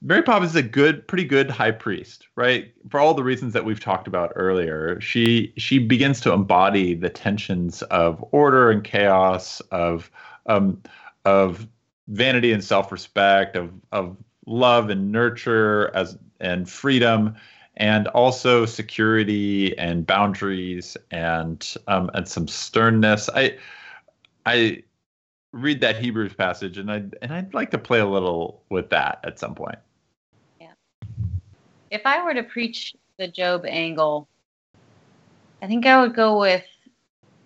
Mary 0.00 0.22
Poppins 0.22 0.50
is 0.50 0.56
a 0.56 0.62
good 0.62 1.06
pretty 1.08 1.24
good 1.24 1.50
high 1.50 1.70
priest 1.70 2.28
right 2.36 2.72
for 2.88 3.00
all 3.00 3.14
the 3.14 3.24
reasons 3.24 3.52
that 3.52 3.64
we've 3.64 3.80
talked 3.80 4.06
about 4.06 4.32
earlier 4.36 5.00
she 5.00 5.52
she 5.56 5.78
begins 5.78 6.20
to 6.20 6.32
embody 6.32 6.94
the 6.94 7.10
tensions 7.10 7.82
of 7.82 8.24
order 8.30 8.70
and 8.70 8.84
chaos 8.84 9.60
of 9.72 10.10
um 10.46 10.80
of 11.24 11.66
vanity 12.08 12.52
and 12.52 12.62
self-respect 12.62 13.56
of 13.56 13.72
of 13.92 14.16
love 14.46 14.88
and 14.90 15.12
nurture 15.12 15.90
as 15.94 16.16
and 16.40 16.68
freedom 16.68 17.34
and 17.76 18.08
also 18.08 18.66
security 18.66 19.76
and 19.78 20.06
boundaries 20.06 20.96
and 21.10 21.74
um, 21.86 22.10
and 22.14 22.28
some 22.28 22.48
sternness. 22.48 23.28
I 23.34 23.56
I 24.44 24.82
read 25.52 25.80
that 25.80 25.96
Hebrews 25.96 26.34
passage 26.34 26.76
and 26.76 26.90
I 26.90 27.04
and 27.22 27.32
I'd 27.32 27.54
like 27.54 27.70
to 27.70 27.78
play 27.78 28.00
a 28.00 28.06
little 28.06 28.62
with 28.68 28.90
that 28.90 29.20
at 29.24 29.38
some 29.38 29.54
point. 29.54 29.78
If 31.90 32.02
I 32.04 32.24
were 32.24 32.34
to 32.34 32.42
preach 32.42 32.94
the 33.18 33.28
Job 33.28 33.64
angle, 33.66 34.28
I 35.62 35.66
think 35.66 35.86
I 35.86 36.00
would 36.00 36.14
go 36.14 36.38
with 36.38 36.64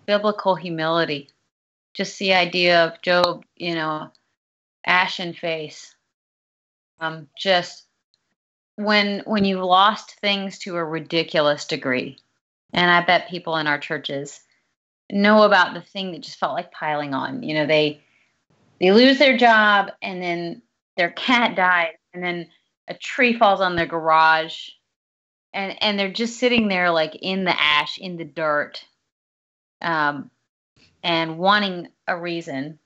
biblical 0.05 0.55
humility. 0.55 1.29
Just 1.93 2.19
the 2.19 2.33
idea 2.33 2.85
of 2.85 3.01
Job, 3.01 3.45
you 3.55 3.75
know, 3.75 4.11
ashen 4.85 5.33
face. 5.33 5.95
Um, 6.99 7.27
just 7.37 7.85
when 8.75 9.21
when 9.25 9.45
you've 9.45 9.63
lost 9.63 10.19
things 10.19 10.59
to 10.59 10.75
a 10.75 10.83
ridiculous 10.83 11.65
degree, 11.65 12.17
and 12.73 12.89
I 12.89 13.05
bet 13.05 13.29
people 13.29 13.57
in 13.57 13.67
our 13.67 13.77
churches 13.77 14.41
know 15.11 15.43
about 15.43 15.73
the 15.73 15.81
thing 15.81 16.11
that 16.11 16.21
just 16.21 16.39
felt 16.39 16.55
like 16.55 16.71
piling 16.71 17.13
on. 17.13 17.43
You 17.43 17.55
know, 17.55 17.65
they 17.67 18.01
they 18.79 18.91
lose 18.91 19.19
their 19.19 19.37
job, 19.37 19.91
and 20.01 20.21
then 20.21 20.61
their 20.97 21.11
cat 21.11 21.55
dies, 21.55 21.95
and 22.13 22.23
then 22.23 22.47
a 22.87 22.93
tree 22.93 23.37
falls 23.37 23.61
on 23.61 23.75
their 23.75 23.85
garage, 23.85 24.69
and 25.53 25.81
and 25.81 25.99
they're 25.99 26.11
just 26.11 26.37
sitting 26.37 26.67
there 26.67 26.91
like 26.91 27.15
in 27.21 27.43
the 27.43 27.61
ash, 27.61 27.97
in 27.97 28.17
the 28.17 28.25
dirt, 28.25 28.83
um, 29.81 30.29
and 31.03 31.37
wanting 31.37 31.89
a 32.07 32.17
reason 32.17 32.79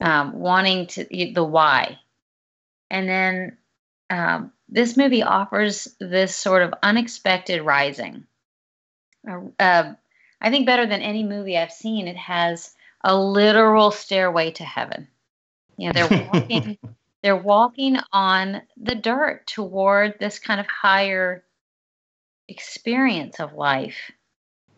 um, 0.00 0.32
wanting 0.38 0.86
to 0.88 1.04
the 1.34 1.44
why. 1.44 1.98
And 2.90 3.08
then 3.08 3.58
um, 4.08 4.52
this 4.68 4.96
movie 4.96 5.22
offers 5.22 5.88
this 6.00 6.34
sort 6.34 6.62
of 6.62 6.74
unexpected 6.82 7.62
rising. 7.62 8.24
Uh, 9.28 9.40
uh, 9.58 9.94
I 10.40 10.50
think 10.50 10.66
better 10.66 10.86
than 10.86 11.02
any 11.02 11.22
movie 11.22 11.58
I've 11.58 11.72
seen, 11.72 12.08
it 12.08 12.16
has 12.16 12.74
a 13.04 13.16
literal 13.16 13.90
stairway 13.90 14.52
to 14.52 14.64
heaven. 14.64 15.08
You 15.76 15.88
know, 15.88 15.92
they're 15.92 16.28
walking, 16.32 16.78
they're 17.22 17.36
walking 17.36 17.96
on 18.12 18.62
the 18.76 18.94
dirt 18.94 19.46
toward 19.46 20.14
this 20.18 20.38
kind 20.38 20.60
of 20.60 20.66
higher 20.66 21.44
experience 22.48 23.40
of 23.40 23.54
life. 23.54 24.10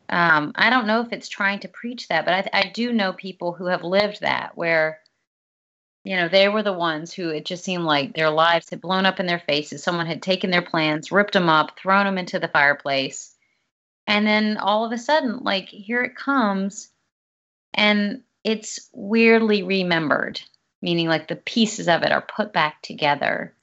Um, 0.09 0.53
I 0.57 0.69
don't 0.69 0.87
know 0.87 1.01
if 1.01 1.13
it's 1.13 1.29
trying 1.29 1.61
to 1.61 1.69
preach 1.69 2.09
that, 2.09 2.25
but 2.25 2.35
I, 2.35 2.61
I 2.61 2.71
do 2.75 2.93
know 2.93 3.13
people 3.13 3.53
who 3.53 3.67
have 3.67 3.83
lived 3.83 4.21
that 4.21 4.57
where, 4.57 5.01
you 6.05 6.17
know, 6.17 6.29
they 6.29 6.49
were 6.49 6.63
the 6.63 6.73
ones 6.73 7.13
who 7.13 7.31
it 7.31 7.47
just 7.47 7.65
seemed 7.65 7.85
like 7.85 8.15
their 8.15 8.29
lives 8.29 8.69
had 8.69 8.81
blown 8.81 9.07
up 9.07 9.21
in 9.21 9.27
their 9.27 9.39
faces. 9.39 9.83
Someone 9.83 10.07
had 10.07 10.21
taken 10.21 10.51
their 10.51 10.63
plans, 10.63 11.13
ripped 11.13 11.33
them 11.33 11.49
up, 11.49 11.79
thrown 11.79 12.05
them 12.05 12.19
into 12.19 12.39
the 12.39 12.49
fireplace. 12.49 13.35
And 14.07 14.27
then 14.27 14.59
all 14.59 14.85
of 14.85 14.93
a 14.93 14.99
sudden, 14.99 15.45
like, 15.45 15.69
here 15.69 16.03
it 16.03 16.17
comes. 16.17 16.91
And 17.73 18.23
it's 18.45 18.91
weirdly 18.93 19.63
remembered, 19.63 20.41
meaning 20.83 21.09
like 21.09 21.29
the 21.29 21.37
pieces 21.37 21.89
of 21.89 22.03
it 22.03 22.13
are 22.13 22.21
put 22.21 22.53
back 22.53 22.83
together. 22.83 23.55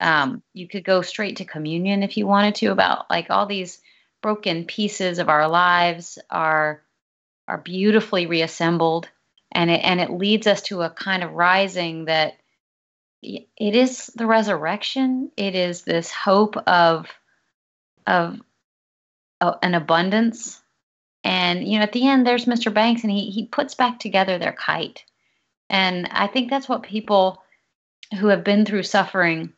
Um, 0.00 0.42
you 0.52 0.66
could 0.66 0.84
go 0.84 1.02
straight 1.02 1.36
to 1.36 1.44
communion 1.44 2.02
if 2.02 2.16
you 2.16 2.26
wanted 2.26 2.56
to 2.56 2.66
about 2.72 3.08
like 3.08 3.30
all 3.30 3.46
these 3.46 3.80
broken 4.22 4.64
pieces 4.64 5.18
of 5.18 5.28
our 5.28 5.48
lives 5.48 6.18
are 6.30 6.82
are 7.46 7.58
beautifully 7.58 8.26
reassembled 8.26 9.08
and 9.52 9.70
it 9.70 9.84
and 9.84 10.00
it 10.00 10.10
leads 10.10 10.46
us 10.46 10.62
to 10.62 10.82
a 10.82 10.90
kind 10.90 11.22
of 11.22 11.32
rising 11.32 12.06
that 12.06 12.34
it 13.22 13.46
is 13.76 14.06
the 14.16 14.26
resurrection. 14.26 15.30
It 15.36 15.54
is 15.54 15.82
this 15.82 16.10
hope 16.10 16.56
of 16.66 17.06
of 18.06 18.40
uh, 19.40 19.54
an 19.62 19.74
abundance. 19.74 20.60
And 21.22 21.66
you 21.66 21.78
know 21.78 21.84
at 21.84 21.92
the 21.92 22.08
end 22.08 22.26
there's 22.26 22.46
mr 22.46 22.74
banks 22.74 23.02
and 23.02 23.12
he 23.12 23.30
he 23.30 23.46
puts 23.46 23.76
back 23.76 24.00
together 24.00 24.38
their 24.38 24.52
kite 24.52 25.04
and 25.72 26.08
i 26.12 26.28
think 26.28 26.48
that's 26.48 26.68
what 26.68 26.84
people 26.84 27.42
who 28.20 28.28
have 28.28 28.44
been 28.44 28.64
through 28.64 28.84
suffering 28.84 29.52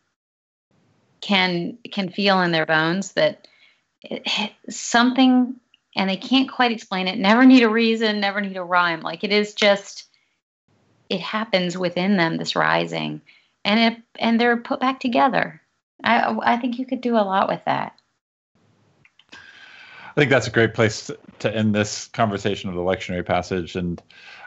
can 1.20 1.78
can 1.90 2.10
feel 2.10 2.40
in 2.42 2.52
their 2.52 2.66
bones 2.66 3.12
that 3.12 3.48
it, 4.02 4.52
something 4.68 5.54
and 5.96 6.10
they 6.10 6.16
can't 6.16 6.52
quite 6.52 6.70
explain 6.70 7.08
it 7.08 7.18
never 7.18 7.44
need 7.44 7.62
a 7.62 7.68
reason 7.68 8.20
never 8.20 8.40
need 8.40 8.56
a 8.56 8.62
rhyme. 8.62 9.00
Like 9.00 9.24
it 9.24 9.32
is 9.32 9.54
just 9.54 10.08
it 11.08 11.20
happens 11.20 11.76
within 11.76 12.16
them 12.16 12.36
this 12.36 12.56
rising. 12.56 13.20
And 13.64 13.80
it 13.80 14.02
and 14.18 14.38
they're 14.38 14.56
put 14.58 14.80
back 14.80 15.00
together. 15.00 15.62
I 16.02 16.36
i 16.42 16.56
think 16.58 16.78
you 16.78 16.86
could 16.86 17.00
do 17.00 17.16
a 17.16 17.24
lot 17.24 17.48
with 17.48 17.64
that 17.64 17.98
I 20.16 20.20
think 20.20 20.30
that's 20.30 20.46
a 20.46 20.50
great 20.50 20.74
place 20.74 21.10
to 21.40 21.54
end 21.54 21.74
this 21.74 22.06
conversation 22.06 22.68
of 22.70 22.76
the 22.76 22.82
lectionary 22.82 23.26
passage. 23.26 23.74
And 23.74 24.00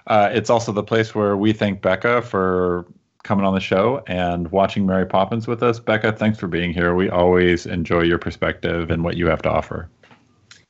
uh, 0.08 0.30
it's 0.32 0.50
also 0.50 0.72
the 0.72 0.84
place 0.84 1.14
where 1.14 1.36
we 1.36 1.52
thank 1.52 1.82
Becca 1.82 2.22
for 2.22 2.86
coming 3.24 3.46
on 3.46 3.54
the 3.54 3.60
show 3.60 4.02
and 4.08 4.50
watching 4.50 4.86
Mary 4.86 5.06
Poppins 5.06 5.46
with 5.46 5.62
us. 5.62 5.78
Becca, 5.78 6.14
thanks 6.14 6.40
for 6.40 6.48
being 6.48 6.72
here. 6.72 6.96
We 6.96 7.10
always 7.10 7.66
enjoy 7.66 8.04
your 8.04 8.18
perspective 8.18 8.90
and 8.90 9.04
what 9.04 9.18
you 9.18 9.28
have 9.28 9.42
to 9.42 9.50
offer. 9.50 9.90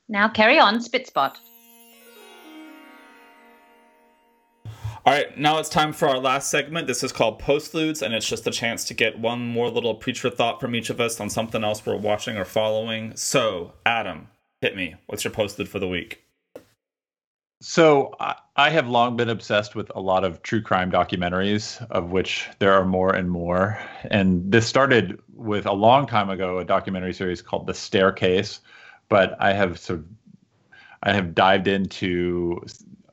Now 0.09 0.29
carry 0.29 0.57
on, 0.57 0.79
Spitspot. 0.79 1.35
All 4.65 5.13
right, 5.13 5.37
now 5.37 5.59
it's 5.59 5.69
time 5.69 5.93
for 5.93 6.09
our 6.09 6.17
last 6.17 6.49
segment. 6.49 6.87
This 6.87 7.03
is 7.03 7.13
called 7.13 7.39
Postludes, 7.39 8.01
and 8.01 8.13
it's 8.13 8.27
just 8.27 8.47
a 8.47 8.51
chance 8.51 8.83
to 8.85 8.93
get 8.93 9.19
one 9.19 9.47
more 9.47 9.69
little 9.69 9.95
preacher 9.95 10.29
thought 10.29 10.59
from 10.59 10.75
each 10.75 10.89
of 10.89 10.99
us 10.99 11.21
on 11.21 11.29
something 11.29 11.63
else 11.63 11.85
we're 11.85 11.95
watching 11.95 12.35
or 12.35 12.43
following. 12.43 13.15
So, 13.15 13.73
Adam, 13.85 14.27
hit 14.61 14.75
me. 14.75 14.95
What's 15.05 15.23
your 15.23 15.33
postlude 15.33 15.67
for 15.67 15.79
the 15.79 15.87
week? 15.87 16.23
So 17.59 18.13
I, 18.19 18.35
I 18.55 18.69
have 18.69 18.87
long 18.87 19.17
been 19.17 19.29
obsessed 19.29 19.75
with 19.75 19.91
a 19.95 19.99
lot 19.99 20.23
of 20.23 20.41
true 20.43 20.61
crime 20.61 20.91
documentaries, 20.91 21.85
of 21.89 22.11
which 22.11 22.47
there 22.59 22.73
are 22.73 22.85
more 22.85 23.15
and 23.15 23.29
more. 23.31 23.79
And 24.11 24.51
this 24.51 24.67
started 24.67 25.19
with 25.33 25.65
a 25.65 25.73
long 25.73 26.05
time 26.05 26.29
ago, 26.29 26.59
a 26.59 26.65
documentary 26.65 27.13
series 27.13 27.41
called 27.41 27.65
The 27.65 27.73
Staircase. 27.73 28.59
But 29.09 29.35
I 29.39 29.53
have 29.53 29.79
sort 29.79 29.99
of, 29.99 30.05
I 31.01 31.13
have 31.13 31.33
dived 31.33 31.67
into 31.67 32.61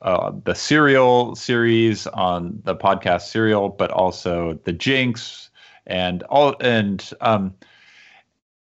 uh, 0.01 0.31
the 0.43 0.53
Serial 0.53 1.35
series 1.35 2.05
on 2.07 2.61
the 2.65 2.75
podcast 2.75 3.21
Serial, 3.21 3.69
but 3.69 3.89
also 3.91 4.59
the 4.63 4.73
Jinx 4.73 5.49
and 5.87 6.23
all 6.23 6.55
and 6.59 7.11
um, 7.21 7.53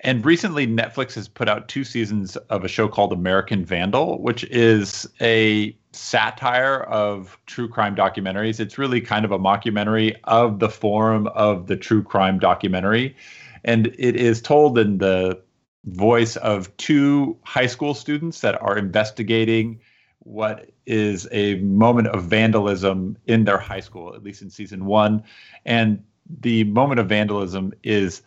and 0.01 0.25
recently, 0.25 0.67
Netflix 0.67 1.15
has 1.15 1.27
put 1.27 1.47
out 1.47 1.67
two 1.67 1.83
seasons 1.83 2.35
of 2.35 2.63
a 2.65 2.67
show 2.67 2.87
called 2.87 3.13
American 3.13 3.63
Vandal, 3.63 4.21
which 4.21 4.43
is 4.45 5.07
a 5.21 5.75
satire 5.93 6.83
of 6.83 7.39
true 7.45 7.69
crime 7.69 7.95
documentaries. 7.95 8.59
It's 8.59 8.77
really 8.77 8.99
kind 8.99 9.23
of 9.23 9.31
a 9.31 9.39
mockumentary 9.39 10.15
of 10.25 10.59
the 10.59 10.69
form 10.69 11.27
of 11.27 11.67
the 11.67 11.77
true 11.77 12.03
crime 12.03 12.39
documentary. 12.39 13.15
And 13.63 13.87
it 13.97 14.15
is 14.15 14.41
told 14.41 14.77
in 14.77 14.97
the 14.97 15.41
voice 15.85 16.35
of 16.37 16.75
two 16.77 17.37
high 17.43 17.67
school 17.67 17.93
students 17.93 18.41
that 18.41 18.61
are 18.61 18.77
investigating 18.77 19.79
what 20.19 20.71
is 20.85 21.27
a 21.31 21.55
moment 21.55 22.07
of 22.09 22.23
vandalism 22.23 23.15
in 23.27 23.45
their 23.45 23.59
high 23.59 23.79
school, 23.79 24.13
at 24.13 24.23
least 24.23 24.41
in 24.41 24.49
season 24.49 24.85
one. 24.85 25.23
And 25.65 26.03
the 26.41 26.63
moment 26.65 26.99
of 26.99 27.07
vandalism 27.07 27.73
is 27.83 28.23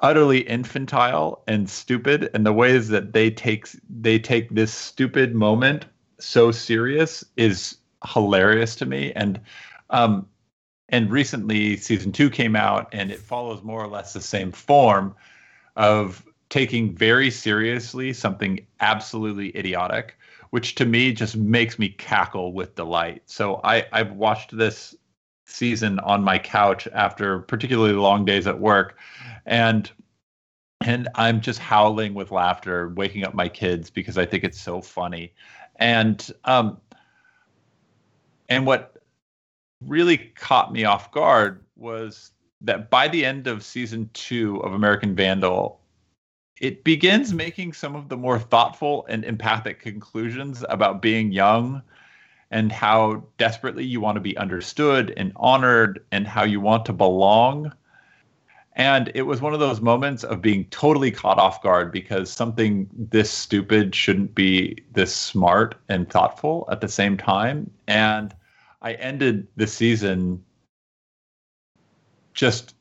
utterly 0.00 0.40
infantile 0.40 1.42
and 1.48 1.68
stupid 1.68 2.30
and 2.32 2.46
the 2.46 2.52
ways 2.52 2.88
that 2.88 3.12
they 3.12 3.30
take 3.30 3.68
they 3.88 4.18
take 4.18 4.50
this 4.50 4.72
stupid 4.72 5.34
moment 5.34 5.86
so 6.20 6.52
serious 6.52 7.24
is 7.36 7.78
hilarious 8.06 8.76
to 8.76 8.86
me. 8.86 9.12
And 9.12 9.40
um 9.90 10.26
and 10.88 11.10
recently 11.10 11.76
season 11.76 12.12
2 12.12 12.30
came 12.30 12.56
out 12.56 12.88
and 12.92 13.10
it 13.10 13.18
follows 13.18 13.62
more 13.62 13.82
or 13.82 13.88
less 13.88 14.12
the 14.12 14.20
same 14.20 14.52
form 14.52 15.14
of 15.76 16.24
taking 16.48 16.94
very 16.94 17.30
seriously 17.30 18.12
something 18.12 18.64
absolutely 18.80 19.56
idiotic 19.56 20.16
which 20.50 20.74
to 20.76 20.86
me 20.86 21.12
just 21.12 21.36
makes 21.36 21.78
me 21.78 21.90
cackle 21.90 22.52
with 22.52 22.74
delight. 22.74 23.22
So 23.26 23.60
i 23.64 23.84
i've 23.92 24.12
watched 24.12 24.56
this 24.56 24.94
season 25.48 25.98
on 26.00 26.22
my 26.22 26.38
couch 26.38 26.86
after 26.92 27.40
particularly 27.40 27.94
long 27.94 28.24
days 28.24 28.46
at 28.46 28.60
work 28.60 28.96
and 29.46 29.90
and 30.82 31.08
I'm 31.16 31.40
just 31.40 31.58
howling 31.58 32.14
with 32.14 32.30
laughter, 32.30 32.90
waking 32.90 33.24
up 33.24 33.34
my 33.34 33.48
kids 33.48 33.90
because 33.90 34.16
I 34.16 34.24
think 34.24 34.44
it's 34.44 34.60
so 34.60 34.80
funny. 34.80 35.32
And 35.76 36.30
um 36.44 36.80
and 38.48 38.64
what 38.66 39.02
really 39.84 40.18
caught 40.18 40.72
me 40.72 40.84
off 40.84 41.10
guard 41.12 41.64
was 41.76 42.32
that 42.60 42.90
by 42.90 43.08
the 43.08 43.24
end 43.24 43.46
of 43.46 43.64
season 43.64 44.10
2 44.14 44.60
of 44.62 44.72
American 44.72 45.14
Vandal, 45.14 45.80
it 46.60 46.82
begins 46.82 47.32
making 47.32 47.72
some 47.72 47.94
of 47.94 48.08
the 48.08 48.16
more 48.16 48.38
thoughtful 48.38 49.06
and 49.08 49.24
empathic 49.24 49.80
conclusions 49.80 50.64
about 50.68 51.00
being 51.00 51.30
young 51.30 51.82
and 52.50 52.72
how 52.72 53.22
desperately 53.36 53.84
you 53.84 54.00
want 54.00 54.16
to 54.16 54.20
be 54.20 54.36
understood 54.36 55.12
and 55.16 55.32
honored 55.36 56.04
and 56.12 56.26
how 56.26 56.44
you 56.44 56.60
want 56.60 56.86
to 56.86 56.92
belong. 56.92 57.72
And 58.74 59.10
it 59.14 59.22
was 59.22 59.40
one 59.40 59.54
of 59.54 59.60
those 59.60 59.80
moments 59.80 60.22
of 60.22 60.40
being 60.40 60.64
totally 60.66 61.10
caught 61.10 61.38
off 61.38 61.62
guard 61.62 61.90
because 61.90 62.30
something 62.30 62.88
this 62.92 63.30
stupid 63.30 63.94
shouldn't 63.94 64.34
be 64.34 64.78
this 64.92 65.14
smart 65.14 65.74
and 65.88 66.08
thoughtful 66.08 66.66
at 66.70 66.80
the 66.80 66.88
same 66.88 67.16
time. 67.16 67.70
And 67.88 68.34
I 68.80 68.94
ended 68.94 69.48
the 69.56 69.66
season 69.66 70.44
just 72.34 72.76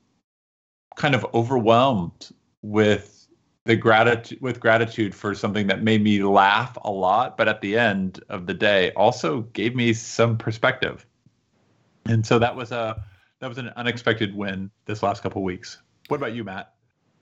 kind 0.95 1.15
of 1.15 1.26
overwhelmed 1.34 2.30
with 2.61 3.16
the 3.68 3.76
gratitude 3.76 4.41
with 4.41 4.59
gratitude 4.59 5.13
for 5.13 5.36
something 5.36 5.68
that 5.68 5.84
made 5.84 6.01
me 6.01 6.24
laugh 6.24 6.78
a 6.84 6.91
lot 6.91 7.38
but 7.38 7.47
at 7.47 7.61
the 7.61 7.78
end 7.78 8.24
of 8.30 8.47
the 8.47 8.53
day 8.53 8.91
also 8.91 9.41
gave 9.53 9.76
me 9.76 9.93
some 9.93 10.38
perspective. 10.38 11.05
And 12.05 12.26
so 12.26 12.39
that 12.39 12.55
was 12.55 12.72
a 12.72 13.03
that 13.39 13.47
was 13.47 13.57
an 13.57 13.70
unexpected 13.76 14.36
win 14.36 14.72
this 14.86 15.03
last 15.03 15.22
couple 15.22 15.43
weeks. 15.43 15.78
What 16.07 16.18
about 16.18 16.34
you 16.34 16.43
matt? 16.43 16.74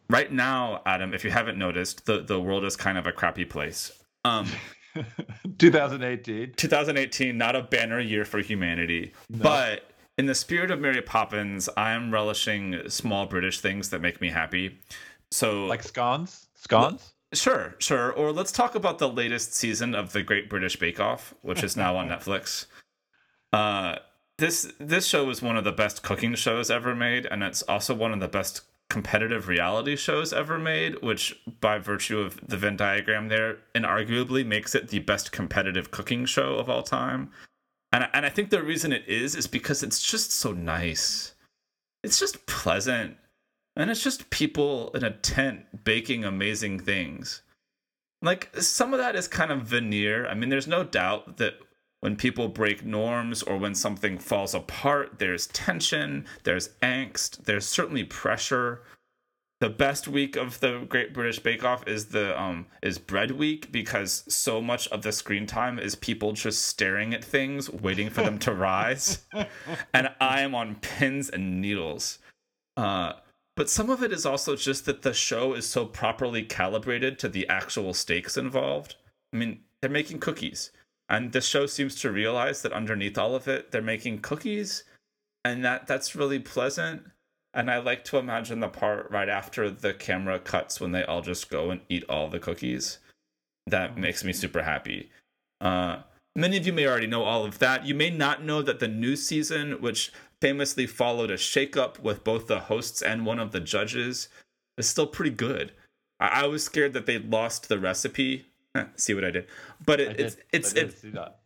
Right 0.09 0.31
now 0.31 0.81
adam 0.85 1.13
if 1.13 1.23
you 1.23 1.31
haven't 1.31 1.57
noticed 1.57 2.05
the 2.05 2.21
the 2.21 2.39
world 2.39 2.63
is 2.63 2.75
kind 2.75 2.97
of 2.97 3.07
a 3.07 3.11
crappy 3.11 3.45
place. 3.45 3.91
Um 4.23 4.47
2018 5.57 6.53
2018 6.53 7.37
not 7.37 7.55
a 7.55 7.63
banner 7.63 7.99
year 7.99 8.23
for 8.23 8.39
humanity 8.39 9.11
no. 9.29 9.43
but 9.43 9.91
in 10.17 10.25
the 10.25 10.33
spirit 10.33 10.71
of 10.71 10.79
mary 10.79 11.01
poppins 11.01 11.67
i 11.75 11.91
am 11.91 12.13
relishing 12.13 12.79
small 12.87 13.25
british 13.25 13.59
things 13.59 13.89
that 13.89 13.99
make 13.99 14.21
me 14.21 14.29
happy 14.29 14.79
so 15.36 15.65
like 15.65 15.83
scones, 15.83 16.47
scones. 16.55 17.13
Sure, 17.33 17.75
sure. 17.79 18.11
Or 18.13 18.31
let's 18.31 18.51
talk 18.51 18.75
about 18.75 18.99
the 18.99 19.09
latest 19.09 19.53
season 19.53 19.93
of 19.93 20.13
the 20.13 20.23
Great 20.23 20.49
British 20.49 20.77
Bake 20.77 20.99
Off, 20.99 21.33
which 21.41 21.63
is 21.63 21.75
now 21.75 21.97
on 21.97 22.07
Netflix. 22.09 22.67
Uh, 23.51 23.97
this 24.38 24.71
this 24.79 25.05
show 25.05 25.29
is 25.29 25.41
one 25.41 25.57
of 25.57 25.63
the 25.63 25.71
best 25.71 26.03
cooking 26.03 26.36
shows 26.36 26.71
ever 26.71 26.95
made, 26.95 27.25
and 27.25 27.43
it's 27.43 27.61
also 27.63 27.93
one 27.93 28.13
of 28.13 28.19
the 28.19 28.27
best 28.27 28.61
competitive 28.89 29.47
reality 29.47 29.95
shows 29.95 30.31
ever 30.31 30.57
made, 30.57 31.01
which 31.01 31.36
by 31.59 31.79
virtue 31.79 32.19
of 32.19 32.39
the 32.47 32.57
Venn 32.57 32.77
diagram 32.77 33.27
there, 33.27 33.57
inarguably 33.73 34.45
makes 34.45 34.75
it 34.75 34.89
the 34.89 34.99
best 34.99 35.31
competitive 35.31 35.91
cooking 35.91 36.25
show 36.25 36.55
of 36.55 36.69
all 36.69 36.83
time. 36.83 37.31
And 37.91 38.07
and 38.13 38.25
I 38.25 38.29
think 38.29 38.49
the 38.49 38.63
reason 38.63 38.93
it 38.93 39.07
is 39.07 39.36
is 39.36 39.47
because 39.47 39.83
it's 39.83 40.01
just 40.01 40.31
so 40.31 40.51
nice. 40.53 41.33
It's 42.03 42.19
just 42.19 42.45
pleasant 42.45 43.17
and 43.76 43.89
it's 43.91 44.03
just 44.03 44.30
people 44.30 44.91
in 44.93 45.03
a 45.03 45.11
tent 45.11 45.84
baking 45.84 46.23
amazing 46.26 46.80
things. 46.80 47.41
like 48.21 48.55
some 48.57 48.93
of 48.93 48.99
that 48.99 49.15
is 49.15 49.28
kind 49.28 49.51
of 49.51 49.63
veneer. 49.63 50.28
I 50.28 50.34
mean, 50.34 50.49
there's 50.49 50.67
no 50.67 50.84
doubt 50.84 51.38
that 51.38 51.55
when 52.01 52.15
people 52.15 52.47
break 52.49 52.86
norms 52.86 53.43
or 53.43 53.57
when 53.57 53.76
something 53.76 54.17
falls 54.19 54.53
apart, 54.53 55.19
there's 55.19 55.47
tension, 55.47 56.26
there's 56.43 56.69
angst, 56.82 57.45
there's 57.45 57.65
certainly 57.67 58.03
pressure. 58.03 58.82
The 59.61 59.69
best 59.69 60.07
week 60.07 60.36
of 60.36 60.59
the 60.59 60.86
Great 60.89 61.13
British 61.13 61.39
Bake 61.39 61.63
Off 61.63 61.88
is 61.88 62.07
the 62.07 62.39
um 62.39 62.67
is 62.84 62.97
bread 62.99 63.32
week 63.32 63.71
because 63.71 64.23
so 64.28 64.61
much 64.61 64.88
of 64.89 65.01
the 65.01 65.11
screen 65.11 65.47
time 65.47 65.80
is 65.80 65.95
people 65.95 66.34
just 66.34 66.63
staring 66.67 67.13
at 67.13 67.23
things, 67.23 67.69
waiting 67.71 68.09
for 68.09 68.21
them 68.21 68.38
to 68.39 68.53
rise. 68.69 69.26
And 69.93 70.09
I 70.19 70.41
am 70.41 70.53
on 70.55 70.76
pins 70.76 71.30
and 71.30 71.61
needles. 71.61 72.19
Uh 72.78 73.13
but 73.55 73.69
some 73.69 73.89
of 73.89 74.03
it 74.03 74.11
is 74.11 74.25
also 74.25 74.55
just 74.55 74.85
that 74.85 75.01
the 75.01 75.13
show 75.13 75.53
is 75.53 75.65
so 75.65 75.85
properly 75.85 76.43
calibrated 76.43 77.17
to 77.19 77.29
the 77.29 77.47
actual 77.47 77.93
stakes 77.93 78.37
involved. 78.37 78.95
I 79.33 79.37
mean, 79.37 79.61
they're 79.81 79.89
making 79.89 80.19
cookies, 80.19 80.71
and 81.09 81.31
the 81.31 81.41
show 81.41 81.65
seems 81.65 81.95
to 82.01 82.11
realize 82.11 82.61
that 82.61 82.73
underneath 82.73 83.17
all 83.17 83.35
of 83.35 83.47
it, 83.47 83.71
they're 83.71 83.81
making 83.81 84.19
cookies, 84.19 84.83
and 85.43 85.63
that 85.63 85.87
that's 85.87 86.15
really 86.15 86.39
pleasant. 86.39 87.03
And 87.53 87.71
I 87.71 87.77
like 87.77 88.03
to 88.05 88.17
imagine 88.17 88.59
the 88.59 88.67
part 88.67 89.09
right 89.09 89.29
after 89.29 89.69
the 89.69 89.93
camera 89.93 90.39
cuts 90.39 90.81
when 90.81 90.91
they 90.91 91.05
all 91.05 91.21
just 91.21 91.49
go 91.49 91.71
and 91.71 91.81
eat 91.87 92.03
all 92.09 92.27
the 92.27 92.39
cookies. 92.39 92.99
That 93.67 93.97
makes 93.97 94.23
me 94.25 94.33
super 94.33 94.63
happy. 94.63 95.09
Uh, 95.61 95.99
many 96.35 96.57
of 96.57 96.67
you 96.67 96.73
may 96.73 96.85
already 96.85 97.07
know 97.07 97.23
all 97.23 97.45
of 97.45 97.59
that. 97.59 97.85
You 97.85 97.95
may 97.95 98.09
not 98.09 98.43
know 98.43 98.61
that 98.61 98.79
the 98.79 98.89
new 98.89 99.15
season, 99.15 99.81
which 99.81 100.11
famously 100.45 100.85
followed 100.85 101.31
a 101.31 101.37
shakeup 101.37 101.99
with 101.99 102.23
both 102.23 102.45
the 102.45 102.59
hosts 102.59 103.01
and 103.01 103.25
one 103.25 103.39
of 103.39 103.51
the 103.51 103.59
judges, 103.59 104.29
is 104.77 104.87
still 104.87 105.07
pretty 105.07 105.31
good. 105.31 105.71
I, 106.19 106.43
I 106.43 106.45
was 106.45 106.63
scared 106.63 106.93
that 106.93 107.07
they'd 107.07 107.31
lost 107.31 107.67
the 107.67 107.79
recipe. 107.79 108.45
See 108.95 109.15
what 109.15 109.23
I 109.23 109.31
did, 109.31 109.47
but 109.83 109.99
it, 109.99 110.19
it's 110.19 110.37
it's 110.51 110.73
it, 110.73 110.93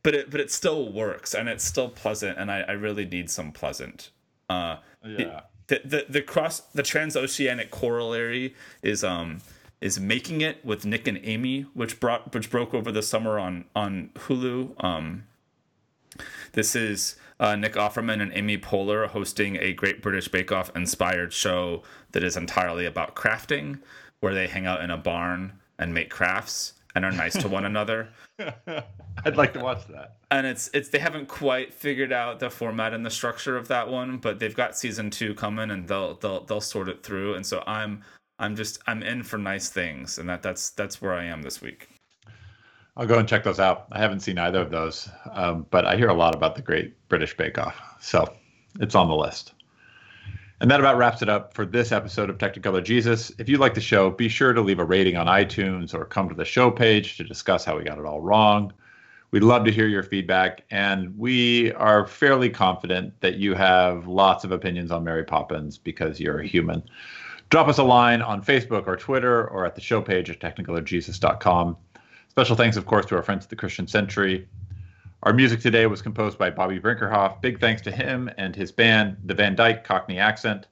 but 0.04 0.16
it 0.16 0.30
but 0.30 0.42
it 0.42 0.52
still 0.52 0.92
works 0.92 1.34
and 1.34 1.48
it's 1.48 1.64
still 1.64 1.88
pleasant, 1.88 2.38
and 2.40 2.52
I, 2.52 2.62
I 2.62 2.72
really 2.72 3.06
need 3.06 3.30
some 3.30 3.54
pleasant. 3.54 4.10
Uh, 4.50 4.78
yeah. 5.06 5.42
The, 5.68 5.82
the 5.86 6.06
the 6.10 6.22
cross 6.22 6.60
the 6.60 6.82
transoceanic 6.82 7.70
corollary 7.70 8.54
is 8.82 9.04
um 9.04 9.42
is 9.80 9.98
making 10.00 10.42
it 10.42 10.66
with 10.66 10.86
Nick 10.86 11.08
and 11.08 11.20
Amy, 11.24 11.62
which 11.74 12.02
brought 12.02 12.34
which 12.34 12.50
broke 12.50 12.74
over 12.74 12.92
the 12.92 13.04
summer 13.04 13.40
on 13.40 13.66
on 13.76 14.10
Hulu. 14.16 14.84
Um, 14.84 15.24
this 16.54 16.76
is 16.76 17.16
uh, 17.40 17.56
Nick 17.56 17.74
Offerman 17.74 18.22
and 18.22 18.32
Amy 18.34 18.58
Poehler 18.58 19.08
hosting 19.08 19.56
a 19.58 19.74
Great 19.74 20.02
British 20.02 20.28
Bake 20.28 20.52
Off 20.52 20.76
inspired 20.76 21.34
show 21.34 21.84
that 22.12 22.24
is 22.24 22.36
entirely 22.36 22.86
about 22.86 23.16
crafting, 23.16 23.80
where 24.20 24.34
they 24.34 24.48
hang 24.48 24.66
out 24.66 24.84
in 24.84 24.92
a 24.92 24.98
barn 24.98 25.54
and 25.78 25.94
make 25.94 26.10
crafts 26.10 26.74
and 26.96 27.06
are 27.06 27.12
nice 27.12 27.38
to 27.38 27.48
one 27.48 27.66
another. 27.66 28.10
I'd 29.26 29.38
like 29.38 29.54
to 29.54 29.60
watch 29.60 29.88
that. 29.88 30.18
And 30.32 30.46
it's 30.46 30.70
it's 30.74 30.90
they 30.90 31.00
haven't 31.00 31.28
quite 31.28 31.74
figured 31.74 32.12
out 32.12 32.40
the 32.40 32.50
format 32.50 32.94
and 32.94 33.06
the 33.06 33.10
structure 33.10 33.58
of 33.58 33.68
that 33.70 33.90
one, 33.90 34.18
but 34.18 34.40
they've 34.40 34.56
got 34.56 34.78
season 34.78 35.10
two 35.10 35.34
coming 35.34 35.72
and 35.72 35.88
they'll 35.88 36.16
they'll 36.16 36.44
they'll 36.46 36.62
sort 36.62 36.90
it 36.90 37.04
through. 37.04 37.36
And 37.36 37.46
so 37.46 37.64
I'm 37.66 38.04
I'm 38.38 38.56
just 38.56 38.80
I'm 38.88 39.04
in 39.04 39.24
for 39.24 39.38
nice 39.38 39.70
things, 39.70 40.18
and 40.18 40.28
that 40.30 40.42
that's 40.42 40.72
that's 40.72 41.02
where 41.02 41.14
I 41.14 41.26
am 41.26 41.42
this 41.42 41.62
week. 41.62 41.90
I'll 43.00 43.08
go 43.08 43.18
and 43.18 43.30
check 43.30 43.46
those 43.46 43.62
out. 43.62 43.88
I 43.94 44.00
haven't 44.00 44.20
seen 44.20 44.38
either 44.38 44.60
of 44.60 44.72
those, 44.72 45.08
um, 45.32 45.66
but 45.72 45.86
I 45.86 45.96
hear 45.96 46.10
a 46.10 46.14
lot 46.14 46.36
about 46.36 46.58
the 46.58 46.62
Great 46.62 47.08
British 47.08 47.36
Bake 47.38 47.58
Off, 47.58 47.82
so 48.02 48.36
it's 48.82 48.94
on 48.94 49.08
the 49.08 49.16
list. 49.16 49.54
And 50.60 50.70
that 50.70 50.82
about 50.82 50.98
wraps 50.98 51.22
it 51.22 51.30
up 51.30 51.54
for 51.54 51.66
this 51.66 51.94
episode 51.94 52.30
of 52.30 52.38
Technicolor 52.38 52.84
Jesus. 52.84 53.32
If 53.40 53.48
you 53.48 53.58
like 53.58 53.74
the 53.74 53.80
show, 53.80 54.10
be 54.10 54.28
sure 54.28 54.52
to 54.52 54.60
leave 54.60 54.80
a 54.80 54.84
rating 54.84 55.16
on 55.16 55.28
iTunes 55.28 55.94
or 55.94 56.04
come 56.04 56.28
to 56.28 56.36
the 56.36 56.44
show 56.44 56.70
page 56.70 57.16
to 57.16 57.24
discuss 57.24 57.64
how 57.64 57.78
we 57.78 57.86
got 57.86 58.00
it 58.00 58.06
all 58.06 58.20
wrong. 58.20 58.74
We'd 59.32 59.44
love 59.44 59.64
to 59.64 59.72
hear 59.72 59.88
your 59.88 60.04
feedback, 60.04 60.66
and 60.70 61.18
we 61.18 61.72
are 61.76 62.06
fairly 62.06 62.50
confident 62.50 63.14
that 63.22 63.36
you 63.36 63.54
have 63.54 64.08
lots 64.08 64.44
of 64.44 64.52
opinions 64.52 64.92
on 64.92 65.06
Mary 65.06 65.24
Poppins 65.24 65.78
because 65.78 66.20
you're 66.20 66.42
a 66.42 66.46
human. 66.46 66.84
Drop 67.50 67.70
us 67.70 67.78
a 67.78 67.84
line 67.84 68.22
on 68.22 68.44
Facebook 68.44 68.88
or 68.88 68.98
Twitter 68.98 69.48
or 69.48 69.66
at 69.66 69.76
the 69.76 69.82
show 69.82 70.02
page 70.02 70.30
at 70.30 70.42
technicolorjesus.com. 70.42 71.78
Special 72.30 72.56
thanks, 72.56 72.78
of 72.78 72.86
course, 72.86 73.06
to 73.08 73.16
our 73.16 73.24
friends 73.24 73.46
at 73.46 73.50
the 73.50 73.56
Christian 73.56 73.88
Century. 73.88 74.48
Our 75.24 75.34
music 75.34 75.60
today 75.60 75.86
was 75.88 76.02
composed 76.02 76.38
by 76.38 76.50
Bobby 76.50 76.80
Brinkerhoff. 76.80 77.42
Big 77.42 77.60
thanks 77.60 77.82
to 77.82 77.92
him 77.92 78.30
and 78.38 78.56
his 78.56 78.72
band, 78.72 79.18
the 79.26 79.34
Van 79.34 79.56
Dyke 79.56 79.84
Cockney 79.84 80.20
Accent. 80.20 80.68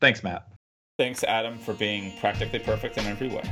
Thanks, 0.00 0.24
Matt. 0.24 0.48
Thanks, 0.98 1.22
Adam, 1.22 1.58
for 1.58 1.74
being 1.74 2.16
practically 2.18 2.58
perfect 2.58 2.98
in 2.98 3.04
every 3.06 3.28
way. 3.28 3.42